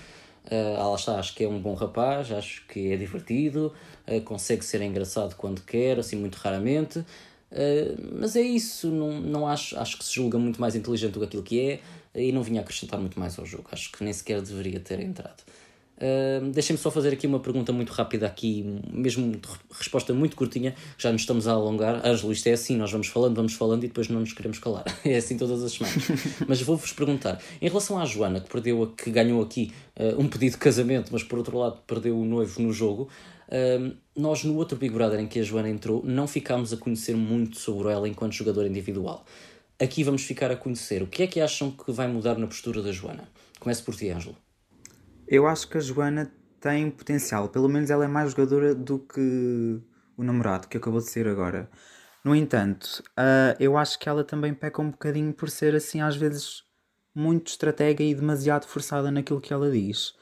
Uh, 0.45 0.89
lá 0.89 0.95
está, 0.95 1.17
acho 1.17 1.33
que 1.33 1.43
é 1.43 1.47
um 1.47 1.59
bom 1.59 1.73
rapaz, 1.73 2.31
acho 2.31 2.65
que 2.67 2.91
é 2.91 2.97
divertido, 2.97 3.73
uh, 4.07 4.21
consegue 4.21 4.63
ser 4.65 4.81
engraçado 4.81 5.35
quando 5.35 5.61
quer, 5.61 5.99
assim, 5.99 6.17
muito 6.17 6.35
raramente. 6.35 6.99
Uh, 6.99 8.17
mas 8.19 8.35
é 8.35 8.41
isso, 8.41 8.89
não, 8.89 9.21
não 9.21 9.47
acho, 9.47 9.79
acho 9.79 9.97
que 9.97 10.03
se 10.03 10.13
julga 10.15 10.37
muito 10.37 10.59
mais 10.59 10.75
inteligente 10.75 11.13
do 11.13 11.19
que 11.19 11.25
aquilo 11.25 11.43
que 11.43 11.59
é 11.59 11.79
e 12.15 12.31
não 12.31 12.43
vinha 12.43 12.61
acrescentar 12.61 12.99
muito 12.99 13.19
mais 13.19 13.37
ao 13.39 13.45
jogo. 13.45 13.69
Acho 13.71 13.91
que 13.91 14.03
nem 14.03 14.11
sequer 14.11 14.41
deveria 14.41 14.79
ter 14.79 14.99
entrado. 14.99 15.43
Uh, 15.97 16.51
Deixem-me 16.51 16.81
só 16.81 16.89
fazer 16.89 17.13
aqui 17.13 17.27
uma 17.27 17.39
pergunta 17.39 17.71
muito 17.71 17.91
rápida, 17.91 18.25
aqui, 18.25 18.65
mesmo 18.91 19.39
resposta 19.71 20.13
muito 20.13 20.35
curtinha, 20.35 20.75
já 20.97 21.11
nos 21.11 21.21
estamos 21.21 21.47
a 21.47 21.51
alongar. 21.51 22.05
Ângelo, 22.05 22.31
isto 22.31 22.47
é 22.47 22.53
assim, 22.53 22.75
nós 22.75 22.91
vamos 22.91 23.07
falando, 23.07 23.35
vamos 23.35 23.53
falando 23.53 23.83
e 23.83 23.87
depois 23.87 24.09
não 24.09 24.19
nos 24.19 24.33
queremos 24.33 24.59
calar. 24.59 24.83
É 25.05 25.17
assim 25.17 25.37
todas 25.37 25.61
as 25.61 25.73
semanas. 25.73 26.03
mas 26.47 26.61
vou-vos 26.61 26.91
perguntar, 26.93 27.39
em 27.61 27.67
relação 27.67 27.99
à 27.99 28.05
Joana, 28.05 28.39
que, 28.39 28.49
perdeu, 28.49 28.93
que 28.97 29.11
ganhou 29.11 29.41
aqui 29.41 29.71
uh, 29.97 30.19
um 30.19 30.27
pedido 30.27 30.53
de 30.53 30.57
casamento, 30.57 31.09
mas 31.11 31.23
por 31.23 31.37
outro 31.37 31.57
lado 31.57 31.79
perdeu 31.85 32.17
o 32.17 32.25
noivo 32.25 32.61
no 32.61 32.71
jogo, 32.71 33.09
uh, 33.49 33.95
nós 34.15 34.43
no 34.43 34.55
outro 34.55 34.77
Big 34.77 34.93
Brother 34.93 35.19
em 35.19 35.27
que 35.27 35.39
a 35.39 35.43
Joana 35.43 35.69
entrou, 35.69 36.01
não 36.03 36.27
ficámos 36.27 36.73
a 36.73 36.77
conhecer 36.77 37.15
muito 37.15 37.57
sobre 37.59 37.91
ela 37.91 38.07
enquanto 38.07 38.33
jogador 38.33 38.65
individual. 38.65 39.25
Aqui 39.79 40.03
vamos 40.03 40.23
ficar 40.23 40.49
a 40.51 40.55
conhecer. 40.55 41.03
O 41.03 41.07
que 41.07 41.23
é 41.23 41.27
que 41.27 41.41
acham 41.41 41.71
que 41.71 41.91
vai 41.91 42.07
mudar 42.07 42.37
na 42.37 42.47
postura 42.47 42.81
da 42.81 42.91
Joana? 42.91 43.27
Começo 43.59 43.83
por 43.83 43.95
ti, 43.95 44.09
Ângelo. 44.09 44.35
Eu 45.33 45.47
acho 45.47 45.67
que 45.67 45.79
a 45.79 45.81
Joana 45.81 46.31
tem 46.61 46.91
potencial, 46.91 47.49
pelo 47.49 47.67
menos 47.67 47.89
ela 47.89 48.05
é 48.05 48.07
mais 48.07 48.29
jogadora 48.29 48.75
do 48.75 48.99
que 48.99 49.81
o 50.15 50.23
namorado 50.23 50.67
que 50.67 50.77
acabou 50.77 50.99
de 50.99 51.09
ser 51.09 51.27
agora. 51.27 51.67
No 52.23 52.35
entanto, 52.35 53.01
uh, 53.17 53.57
eu 53.59 53.75
acho 53.75 53.97
que 53.97 54.07
ela 54.07 54.23
também 54.23 54.53
peca 54.53 54.79
um 54.79 54.91
bocadinho 54.91 55.33
por 55.33 55.49
ser 55.49 55.73
assim, 55.73 56.01
às 56.01 56.15
vezes, 56.15 56.61
muito 57.15 57.47
estratega 57.47 58.03
e 58.03 58.13
demasiado 58.13 58.67
forçada 58.67 59.09
naquilo 59.09 59.41
que 59.41 59.51
ela 59.51 59.71
diz. 59.71 60.13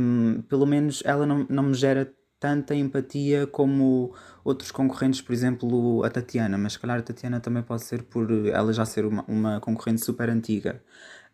Um, 0.00 0.40
pelo 0.48 0.64
menos 0.64 1.02
ela 1.04 1.26
não, 1.26 1.46
não 1.50 1.64
me 1.64 1.74
gera 1.74 2.10
tanta 2.40 2.74
empatia 2.74 3.46
como 3.46 4.14
outros 4.42 4.70
concorrentes, 4.70 5.20
por 5.20 5.34
exemplo, 5.34 6.02
a 6.04 6.08
Tatiana, 6.08 6.56
mas 6.56 6.72
se 6.72 6.78
calhar 6.78 6.98
a 6.98 7.02
Tatiana 7.02 7.38
também 7.38 7.62
pode 7.62 7.82
ser 7.82 8.02
por 8.04 8.30
ela 8.46 8.72
já 8.72 8.86
ser 8.86 9.04
uma, 9.04 9.26
uma 9.28 9.60
concorrente 9.60 10.02
super 10.02 10.30
antiga. 10.30 10.82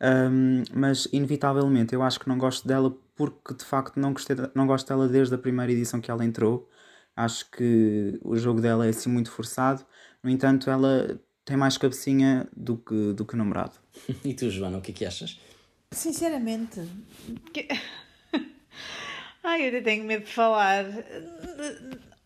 Um, 0.01 0.65
mas 0.75 1.07
inevitavelmente 1.12 1.95
eu 1.95 2.03
acho 2.03 2.19
que 2.19 2.29
não 2.29 2.37
gosto 2.37 2.67
dela 2.67 2.95
porque 3.15 3.55
de 3.55 3.65
facto 3.65 3.99
não, 3.99 4.12
gostei, 4.12 4.37
não 4.55 4.67
gosto 4.67 4.89
dela 4.89 5.09
desde 5.09 5.35
a 5.35 5.39
primeira 5.39 5.73
edição 5.73 6.01
que 6.01 6.11
ela 6.11 6.25
entrou. 6.25 6.69
Acho 7.17 7.51
que 7.51 8.19
o 8.23 8.37
jogo 8.37 8.61
dela 8.61 8.87
é 8.87 8.91
assim 8.91 9.09
muito 9.09 9.31
forçado. 9.31 9.85
No 10.23 10.31
entanto, 10.31 10.69
ela 10.69 11.21
tem 11.45 11.57
mais 11.57 11.77
cabecinha 11.79 12.49
do 12.57 12.77
que, 12.77 13.12
do 13.12 13.25
que 13.25 13.37
namorado. 13.37 13.79
e 14.25 14.35
tu, 14.35 14.51
Joana, 14.51 14.79
o 14.79 14.81
que 14.81 14.91
é 14.91 14.95
que 14.95 15.05
achas? 15.05 15.39
Sinceramente. 15.93 16.81
Que... 17.53 17.69
Ai, 19.45 19.62
eu 19.62 19.69
até 19.69 19.81
tenho 19.83 20.05
medo 20.05 20.25
de 20.25 20.33
falar. 20.33 20.85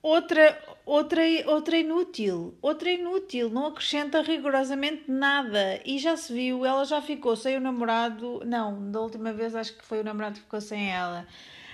Outra, 0.01 0.59
outra, 0.89 1.23
outra 1.47 1.77
inútil, 1.77 2.55
outra 2.63 2.91
inútil, 2.91 3.51
não 3.51 3.67
acrescenta 3.67 4.23
rigorosamente 4.23 5.05
nada. 5.11 5.81
E 5.85 5.99
já 5.99 6.17
se 6.17 6.33
viu, 6.33 6.65
ela 6.65 6.85
já 6.85 7.03
ficou 7.03 7.37
sem 7.37 7.57
o 7.57 7.61
namorado. 7.61 8.41
Não, 8.45 8.91
da 8.91 9.01
última 9.01 9.33
vez 9.33 9.55
acho 9.55 9.77
que 9.77 9.85
foi 9.85 10.01
o 10.01 10.05
namorado 10.05 10.37
que 10.37 10.41
ficou 10.41 10.61
sem 10.61 10.91
ela. 10.91 11.27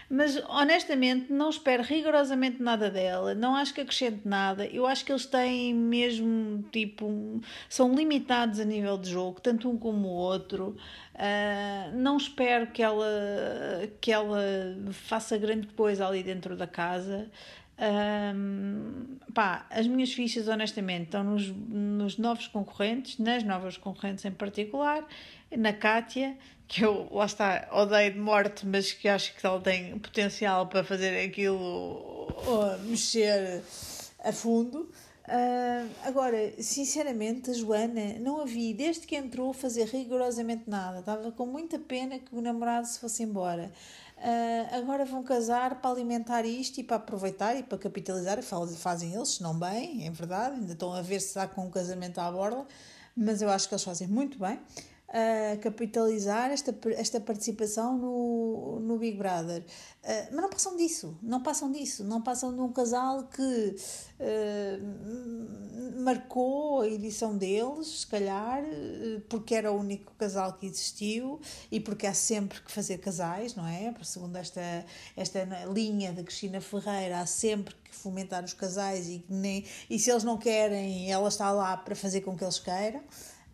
Mas 0.08 0.36
honestamente, 0.48 1.32
não 1.32 1.48
espero 1.48 1.82
rigorosamente 1.82 2.62
nada 2.62 2.90
dela, 2.90 3.34
não 3.34 3.56
acho 3.56 3.72
que 3.72 3.80
acrescente 3.80 4.20
nada. 4.24 4.66
Eu 4.66 4.86
acho 4.86 5.04
que 5.04 5.10
eles 5.10 5.26
têm 5.26 5.74
mesmo 5.74 6.62
tipo. 6.70 7.40
são 7.68 7.94
limitados 7.94 8.60
a 8.60 8.64
nível 8.64 8.98
de 8.98 9.10
jogo, 9.10 9.40
tanto 9.40 9.70
um 9.70 9.78
como 9.78 10.08
o 10.08 10.12
outro. 10.12 10.76
Uh, 11.14 11.96
não 11.96 12.16
espero 12.16 12.66
que 12.66 12.82
ela, 12.82 13.06
que 14.00 14.12
ela 14.12 14.42
faça 14.92 15.38
grande 15.38 15.68
coisa 15.68 16.06
ali 16.06 16.22
dentro 16.22 16.56
da 16.56 16.66
casa. 16.66 17.30
Um, 17.76 19.16
pá, 19.34 19.66
as 19.70 19.86
minhas 19.86 20.12
fichas, 20.12 20.46
honestamente, 20.48 21.04
estão 21.04 21.24
nos, 21.24 21.48
nos 21.48 22.18
novos 22.18 22.46
concorrentes, 22.46 23.18
nas 23.18 23.42
novas 23.42 23.76
concorrentes 23.76 24.24
em 24.24 24.30
particular, 24.30 25.04
na 25.56 25.72
Kátia, 25.72 26.36
que 26.68 26.84
eu, 26.84 27.08
lá 27.10 27.26
está, 27.26 27.68
odeio 27.72 28.12
de 28.12 28.18
morte, 28.18 28.66
mas 28.66 28.92
que 28.92 29.08
acho 29.08 29.34
que 29.34 29.44
ela 29.44 29.60
tem 29.60 29.98
potencial 29.98 30.66
para 30.66 30.84
fazer 30.84 31.24
aquilo 31.24 32.28
mexer 32.84 33.62
a 34.22 34.32
fundo. 34.32 34.88
Uh, 35.26 35.88
agora, 36.02 36.52
sinceramente, 36.58 37.50
a 37.50 37.54
Joana 37.54 38.18
não 38.20 38.42
a 38.42 38.44
vi 38.44 38.74
desde 38.74 39.06
que 39.06 39.16
entrou 39.16 39.54
fazer 39.54 39.86
rigorosamente 39.86 40.64
nada. 40.68 40.98
Estava 41.00 41.32
com 41.32 41.46
muita 41.46 41.78
pena 41.78 42.18
que 42.18 42.34
o 42.34 42.42
namorado 42.42 42.86
se 42.86 43.00
fosse 43.00 43.22
embora. 43.22 43.72
Uh, 44.24 44.76
agora 44.76 45.04
vão 45.04 45.22
casar 45.22 45.74
para 45.82 45.90
alimentar 45.90 46.46
isto 46.46 46.78
e 46.78 46.82
para 46.82 46.96
aproveitar 46.96 47.54
e 47.56 47.62
para 47.62 47.76
capitalizar. 47.76 48.42
Fazem 48.42 49.12
eles, 49.12 49.28
se 49.28 49.42
não 49.42 49.54
bem, 49.58 50.06
é 50.06 50.10
verdade. 50.10 50.54
Ainda 50.54 50.72
estão 50.72 50.94
a 50.94 51.02
ver 51.02 51.20
se 51.20 51.26
está 51.26 51.46
com 51.46 51.66
um 51.66 51.70
casamento 51.70 52.18
à 52.18 52.32
borda, 52.32 52.66
mas 53.14 53.42
eu 53.42 53.50
acho 53.50 53.68
que 53.68 53.74
eles 53.74 53.84
fazem 53.84 54.08
muito 54.08 54.38
bem 54.38 54.58
a 55.14 55.56
capitalizar 55.58 56.50
esta, 56.50 56.76
esta 56.96 57.20
participação 57.20 57.96
no, 57.96 58.80
no 58.80 58.98
Big 58.98 59.16
Brother. 59.16 59.62
Uh, 59.62 60.26
mas 60.32 60.42
não 60.42 60.50
passam 60.50 60.76
disso, 60.76 61.16
não 61.22 61.40
passam 61.40 61.70
disso, 61.70 62.02
não 62.02 62.20
passam 62.20 62.52
de 62.52 62.60
um 62.60 62.72
casal 62.72 63.28
que 63.28 63.76
uh, 64.18 66.02
marcou 66.02 66.80
a 66.80 66.88
edição 66.88 67.38
deles, 67.38 68.00
se 68.00 68.06
calhar, 68.08 68.64
uh, 68.64 69.20
porque 69.28 69.54
era 69.54 69.70
o 69.70 69.78
único 69.78 70.12
casal 70.18 70.54
que 70.54 70.66
existiu 70.66 71.40
e 71.70 71.78
porque 71.78 72.08
há 72.08 72.14
sempre 72.14 72.60
que 72.60 72.72
fazer 72.72 72.98
casais, 72.98 73.54
não 73.54 73.64
é? 73.68 73.94
Segundo 74.02 74.34
esta, 74.34 74.84
esta 75.16 75.44
linha 75.72 76.12
da 76.12 76.24
Cristina 76.24 76.60
Ferreira, 76.60 77.20
há 77.20 77.26
sempre 77.26 77.72
que 77.84 77.94
fomentar 77.94 78.42
os 78.42 78.52
casais 78.52 79.06
e, 79.06 79.24
nem, 79.28 79.64
e 79.88 79.96
se 79.96 80.10
eles 80.10 80.24
não 80.24 80.36
querem, 80.36 81.12
ela 81.12 81.28
está 81.28 81.52
lá 81.52 81.76
para 81.76 81.94
fazer 81.94 82.22
com 82.22 82.36
que 82.36 82.42
eles 82.42 82.58
queiram. 82.58 83.00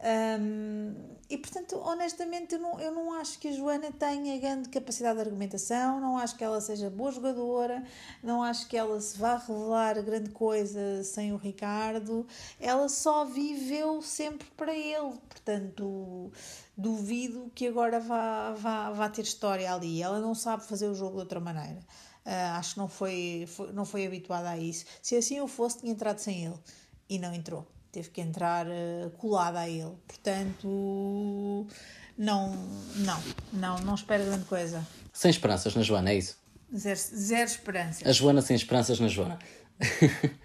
Um, 0.03 0.95
e 1.29 1.37
portanto, 1.37 1.77
honestamente, 1.77 2.55
eu 2.55 2.59
não, 2.59 2.81
eu 2.81 2.91
não 2.91 3.13
acho 3.13 3.39
que 3.39 3.49
a 3.49 3.53
Joana 3.53 3.93
tenha 3.93 4.39
grande 4.39 4.71
capacidade 4.71 5.17
de 5.17 5.21
argumentação, 5.21 6.01
não 6.01 6.17
acho 6.17 6.37
que 6.37 6.43
ela 6.43 6.61
seja 6.61 6.89
boa 6.89 7.13
jogadora, 7.13 7.85
não 8.23 8.43
acho 8.43 8.67
que 8.67 8.77
ela 8.77 8.99
se 9.01 9.19
vá 9.19 9.37
revelar 9.37 10.03
grande 10.03 10.31
coisa 10.31 11.05
sem 11.05 11.33
o 11.33 11.37
Ricardo. 11.37 12.27
Ela 12.59 12.89
só 12.89 13.27
viveu 13.27 14.01
sempre 14.01 14.49
para 14.57 14.75
ele, 14.75 15.13
portanto, 15.29 16.33
duvido 16.77 17.53
que 17.55 17.69
agora 17.69 18.01
vá, 18.01 18.53
vá, 18.55 18.91
vá 18.91 19.09
ter 19.09 19.23
história 19.23 19.73
ali. 19.73 20.03
Ela 20.03 20.19
não 20.19 20.35
sabe 20.35 20.65
fazer 20.65 20.89
o 20.89 20.95
jogo 20.95 21.13
de 21.17 21.21
outra 21.21 21.41
maneira. 21.41 21.81
Uh, 22.25 22.57
acho 22.57 22.75
que 22.75 22.81
não 22.81 22.89
foi, 22.89 23.45
foi, 23.49 23.73
não 23.73 23.85
foi 23.85 24.07
habituada 24.07 24.49
a 24.51 24.59
isso. 24.59 24.87
Se 25.03 25.15
assim 25.17 25.37
eu 25.37 25.47
fosse, 25.47 25.81
tinha 25.81 25.93
entrado 25.93 26.19
sem 26.19 26.45
ele 26.47 26.59
e 27.09 27.19
não 27.19 27.35
entrou 27.35 27.67
teve 27.93 28.11
que 28.11 28.21
entrar 28.21 28.67
uh, 28.67 29.11
colada 29.19 29.61
a 29.61 29.69
ele. 29.69 29.93
Portanto, 30.07 31.67
não, 32.17 32.53
não, 32.97 33.23
não, 33.53 33.79
não 33.81 33.95
espero 33.95 34.25
grande 34.25 34.45
coisa. 34.45 34.87
Sem 35.13 35.31
esperanças 35.31 35.75
na 35.75 35.83
Joana, 35.83 36.11
é 36.11 36.17
isso? 36.17 36.39
Zero, 36.77 36.99
zero 36.99 37.51
esperanças. 37.51 38.07
A 38.07 38.13
Joana 38.13 38.43
sem 38.43 38.55
esperanças 38.55 39.01
na 39.01 39.09
Joana. 39.09 39.39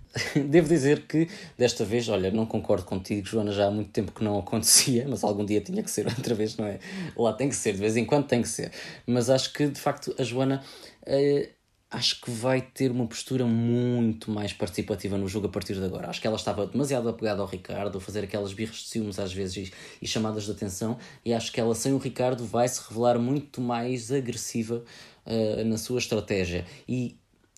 Devo 0.49 0.67
dizer 0.69 1.05
que 1.07 1.27
desta 1.57 1.83
vez, 1.83 2.07
olha, 2.07 2.31
não 2.31 2.45
concordo 2.45 2.85
contigo, 2.85 3.27
Joana, 3.27 3.51
já 3.51 3.67
há 3.67 3.71
muito 3.71 3.91
tempo 3.91 4.13
que 4.13 4.23
não 4.23 4.39
acontecia, 4.39 5.05
mas 5.07 5.23
algum 5.23 5.45
dia 5.45 5.59
tinha 5.59 5.83
que 5.83 5.91
ser 5.91 6.07
outra 6.07 6.33
vez, 6.33 6.55
não 6.55 6.65
é? 6.65 6.79
Lá 7.17 7.33
tem 7.33 7.49
que 7.49 7.55
ser, 7.55 7.73
de 7.73 7.79
vez 7.79 7.97
em 7.97 8.05
quando 8.05 8.25
tem 8.25 8.41
que 8.41 8.47
ser. 8.47 8.71
Mas 9.05 9.29
acho 9.29 9.51
que 9.51 9.67
de 9.67 9.79
facto 9.79 10.15
a 10.17 10.23
Joana 10.23 10.63
uh, 11.03 11.54
acho 11.95 12.19
que 12.19 12.29
vai 12.29 12.61
ter 12.61 12.91
uma 12.91 13.07
postura 13.07 13.45
muito 13.45 14.29
mais 14.29 14.51
participativa 14.51 15.17
no 15.17 15.29
jogo 15.29 15.47
a 15.47 15.49
partir 15.49 15.75
de 15.75 15.83
agora. 15.83 16.09
Acho 16.09 16.19
que 16.19 16.27
ela 16.27 16.35
estava 16.35 16.67
demasiado 16.67 17.07
apegada 17.07 17.41
ao 17.41 17.47
Ricardo, 17.47 17.97
a 17.97 18.01
fazer 18.01 18.23
aquelas 18.25 18.51
birras 18.51 18.75
de 18.77 18.87
ciúmes 18.87 19.17
às 19.17 19.31
vezes 19.31 19.69
e, 19.69 19.73
e, 20.01 20.07
chamadas 20.07 20.43
de 20.43 20.51
atenção, 20.51 20.97
e 21.23 21.33
acho 21.33 21.51
que 21.53 21.59
ela 21.59 21.73
sem 21.73 21.93
o 21.93 21.97
Ricardo 21.97 22.45
vai 22.45 22.67
se 22.67 22.81
revelar 22.87 23.17
muito 23.17 23.61
mais 23.61 24.11
agressiva 24.11 24.83
uh, 25.25 25.63
na 25.63 25.77
sua 25.77 25.99
estratégia. 25.99 26.65
E 26.87 27.15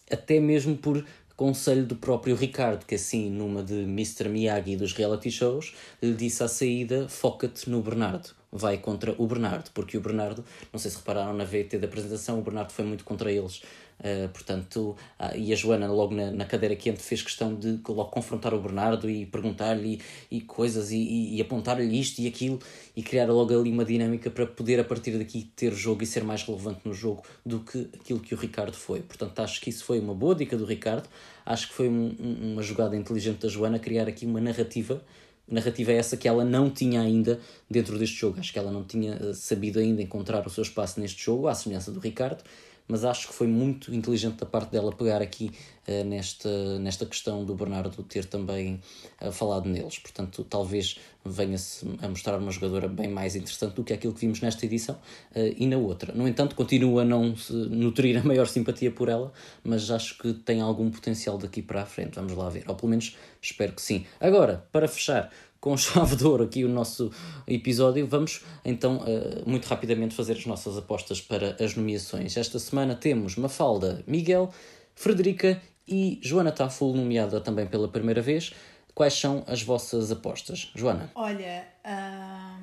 até 0.09 0.39
mesmo 0.39 0.77
por 0.77 1.03
conselho 1.35 1.85
do 1.85 1.95
próprio 1.95 2.35
Ricardo, 2.35 2.85
que 2.85 2.93
assim, 2.93 3.31
numa 3.31 3.63
de 3.63 3.81
Mr. 3.83 4.29
Miyagi 4.29 4.75
dos 4.75 4.93
reality 4.93 5.31
shows, 5.31 5.73
lhe 6.01 6.13
disse 6.13 6.43
à 6.43 6.47
saída: 6.47 7.09
foca-te 7.09 7.69
no 7.69 7.81
Bernardo. 7.81 8.37
Vai 8.51 8.77
contra 8.77 9.13
o 9.17 9.27
Bernardo, 9.27 9.69
porque 9.73 9.97
o 9.97 10.01
Bernardo, 10.01 10.43
não 10.71 10.79
sei 10.79 10.89
se 10.89 10.97
repararam 10.97 11.33
na 11.33 11.43
VT 11.43 11.79
da 11.79 11.85
apresentação, 11.85 12.39
o 12.39 12.41
Bernardo 12.41 12.71
foi 12.71 12.85
muito 12.85 13.03
contra 13.03 13.29
eles 13.29 13.61
Uh, 13.99 14.29
portanto, 14.29 14.95
uh, 15.19 15.35
e 15.35 15.51
a 15.51 15.55
Joana, 15.55 15.91
logo 15.91 16.13
na, 16.13 16.29
na, 16.29 16.45
cadeira 16.45 16.75
quente, 16.75 17.01
fez 17.01 17.23
questão 17.23 17.55
de 17.55 17.79
logo 17.87 18.11
confrontar 18.11 18.53
o 18.53 18.61
Bernardo 18.61 19.09
e 19.09 19.25
perguntar-lhe 19.25 19.99
e, 20.29 20.39
coisas 20.39 20.91
e, 20.91 20.97
e, 20.97 21.35
e 21.37 21.41
apontar-lhe 21.41 21.99
isto 21.99 22.19
e 22.19 22.27
aquilo 22.27 22.59
e 22.95 23.01
criar 23.01 23.25
logo 23.25 23.59
ali 23.59 23.71
uma 23.71 23.83
dinâmica 23.83 24.29
para 24.29 24.45
poder, 24.45 24.79
a 24.79 24.83
partir 24.83 25.17
daqui, 25.17 25.49
ter 25.55 25.73
jogo 25.73 26.03
e 26.03 26.05
ser 26.05 26.23
mais 26.23 26.43
relevante 26.43 26.81
no 26.85 26.93
jogo 26.93 27.23
do 27.43 27.61
que 27.61 27.89
aquilo 27.99 28.19
que 28.19 28.35
o 28.35 28.37
Ricardo 28.37 28.75
foi. 28.75 29.01
Portanto, 29.01 29.39
acho 29.39 29.59
que 29.59 29.71
isso 29.71 29.83
foi 29.83 29.99
uma 29.99 30.13
boa 30.13 30.35
dica 30.35 30.55
do 30.55 30.65
Ricardo. 30.65 31.09
Acho 31.43 31.67
que 31.67 31.73
foi 31.73 31.89
um, 31.89 32.15
um, 32.19 32.53
uma 32.53 32.61
jogada 32.61 32.95
inteligente 32.95 33.39
da 33.39 33.49
Joana 33.49 33.79
criar 33.79 34.07
aqui 34.07 34.27
uma 34.27 34.39
narrativa 34.39 35.01
narrativa 35.49 35.93
essa 35.93 36.17
que 36.17 36.27
ela 36.27 36.43
não 36.43 36.69
tinha 36.69 37.01
ainda 37.01 37.39
dentro 37.69 37.97
deste 37.97 38.17
jogo. 38.17 38.39
Acho 38.39 38.51
que 38.51 38.59
ela 38.59 38.71
não 38.71 38.83
tinha 38.83 39.13
eh, 39.13 39.33
sabido 39.33 39.79
ainda 39.79 40.01
encontrar 40.01 40.45
o 40.45 40.49
seu 40.49 40.61
espaço 40.61 40.99
neste 40.99 41.23
jogo, 41.23 41.47
à 41.47 41.55
semelhança 41.55 41.91
do 41.91 41.99
Ricardo, 41.99 42.43
mas 42.87 43.03
acho 43.03 43.27
que 43.27 43.33
foi 43.33 43.47
muito 43.47 43.93
inteligente 43.93 44.37
da 44.37 44.45
parte 44.45 44.71
dela 44.71 44.91
pegar 44.91 45.21
aqui 45.21 45.51
uh, 45.87 46.03
nesta, 46.05 46.79
nesta 46.79 47.05
questão 47.05 47.43
do 47.43 47.53
Bernardo 47.53 48.01
ter 48.03 48.25
também 48.25 48.81
uh, 49.21 49.31
falado 49.31 49.67
neles. 49.67 49.99
Portanto, 49.99 50.45
talvez 50.49 50.99
venha-se 51.25 51.85
a 52.01 52.07
mostrar 52.07 52.37
uma 52.37 52.51
jogadora 52.51 52.87
bem 52.87 53.09
mais 53.09 53.35
interessante 53.35 53.73
do 53.73 53.83
que 53.83 53.91
aquilo 53.91 54.13
que 54.13 54.21
vimos 54.21 54.39
nesta 54.39 54.65
edição 54.65 54.95
uh, 54.95 55.53
e 55.57 55.67
na 55.67 55.77
outra. 55.77 56.13
No 56.13 56.27
entanto, 56.27 56.55
continua 56.55 57.01
a 57.01 57.05
não 57.05 57.35
nutrir 57.69 58.17
a 58.19 58.23
maior 58.23 58.47
simpatia 58.47 58.91
por 58.91 59.09
ela, 59.09 59.33
mas 59.63 59.91
acho 59.91 60.17
que 60.17 60.33
tem 60.33 60.61
algum 60.61 60.89
potencial 60.89 61.37
daqui 61.37 61.61
para 61.61 61.81
a 61.81 61.85
frente. 61.85 62.15
Vamos 62.15 62.33
lá 62.33 62.49
ver, 62.49 62.63
ou 62.67 62.75
pelo 62.75 62.89
menos 62.89 63.17
espero 63.41 63.73
que 63.73 63.81
sim. 63.81 64.05
Agora, 64.19 64.65
para 64.71 64.87
fechar 64.87 65.31
com 65.59 65.75
chave 65.77 66.15
de 66.15 66.25
ouro 66.25 66.43
aqui 66.43 66.63
o 66.63 66.69
nosso 66.69 67.11
episódio, 67.47 68.05
vamos 68.07 68.43
então 68.63 68.97
uh, 68.97 69.49
muito 69.49 69.65
rapidamente 69.65 70.15
fazer 70.15 70.33
as 70.33 70.45
nossas 70.45 70.77
apostas 70.77 71.21
para 71.21 71.55
as 71.63 71.75
nomeações. 71.75 72.37
Esta 72.37 72.59
semana 72.59 72.95
temos 72.95 73.35
Mafalda, 73.35 74.03
Miguel, 74.07 74.51
Frederica 74.95 75.61
e 75.87 76.19
Joana 76.21 76.51
Taful, 76.51 76.95
nomeada 76.95 77.39
também 77.39 77.65
pela 77.65 77.87
primeira 77.87 78.21
vez. 78.21 78.53
Quais 78.93 79.13
são 79.13 79.43
as 79.47 79.61
vossas 79.61 80.11
apostas, 80.11 80.71
Joana? 80.75 81.11
Olha, 81.13 81.67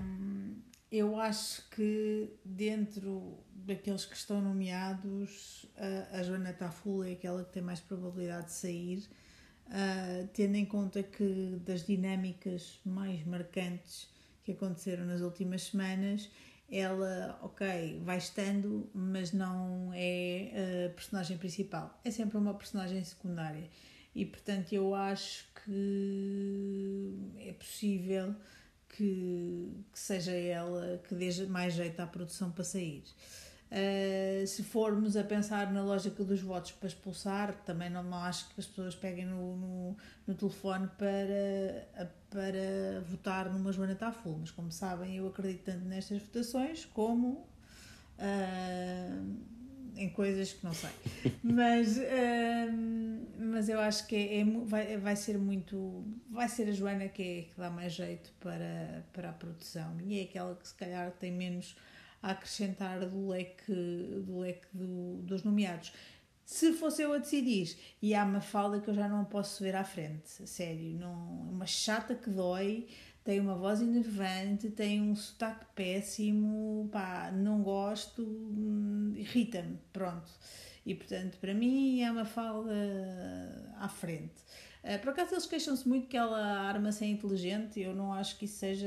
hum, 0.01 0.57
eu 0.91 1.19
acho 1.19 1.63
que 1.71 2.29
dentro 2.45 3.39
daqueles 3.55 4.05
que 4.05 4.17
estão 4.17 4.41
nomeados, 4.41 5.65
a, 5.77 6.19
a 6.19 6.23
Joana 6.23 6.53
Taful 6.53 7.05
é 7.05 7.13
aquela 7.13 7.45
que 7.45 7.53
tem 7.53 7.63
mais 7.63 7.81
probabilidade 7.81 8.47
de 8.47 8.53
sair 8.53 9.09
uh, 9.69 10.29
tendo 10.33 10.57
em 10.57 10.65
conta 10.65 11.03
que 11.03 11.61
das 11.65 11.87
dinâmicas 11.87 12.81
mais 12.85 13.25
marcantes 13.27 14.09
que 14.45 14.53
aconteceram 14.53 15.07
nas 15.07 15.21
últimas 15.21 15.65
semanas, 15.65 16.29
ela, 16.71 17.39
ok, 17.43 18.01
vai 18.05 18.19
estando, 18.19 18.89
mas 18.95 19.33
não 19.33 19.93
é 19.95 20.87
a 20.87 20.95
personagem 20.95 21.39
principal, 21.39 22.01
é 22.05 22.11
sempre 22.11 22.37
uma 22.37 22.55
personagem 22.55 23.03
secundária. 23.05 23.69
E 24.15 24.25
portanto, 24.25 24.73
eu 24.73 24.95
acho 24.95 25.47
que 25.65 27.17
é 27.39 27.53
possível 27.53 28.35
que, 28.89 29.73
que 29.93 29.99
seja 29.99 30.33
ela 30.33 31.03
que 31.09 31.15
dê 31.15 31.47
mais 31.47 31.75
jeito 31.75 32.01
à 32.01 32.07
produção 32.07 32.51
para 32.51 32.65
sair. 32.65 33.03
Uh, 33.75 34.47
se 34.47 34.63
formos 34.63 35.17
a 35.17 35.25
pensar 35.25 35.73
na 35.73 35.83
lógica 35.83 36.23
dos 36.23 36.41
votos 36.41 36.71
para 36.71 36.87
expulsar, 36.87 37.53
também 37.67 37.91
não, 37.91 38.05
não 38.05 38.19
acho 38.19 38.49
que 38.51 38.61
as 38.61 38.67
pessoas 38.67 38.95
peguem 38.95 39.27
no, 39.27 39.57
no, 39.57 39.97
no 40.29 40.35
telefone 40.37 40.89
para, 40.97 42.09
para 42.31 43.01
votar 43.01 43.53
numa 43.53 43.73
Joana 43.73 43.97
Taful, 43.97 44.39
mas 44.39 44.53
como 44.53 44.71
sabem, 44.71 45.17
eu 45.17 45.27
acredito 45.27 45.65
tanto 45.65 45.85
nestas 45.87 46.23
votações 46.23 46.85
como 46.85 47.49
uh, 48.17 49.37
em 49.97 50.09
coisas 50.11 50.53
que 50.53 50.65
não 50.65 50.73
sei. 50.73 50.91
mas, 51.43 51.99
uh, 51.99 53.27
mas 53.41 53.69
eu 53.69 53.81
acho 53.81 54.07
que 54.07 54.15
é, 54.15 54.41
é, 54.41 54.45
vai, 54.45 54.97
vai 54.99 55.17
ser 55.17 55.37
muito. 55.37 56.05
Vai 56.31 56.49
ser 56.49 56.69
a 56.69 56.73
Joana 56.73 57.09
que, 57.09 57.23
é, 57.23 57.43
que 57.43 57.55
dá 57.57 57.71
mais 57.71 57.93
jeito 57.93 58.33
para, 58.39 59.05
para 59.13 59.31
a 59.31 59.33
produção 59.33 60.01
e 60.01 60.21
é 60.21 60.23
aquela 60.23 60.55
que 60.55 60.69
se 60.69 60.75
calhar 60.75 61.11
tem 61.11 61.33
menos 61.33 61.75
a 62.25 62.31
acrescentar 62.31 63.01
do 63.01 63.29
leque, 63.29 63.71
do 63.71 64.39
leque 64.39 64.67
do, 64.73 65.19
dos 65.23 65.43
nomeados. 65.45 65.93
Se 66.43 66.73
fosse 66.73 67.03
eu 67.03 67.13
a 67.13 67.19
decidir, 67.19 67.77
e 68.01 68.15
há 68.15 68.25
uma 68.25 68.41
falda 68.41 68.81
que 68.81 68.89
eu 68.89 68.95
já 68.95 69.07
não 69.07 69.25
posso 69.27 69.63
ver 69.63 69.77
à 69.77 69.85
frente, 69.85 70.29
sério, 70.49 70.95
não, 70.99 71.13
uma 71.51 71.67
chata 71.67 72.15
que 72.15 72.31
dói, 72.31 72.87
tem 73.23 73.41
uma 73.41 73.55
voz 73.55 73.83
enervante, 73.83 74.71
tem 74.71 75.03
um 75.03 75.15
sotaque 75.15 75.67
péssimo, 75.75 76.89
pá, 76.91 77.31
não 77.31 77.63
gosto, 77.63 78.23
hum, 78.23 79.13
irrita-me, 79.17 79.79
pronto. 79.93 80.31
E 80.85 80.95
portanto, 80.95 81.37
para 81.39 81.55
mim 81.55 82.01
é 82.01 82.11
uma 82.11 82.25
falda 82.25 82.73
à 83.79 83.89
frente. 83.89 84.43
Uh, 84.85 84.99
por 84.99 85.11
acaso 85.11 85.33
eles 85.33 85.47
queixam-se 85.47 85.89
muito 85.89 86.07
que 86.09 86.17
ela 86.17 86.39
arma-se 86.39 87.05
é 87.05 87.09
inteligente, 87.09 87.81
eu 87.81 87.95
não 87.95 88.13
acho 88.13 88.39
que 88.39 88.45
isso 88.45 88.59
seja 88.59 88.87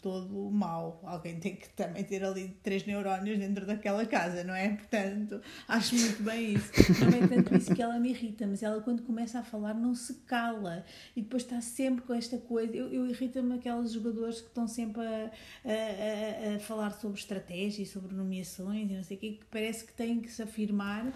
todo 0.00 0.48
mau. 0.48 1.00
Alguém 1.02 1.40
tem 1.40 1.56
que 1.56 1.68
também 1.70 2.04
ter 2.04 2.22
ali 2.22 2.56
três 2.62 2.86
neurónios 2.86 3.36
dentro 3.36 3.66
daquela 3.66 4.06
casa, 4.06 4.44
não 4.44 4.54
é? 4.54 4.68
Portanto, 4.76 5.40
acho 5.66 5.96
muito 5.96 6.22
bem 6.22 6.54
isso. 6.54 6.70
Também 7.00 7.26
tanto 7.26 7.56
isso 7.56 7.74
que 7.74 7.82
ela 7.82 7.98
me 7.98 8.10
irrita, 8.10 8.46
mas 8.46 8.62
ela 8.62 8.80
quando 8.80 9.02
começa 9.02 9.40
a 9.40 9.42
falar 9.42 9.74
não 9.74 9.92
se 9.92 10.14
cala 10.24 10.84
e 11.16 11.22
depois 11.22 11.42
está 11.42 11.60
sempre 11.60 12.04
com 12.04 12.14
esta 12.14 12.38
coisa. 12.38 12.76
Eu, 12.76 12.92
eu 12.92 13.04
irrita-me 13.06 13.56
aqueles 13.56 13.90
jogadores 13.90 14.40
que 14.40 14.46
estão 14.46 14.68
sempre 14.68 15.02
a, 15.02 15.30
a, 15.64 16.52
a, 16.52 16.56
a 16.56 16.58
falar 16.60 16.92
sobre 16.92 17.18
estratégia 17.18 17.82
e 17.82 17.86
sobre 17.86 18.14
nomeações 18.14 18.88
e 18.88 18.94
não 18.94 19.02
sei 19.02 19.16
o 19.16 19.20
quê, 19.20 19.30
que 19.32 19.46
parece 19.46 19.84
que 19.84 19.92
têm 19.92 20.20
que 20.20 20.30
se 20.30 20.42
afirmar 20.42 21.12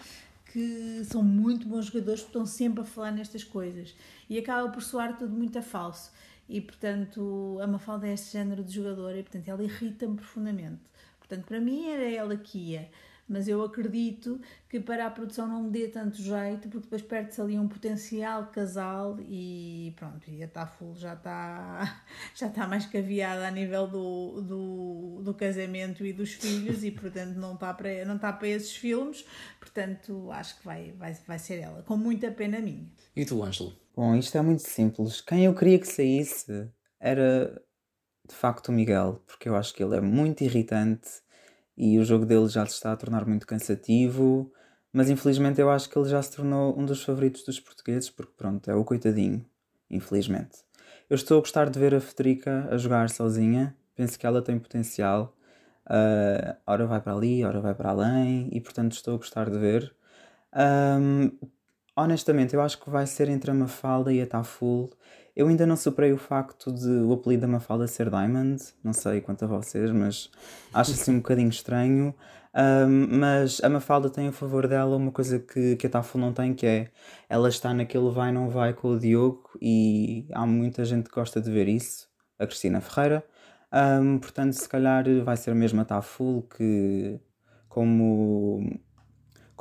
que 0.53 1.03
são 1.05 1.23
muito 1.23 1.67
bons 1.67 1.87
jogadores 1.87 2.21
porque 2.21 2.39
estão 2.39 2.45
sempre 2.45 2.83
a 2.83 2.85
falar 2.85 3.11
nestas 3.11 3.43
coisas. 3.43 3.95
E 4.29 4.39
acaba 4.39 4.69
por 4.69 4.83
soar 4.83 5.17
tudo 5.17 5.35
muito 5.35 5.59
a 5.59 5.63
falso. 5.63 6.13
E 6.49 6.61
portanto 6.61 7.59
a 7.63 7.67
Mafalda 7.67 8.07
é 8.07 8.13
este 8.13 8.33
género 8.33 8.63
de 8.63 8.73
jogador 8.75 9.17
e 9.17 9.23
portanto 9.23 9.49
ela 9.49 9.63
irrita-me 9.65 10.17
profundamente. 10.17 10.83
Portanto 11.19 11.47
para 11.47 11.59
mim 11.59 11.89
era 11.89 12.05
ela 12.05 12.37
que 12.37 12.59
ia 12.59 12.91
mas 13.33 13.49
eu 13.49 13.63
acredito 13.63 14.41
que 14.69 14.79
para 14.79 15.07
a 15.07 15.11
produção 15.11 15.49
não 15.49 15.65
me 15.65 15.71
dê 15.71 15.89
tanto 15.89 16.21
jeito, 16.21 16.69
porque 16.69 16.85
depois 16.85 17.03
perde-se 17.03 17.41
ali 17.41 17.59
um 17.59 17.67
potencial 17.67 18.47
casal 18.47 19.19
e 19.21 19.95
pronto, 19.97 20.31
e 20.31 20.43
a 20.43 20.49
Taful 20.49 20.95
já 20.95 21.15
está 21.15 22.05
já 22.37 22.49
está 22.49 22.67
mais 22.67 22.87
caviada 22.87 23.49
a 23.49 23.51
nível 23.51 23.87
do, 23.87 24.43
do, 24.43 25.23
do 25.23 25.35
casamento 25.35 26.05
e 26.05 26.13
dos 26.13 26.35
filhos 26.35 26.85
e 26.85 26.91
portanto 26.91 27.37
não 27.37 27.55
está 27.55 27.73
para, 27.73 28.05
não 28.05 28.17
está 28.17 28.33
para 28.33 28.49
esses 28.49 28.77
filmes, 28.77 29.25
portanto 29.59 30.31
acho 30.31 30.59
que 30.59 30.65
vai, 30.65 30.93
vai, 30.93 31.15
vai 31.27 31.39
ser 31.39 31.61
ela, 31.61 31.83
com 31.83 31.97
muita 31.97 32.31
pena 32.31 32.61
minha. 32.61 32.87
E 33.17 33.25
tu, 33.25 33.43
Ângelo? 33.43 33.73
Bom, 33.97 34.15
isto 34.15 34.37
é 34.39 34.43
muito 34.43 34.63
simples. 34.63 35.21
Quem 35.21 35.45
eu 35.45 35.55
queria 35.55 35.79
que 35.79 35.87
saísse 35.87 36.71
era 36.99 37.63
de 38.29 38.35
facto 38.35 38.69
o 38.69 38.73
Miguel, 38.73 39.23
porque 39.27 39.49
eu 39.49 39.57
acho 39.57 39.75
que 39.75 39.83
ele 39.83 39.97
é 39.97 40.01
muito 40.01 40.43
irritante 40.43 41.09
e 41.77 41.99
o 41.99 42.05
jogo 42.05 42.27
dele 42.27 42.49
já 42.49 42.65
se 42.67 42.75
está 42.75 42.93
a 42.93 42.97
tornar 42.97 43.27
muito 43.27 43.47
cansativo, 43.47 44.53
mas 44.93 45.09
infelizmente 45.09 45.61
eu 45.61 45.71
acho 45.71 45.89
que 45.89 45.99
ele 45.99 46.09
já 46.09 46.23
se 46.23 46.37
tornou 46.37 46.79
um 46.79 46.85
dos 46.85 47.03
favoritos 47.03 47.43
dos 47.45 47.59
portugueses, 47.59 48.11
porque 48.11 48.33
pronto, 48.37 48.71
é 48.71 48.75
o 48.75 48.85
coitadinho, 48.85 49.45
infelizmente. 49.91 50.59
Eu 51.09 51.15
estou 51.17 51.39
a 51.39 51.41
gostar 51.41 51.71
de 51.71 51.79
ver 51.79 51.95
a 51.95 52.01
Federica 52.01 52.69
a 52.71 52.77
jogar 52.77 53.09
sozinha, 53.11 53.77
penso 53.95 54.19
que 54.19 54.27
ela 54.27 54.43
tem 54.43 54.59
potencial. 54.59 55.37
Uh, 55.87 56.57
ora 56.67 56.87
vai 56.87 57.01
para 57.01 57.15
ali, 57.15 57.45
ora 57.45 57.61
vai 57.61 57.75
para 57.75 57.91
além, 57.91 58.49
e 58.53 58.61
portanto 58.61 58.93
estou 58.93 59.15
a 59.15 59.17
gostar 59.17 59.51
de 59.51 59.59
ver. 59.59 59.95
Um, 60.55 61.31
honestamente, 61.97 62.55
eu 62.55 62.61
acho 62.61 62.79
que 62.81 62.91
vai 62.91 63.07
ser 63.07 63.29
entre 63.29 63.51
a 63.51 63.55
Mafalda 63.55 64.13
e 64.13 64.21
a 64.21 64.27
Taful. 64.27 64.91
Eu 65.35 65.49
ainda 65.49 65.67
não 65.67 65.77
superei 65.77 66.13
o 66.13 66.19
facto 66.19 66.71
de 66.71 66.89
o 66.89 67.13
apelido 67.13 67.43
da 67.43 67.49
Mafalda 67.49 67.87
ser 67.87 68.11
Diamond, 68.11 68.63
não 68.85 68.93
sei 68.93 69.21
quanto 69.21 69.45
a 69.45 69.49
vocês, 69.49 69.91
mas 69.91 70.31
acho 70.75 70.91
assim 70.93 71.13
um 71.13 71.17
bocadinho 71.17 71.49
estranho. 71.49 72.15
Um, 72.55 73.19
mas 73.19 73.63
a 73.65 73.69
Mafalda 73.69 74.11
tem 74.11 74.29
a 74.29 74.33
favor 74.33 74.69
dela 74.69 74.95
uma 74.95 75.11
coisa 75.11 75.39
que, 75.39 75.77
que 75.77 75.87
a 75.87 75.91
Tafel 75.91 76.21
não 76.21 76.35
tem, 76.35 76.53
que 76.53 76.67
é 76.67 76.91
ela 77.29 77.49
está 77.49 77.73
naquele 77.73 78.11
vai 78.11 78.31
não 78.31 78.51
vai 78.51 78.75
com 78.75 78.89
o 78.89 78.99
Diogo 78.99 79.51
e 79.61 80.27
há 80.33 80.45
muita 80.47 80.85
gente 80.85 81.09
que 81.09 81.15
gosta 81.15 81.41
de 81.41 81.51
ver 81.51 81.67
isso, 81.67 82.09
a 82.39 82.47
Cristina 82.47 82.81
Ferreira. 82.83 83.25
Um, 83.73 84.19
portanto, 84.19 84.53
se 84.53 84.69
calhar 84.69 85.05
vai 85.25 85.37
ser 85.37 85.55
mesmo 85.55 85.81
a 85.81 85.85
Taful 85.87 86.43
que, 86.43 87.19
como 87.71 88.61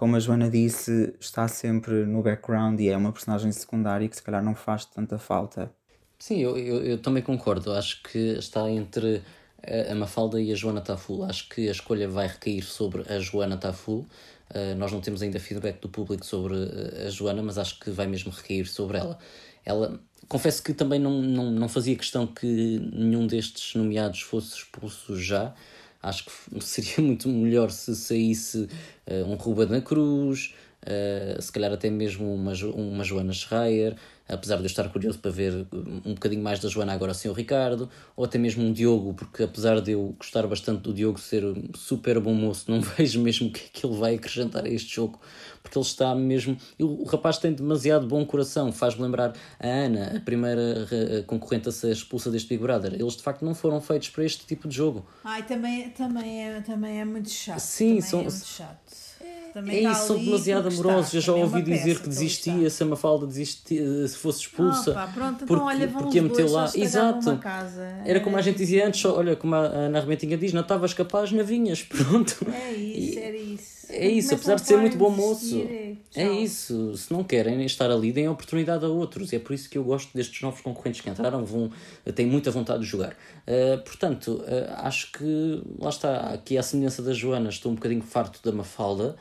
como 0.02 0.16
a 0.16 0.20
Joana 0.20 0.50
disse, 0.50 1.14
está 1.20 1.48
sempre 1.48 2.08
no 2.08 2.24
background 2.24 2.80
e 2.80 2.90
é 2.90 2.98
uma 2.98 3.12
personagem 3.12 3.52
secundária 3.52 4.10
que 4.10 4.16
se 4.16 4.24
calhar 4.24 4.44
não 4.44 4.56
faz 4.56 4.84
tanta 4.84 5.20
falta. 5.20 5.72
Sim, 6.18 6.40
eu, 6.40 6.58
eu, 6.58 6.84
eu 6.84 6.98
também 6.98 7.22
concordo. 7.22 7.72
Acho 7.72 8.02
que 8.02 8.18
está 8.18 8.68
entre 8.68 9.22
a 9.92 9.94
Mafalda 9.94 10.42
e 10.42 10.52
a 10.52 10.56
Joana 10.56 10.82
Taful. 10.82 11.24
Acho 11.26 11.48
que 11.50 11.68
a 11.68 11.72
escolha 11.72 12.10
vai 12.10 12.26
recair 12.26 12.64
sobre 12.64 13.04
a 13.14 13.20
Joana 13.20 13.58
Taful. 13.58 14.08
Uh, 14.50 14.76
nós 14.76 14.92
não 14.92 15.02
temos 15.02 15.22
ainda 15.22 15.40
feedback 15.40 15.80
do 15.80 15.88
público 15.88 16.26
sobre 16.26 16.56
a 17.06 17.10
Joana, 17.12 17.44
mas 17.44 17.60
acho 17.60 17.80
que 17.80 17.92
vai 17.92 18.08
mesmo 18.08 18.32
recair 18.32 18.66
sobre 18.66 18.98
ela. 18.98 19.20
Ela, 19.64 20.00
confesso 20.28 20.64
que 20.64 20.74
também 20.74 21.00
não, 21.00 21.22
não, 21.22 21.52
não 21.52 21.70
fazia 21.70 21.96
questão 21.96 22.26
que 22.26 22.82
nenhum 22.92 23.28
destes 23.28 23.76
nomeados 23.76 24.22
fosse 24.22 24.56
expulso 24.56 25.16
já. 25.16 25.54
Acho 26.02 26.26
que 26.26 26.32
seria 26.62 27.06
muito 27.06 27.30
melhor 27.30 27.72
se 27.72 27.96
saísse 27.96 28.68
uh, 29.08 29.26
um 29.28 29.36
Ruba 29.36 29.66
da 29.66 29.82
Cruz, 29.82 30.54
uh, 30.86 31.42
se 31.42 31.52
calhar 31.52 31.72
até 31.72 31.90
mesmo 31.90 32.34
uma, 32.34 32.54
uma 32.76 33.04
Joana 33.04 33.34
Schreier, 33.34 33.96
apesar 34.28 34.58
de 34.58 34.64
eu 34.64 34.68
estar 34.68 34.88
curioso 34.90 35.20
para 35.20 35.32
ver 35.32 35.68
um 36.06 36.14
bocadinho 36.14 36.42
mais 36.42 36.60
da 36.60 36.70
Joana 36.70 36.94
agora 36.94 37.14
sem 37.14 37.30
o 37.30 37.34
Ricardo, 37.34 37.90
ou 38.16 38.24
até 38.24 38.38
mesmo 38.38 38.64
um 38.64 38.72
Diogo, 38.72 39.14
porque 39.14 39.44
apesar 39.44 39.82
de 39.82 39.92
eu 39.92 40.16
gostar 40.18 40.48
bastante 40.48 40.82
do 40.82 40.94
Diogo 40.94 41.20
ser 41.20 41.44
um 41.44 41.70
super 41.76 42.20
bom 42.20 42.34
moço, 42.34 42.72
não 42.72 42.80
vejo 42.98 43.20
mesmo 43.22 43.50
o 43.50 43.52
que 43.52 43.60
é 43.60 43.70
que 43.72 43.86
ele 43.86 43.98
vai 43.98 44.16
acrescentar 44.16 44.64
a 44.64 44.70
este 44.70 44.96
jogo, 44.96 45.20
porque 45.62 45.78
ele 45.78 45.86
está 45.86 46.16
mesmo. 46.16 46.58
O 46.80 47.04
rapaz 47.06 47.38
tem 47.38 47.52
demasiado 47.54 48.08
bom 48.08 48.26
coração, 48.26 48.72
faz-me 48.72 49.04
lembrar 49.04 49.34
a 49.60 49.68
Ana, 49.68 50.18
a 50.18 50.20
primeira 50.22 50.88
concorrente 51.28 51.70
a 51.70 51.72
ser 51.72 51.92
expulsa 51.92 52.32
deste 52.32 52.50
Big 52.50 52.62
Brother. 52.62 52.94
Eles 52.94 53.16
de 53.16 53.24
facto 53.24 53.44
não 53.44 53.54
foram 53.54 53.82
feitos 53.82 54.10
para 54.10 54.24
este 54.24 54.46
tipo 54.46 54.68
de 54.68 54.76
jogo. 54.76 55.06
Ai, 55.24 55.44
também, 55.44 55.90
também, 55.90 56.48
é, 56.48 56.62
também 56.62 57.02
é 57.02 57.06
muito 57.06 57.30
chato. 57.30 57.60
Sim, 57.60 58.00
são. 58.02 58.22
É 58.22 58.24
muito 58.24 58.46
chato. 58.46 59.11
Também 59.54 59.80
é 59.80 59.84
tá 59.84 59.92
isso, 59.92 60.08
são 60.08 60.18
demasiado 60.18 60.68
amorosos. 60.68 61.14
Eu 61.14 61.22
já 61.22 61.34
ouvi 61.34 61.60
é 61.60 61.62
dizer 61.62 62.00
que 62.00 62.08
desistia 62.08 62.70
se 62.70 62.84
a 62.84 62.86
Mafalda 62.86 63.28
desistia, 63.28 64.08
se 64.08 64.18
fosse 64.18 64.42
expulsa. 64.42 64.92
Oh, 64.92 64.94
pá, 64.94 65.08
pronto, 65.08 65.44
então, 65.44 65.66
olha, 65.66 65.88
porque 65.88 66.22
meteu 66.22 66.50
lá. 66.50 66.72
Exato. 66.74 67.40
Era 68.06 68.20
como 68.22 68.38
a 68.38 68.42
gente 68.42 68.58
dizia 68.58 68.88
antes, 68.88 69.04
olha, 69.06 69.36
como 69.36 69.56
a 69.56 69.60
Ana 69.60 70.00
Armentinha 70.00 70.38
diz, 70.38 70.54
não 70.54 70.62
estavas 70.62 70.94
capaz, 70.94 71.32
não 71.32 71.44
vinhas. 71.44 71.84
Pronto. 71.92 72.46
É 72.52 72.72
isso, 72.72 73.20
era 73.20 73.38
isso. 73.38 73.82
É 73.90 74.08
isso, 74.08 74.34
apesar 74.34 74.56
de 74.56 74.62
ser 74.62 74.78
muito 74.78 74.98
bom 74.98 75.10
moço. 75.10 75.68
É 76.16 76.30
isso. 76.32 76.96
Se 76.96 77.12
não 77.12 77.24
querem 77.24 77.66
estar 77.66 77.92
ali, 77.92 78.14
deem 78.14 78.30
oportunidade 78.30 78.86
a 78.86 78.88
outros. 78.88 79.34
E 79.34 79.36
é 79.36 79.40
por 79.40 79.54
isso 79.54 79.70
que 79.70 79.78
eu 79.78 79.84
gosto 79.84 80.16
destes 80.16 80.42
novos 80.42 80.62
concorrentes 80.62 81.02
que 81.02 81.10
entraram, 81.10 81.44
vão, 81.44 81.70
têm 82.16 82.26
muita 82.26 82.52
vontade 82.52 82.84
de 82.84 82.86
jogar. 82.88 83.12
Uh, 83.46 83.84
portanto, 83.84 84.42
uh, 84.42 84.74
acho 84.78 85.12
que 85.12 85.62
lá 85.78 85.90
está, 85.90 86.34
aqui 86.34 86.58
a 86.58 86.64
semelhança 86.64 87.02
da 87.02 87.14
Joana, 87.14 87.50
estou 87.50 87.72
um 87.72 87.76
bocadinho 87.76 88.02
farto 88.02 88.40
da 88.44 88.56
Mafalda 88.56 89.18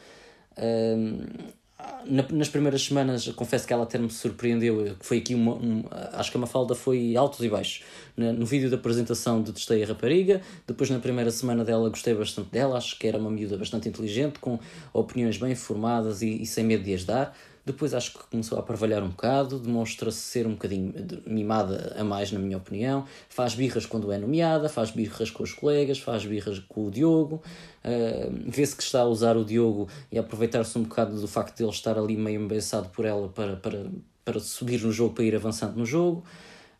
nas 2.06 2.48
primeiras 2.48 2.82
semanas, 2.82 3.26
confesso 3.28 3.66
que 3.66 3.72
ela 3.72 3.84
até 3.84 3.98
me 3.98 4.10
surpreendeu. 4.10 4.96
Foi 5.00 5.18
aqui 5.18 5.34
uma. 5.34 5.54
Um, 5.54 5.84
acho 6.12 6.30
que 6.30 6.36
a 6.36 6.40
Mafalda 6.40 6.74
foi 6.74 7.16
altos 7.16 7.40
e 7.40 7.48
baixos. 7.48 7.84
No 8.16 8.44
vídeo 8.44 8.68
da 8.68 8.76
apresentação 8.76 9.42
detestei 9.42 9.82
a 9.82 9.86
rapariga. 9.86 10.40
Depois, 10.66 10.90
na 10.90 10.98
primeira 10.98 11.30
semana 11.30 11.64
dela, 11.64 11.88
gostei 11.88 12.14
bastante 12.14 12.50
dela. 12.50 12.76
Acho 12.76 12.98
que 12.98 13.06
era 13.06 13.18
uma 13.18 13.30
miúda 13.30 13.56
bastante 13.56 13.88
inteligente, 13.88 14.38
com 14.38 14.58
opiniões 14.92 15.36
bem 15.36 15.54
formadas 15.54 16.22
e, 16.22 16.42
e 16.42 16.46
sem 16.46 16.64
medo 16.64 16.84
de 16.84 16.94
as 16.94 17.04
dar. 17.04 17.36
Depois 17.70 17.94
acho 17.94 18.14
que 18.14 18.18
começou 18.28 18.58
a 18.58 18.62
parvalhar 18.62 19.00
um 19.00 19.10
bocado, 19.10 19.56
demonstra-se 19.56 20.18
ser 20.18 20.44
um 20.44 20.52
bocadinho 20.52 20.92
mimada 21.24 21.94
a 21.96 22.02
mais, 22.02 22.32
na 22.32 22.38
minha 22.40 22.56
opinião. 22.56 23.04
Faz 23.28 23.54
birras 23.54 23.86
quando 23.86 24.10
é 24.10 24.18
nomeada, 24.18 24.68
faz 24.68 24.90
birras 24.90 25.30
com 25.30 25.44
os 25.44 25.52
colegas, 25.52 26.00
faz 26.00 26.26
birras 26.26 26.58
com 26.58 26.88
o 26.88 26.90
Diogo. 26.90 27.40
Uh, 27.84 28.50
Vê-se 28.50 28.74
que 28.74 28.82
está 28.82 29.02
a 29.02 29.04
usar 29.04 29.36
o 29.36 29.44
Diogo 29.44 29.88
e 30.10 30.18
aproveitar-se 30.18 30.76
um 30.76 30.82
bocado 30.82 31.18
do 31.18 31.28
facto 31.28 31.56
de 31.56 31.62
ele 31.62 31.70
estar 31.70 31.96
ali 31.96 32.16
meio 32.16 32.40
embeçado 32.40 32.88
por 32.88 33.04
ela 33.04 33.28
para, 33.28 33.54
para, 33.54 33.86
para 34.24 34.40
subir 34.40 34.82
no 34.82 34.90
jogo, 34.90 35.14
para 35.14 35.24
ir 35.24 35.36
avançando 35.36 35.76
no 35.76 35.86
jogo. 35.86 36.24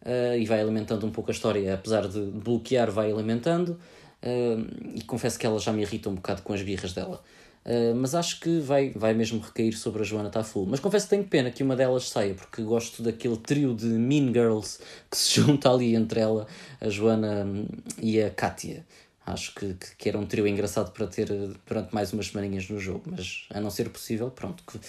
Uh, 0.02 0.36
e 0.38 0.44
vai 0.44 0.60
alimentando 0.60 1.06
um 1.06 1.10
pouco 1.10 1.30
a 1.30 1.32
história, 1.32 1.72
apesar 1.72 2.08
de 2.08 2.20
bloquear, 2.20 2.90
vai 2.90 3.12
alimentando. 3.12 3.78
Uh, 4.22 4.66
e 4.96 5.02
confesso 5.06 5.38
que 5.38 5.46
ela 5.46 5.60
já 5.60 5.72
me 5.72 5.82
irrita 5.82 6.10
um 6.10 6.16
bocado 6.16 6.42
com 6.42 6.52
as 6.52 6.62
birras 6.62 6.92
dela. 6.92 7.22
Uh, 7.64 7.94
mas 7.94 8.14
acho 8.14 8.40
que 8.40 8.58
vai, 8.60 8.90
vai 8.90 9.12
mesmo 9.12 9.38
recair 9.38 9.76
sobre 9.76 10.02
a 10.02 10.04
Joana 10.04 10.30
Taful. 10.30 10.66
Mas 10.66 10.80
confesso 10.80 11.06
que 11.06 11.10
tenho 11.10 11.24
pena 11.24 11.50
que 11.50 11.62
uma 11.62 11.76
delas 11.76 12.08
saia, 12.08 12.34
porque 12.34 12.62
gosto 12.62 13.02
daquele 13.02 13.36
trio 13.36 13.74
de 13.74 13.86
Mean 13.86 14.32
Girls 14.32 14.78
que 15.10 15.16
se 15.16 15.34
junta 15.40 15.70
ali 15.70 15.94
entre 15.94 16.20
ela, 16.20 16.46
a 16.80 16.88
Joana 16.88 17.44
hum, 17.44 17.66
e 18.00 18.20
a 18.22 18.30
Kátia. 18.30 18.86
Acho 19.26 19.54
que, 19.54 19.74
que, 19.74 19.96
que, 19.96 20.08
era 20.08 20.18
um 20.18 20.26
trio 20.26 20.46
engraçado 20.46 20.92
para 20.92 21.06
ter 21.06 21.28
durante 21.66 21.94
mais 21.94 22.12
umas 22.12 22.28
semaninhas 22.28 22.68
no 22.68 22.78
jogo, 22.80 23.02
mas 23.06 23.46
a 23.50 23.60
não 23.60 23.70
ser 23.70 23.90
possível, 23.90 24.30
pronto, 24.30 24.64
que, 24.66 24.80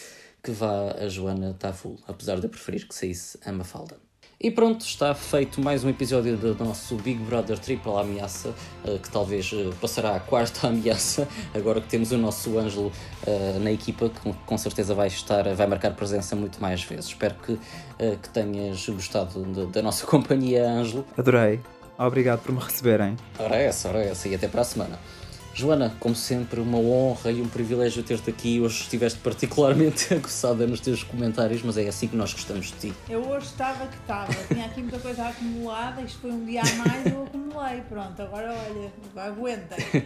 que 0.41 0.51
vá 0.51 0.93
a 0.93 1.07
Joana 1.09 1.51
está 1.51 1.73
full, 1.73 1.99
apesar 2.07 2.39
de 2.39 2.45
eu 2.45 2.49
preferir 2.49 2.87
que 2.87 2.95
saísse 2.95 3.37
a 3.45 3.51
Mafalda. 3.51 3.97
E 4.43 4.49
pronto, 4.49 4.83
está 4.83 5.13
feito 5.13 5.61
mais 5.61 5.83
um 5.83 5.89
episódio 5.89 6.35
do 6.35 6.55
nosso 6.65 6.95
Big 6.95 7.21
Brother 7.25 7.59
Triple 7.59 7.91
Ameaça, 7.91 8.51
eh, 8.83 8.97
que 8.97 9.07
talvez 9.07 9.51
eh, 9.53 9.69
passará 9.79 10.15
a 10.15 10.19
quarta 10.19 10.65
ameaça, 10.67 11.27
agora 11.53 11.79
que 11.79 11.87
temos 11.87 12.11
o 12.11 12.17
nosso 12.17 12.57
Ângelo 12.57 12.87
uh, 12.87 13.59
na 13.59 13.71
equipa, 13.71 14.09
que 14.09 14.33
com 14.47 14.57
certeza 14.57 14.95
vai 14.95 15.09
estar, 15.09 15.43
vai 15.53 15.67
marcar 15.67 15.93
presença 15.93 16.35
muito 16.35 16.59
mais 16.59 16.81
vezes. 16.83 17.05
Espero 17.05 17.35
que, 17.35 17.59
que 18.19 18.29
tenhas 18.29 18.89
gostado 18.89 19.43
da 19.67 19.83
nossa 19.83 20.07
companhia, 20.09 20.67
Ângelo. 20.67 21.05
Adorei. 21.15 21.59
Obrigado 21.99 22.41
por 22.41 22.51
me 22.51 22.61
receberem. 22.61 23.15
Ora 23.37 23.57
é 23.57 23.65
essa, 23.65 23.89
ora 23.89 24.03
é 24.03 24.09
essa, 24.09 24.27
e 24.27 24.33
até 24.33 24.47
para 24.47 24.61
a 24.61 24.65
semana. 24.65 24.97
Joana, 25.61 25.95
como 25.99 26.15
sempre, 26.15 26.59
uma 26.59 26.79
honra 26.79 27.31
e 27.31 27.39
um 27.39 27.47
privilégio 27.47 28.01
ter-te 28.01 28.31
aqui. 28.31 28.59
Hoje 28.59 28.81
estiveste 28.81 29.19
particularmente 29.19 30.09
aguçada 30.11 30.65
nos 30.65 30.79
teus 30.79 31.03
comentários, 31.03 31.61
mas 31.61 31.77
é 31.77 31.87
assim 31.87 32.07
que 32.07 32.15
nós 32.15 32.33
gostamos 32.33 32.65
de 32.65 32.89
ti. 32.89 32.93
Eu 33.07 33.21
hoje 33.29 33.45
estava 33.45 33.85
que 33.85 33.95
estava, 33.95 34.33
tinha 34.47 34.65
aqui 34.65 34.81
muita 34.81 34.97
coisa 34.97 35.27
acumulada, 35.27 36.01
isto 36.01 36.19
foi 36.19 36.31
um 36.31 36.43
dia 36.45 36.61
a 36.61 36.75
mais, 36.77 37.05
eu 37.05 37.23
acumulei. 37.25 37.81
Pronto, 37.87 38.19
agora 38.19 38.51
olha, 38.51 39.23
aguenta. 39.23 39.75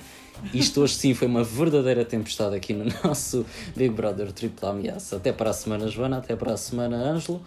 Isto 0.54 0.82
hoje 0.82 0.96
sim 0.96 1.14
foi 1.14 1.30
uma 1.30 1.46
verdadeira 1.46 2.04
tempestade 2.04 2.54
aqui 2.54 2.74
no 2.74 2.86
nosso 3.02 3.46
Big 3.74 3.92
Brother 3.92 4.34
Triple 4.34 4.68
Ameaça. 4.68 5.16
Até 5.16 5.32
para 5.32 5.52
a 5.52 5.54
semana, 5.54 5.88
Joana, 5.88 6.18
até 6.18 6.36
para 6.36 6.52
a 6.52 6.58
semana, 6.58 6.98
Ângelo. 6.98 7.42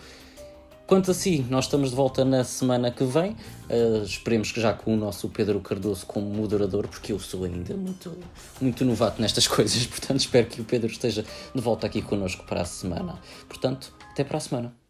Quanto 0.88 1.10
a 1.10 1.14
si, 1.14 1.44
nós 1.50 1.66
estamos 1.66 1.90
de 1.90 1.96
volta 1.96 2.24
na 2.24 2.42
semana 2.42 2.90
que 2.90 3.04
vem. 3.04 3.32
Uh, 3.68 4.02
esperemos 4.04 4.50
que 4.50 4.58
já 4.58 4.72
com 4.72 4.94
o 4.94 4.96
nosso 4.96 5.28
Pedro 5.28 5.60
Cardoso 5.60 6.06
como 6.06 6.26
moderador, 6.30 6.88
porque 6.88 7.12
eu 7.12 7.20
sou 7.20 7.44
ainda 7.44 7.76
muito, 7.76 8.16
muito 8.58 8.86
novato 8.86 9.20
nestas 9.20 9.46
coisas. 9.46 9.86
Portanto, 9.86 10.20
espero 10.20 10.46
que 10.46 10.62
o 10.62 10.64
Pedro 10.64 10.90
esteja 10.90 11.26
de 11.54 11.60
volta 11.60 11.86
aqui 11.86 12.00
connosco 12.00 12.42
para 12.46 12.62
a 12.62 12.64
semana. 12.64 13.18
Portanto, 13.46 13.92
até 14.10 14.24
para 14.24 14.38
a 14.38 14.40
semana. 14.40 14.87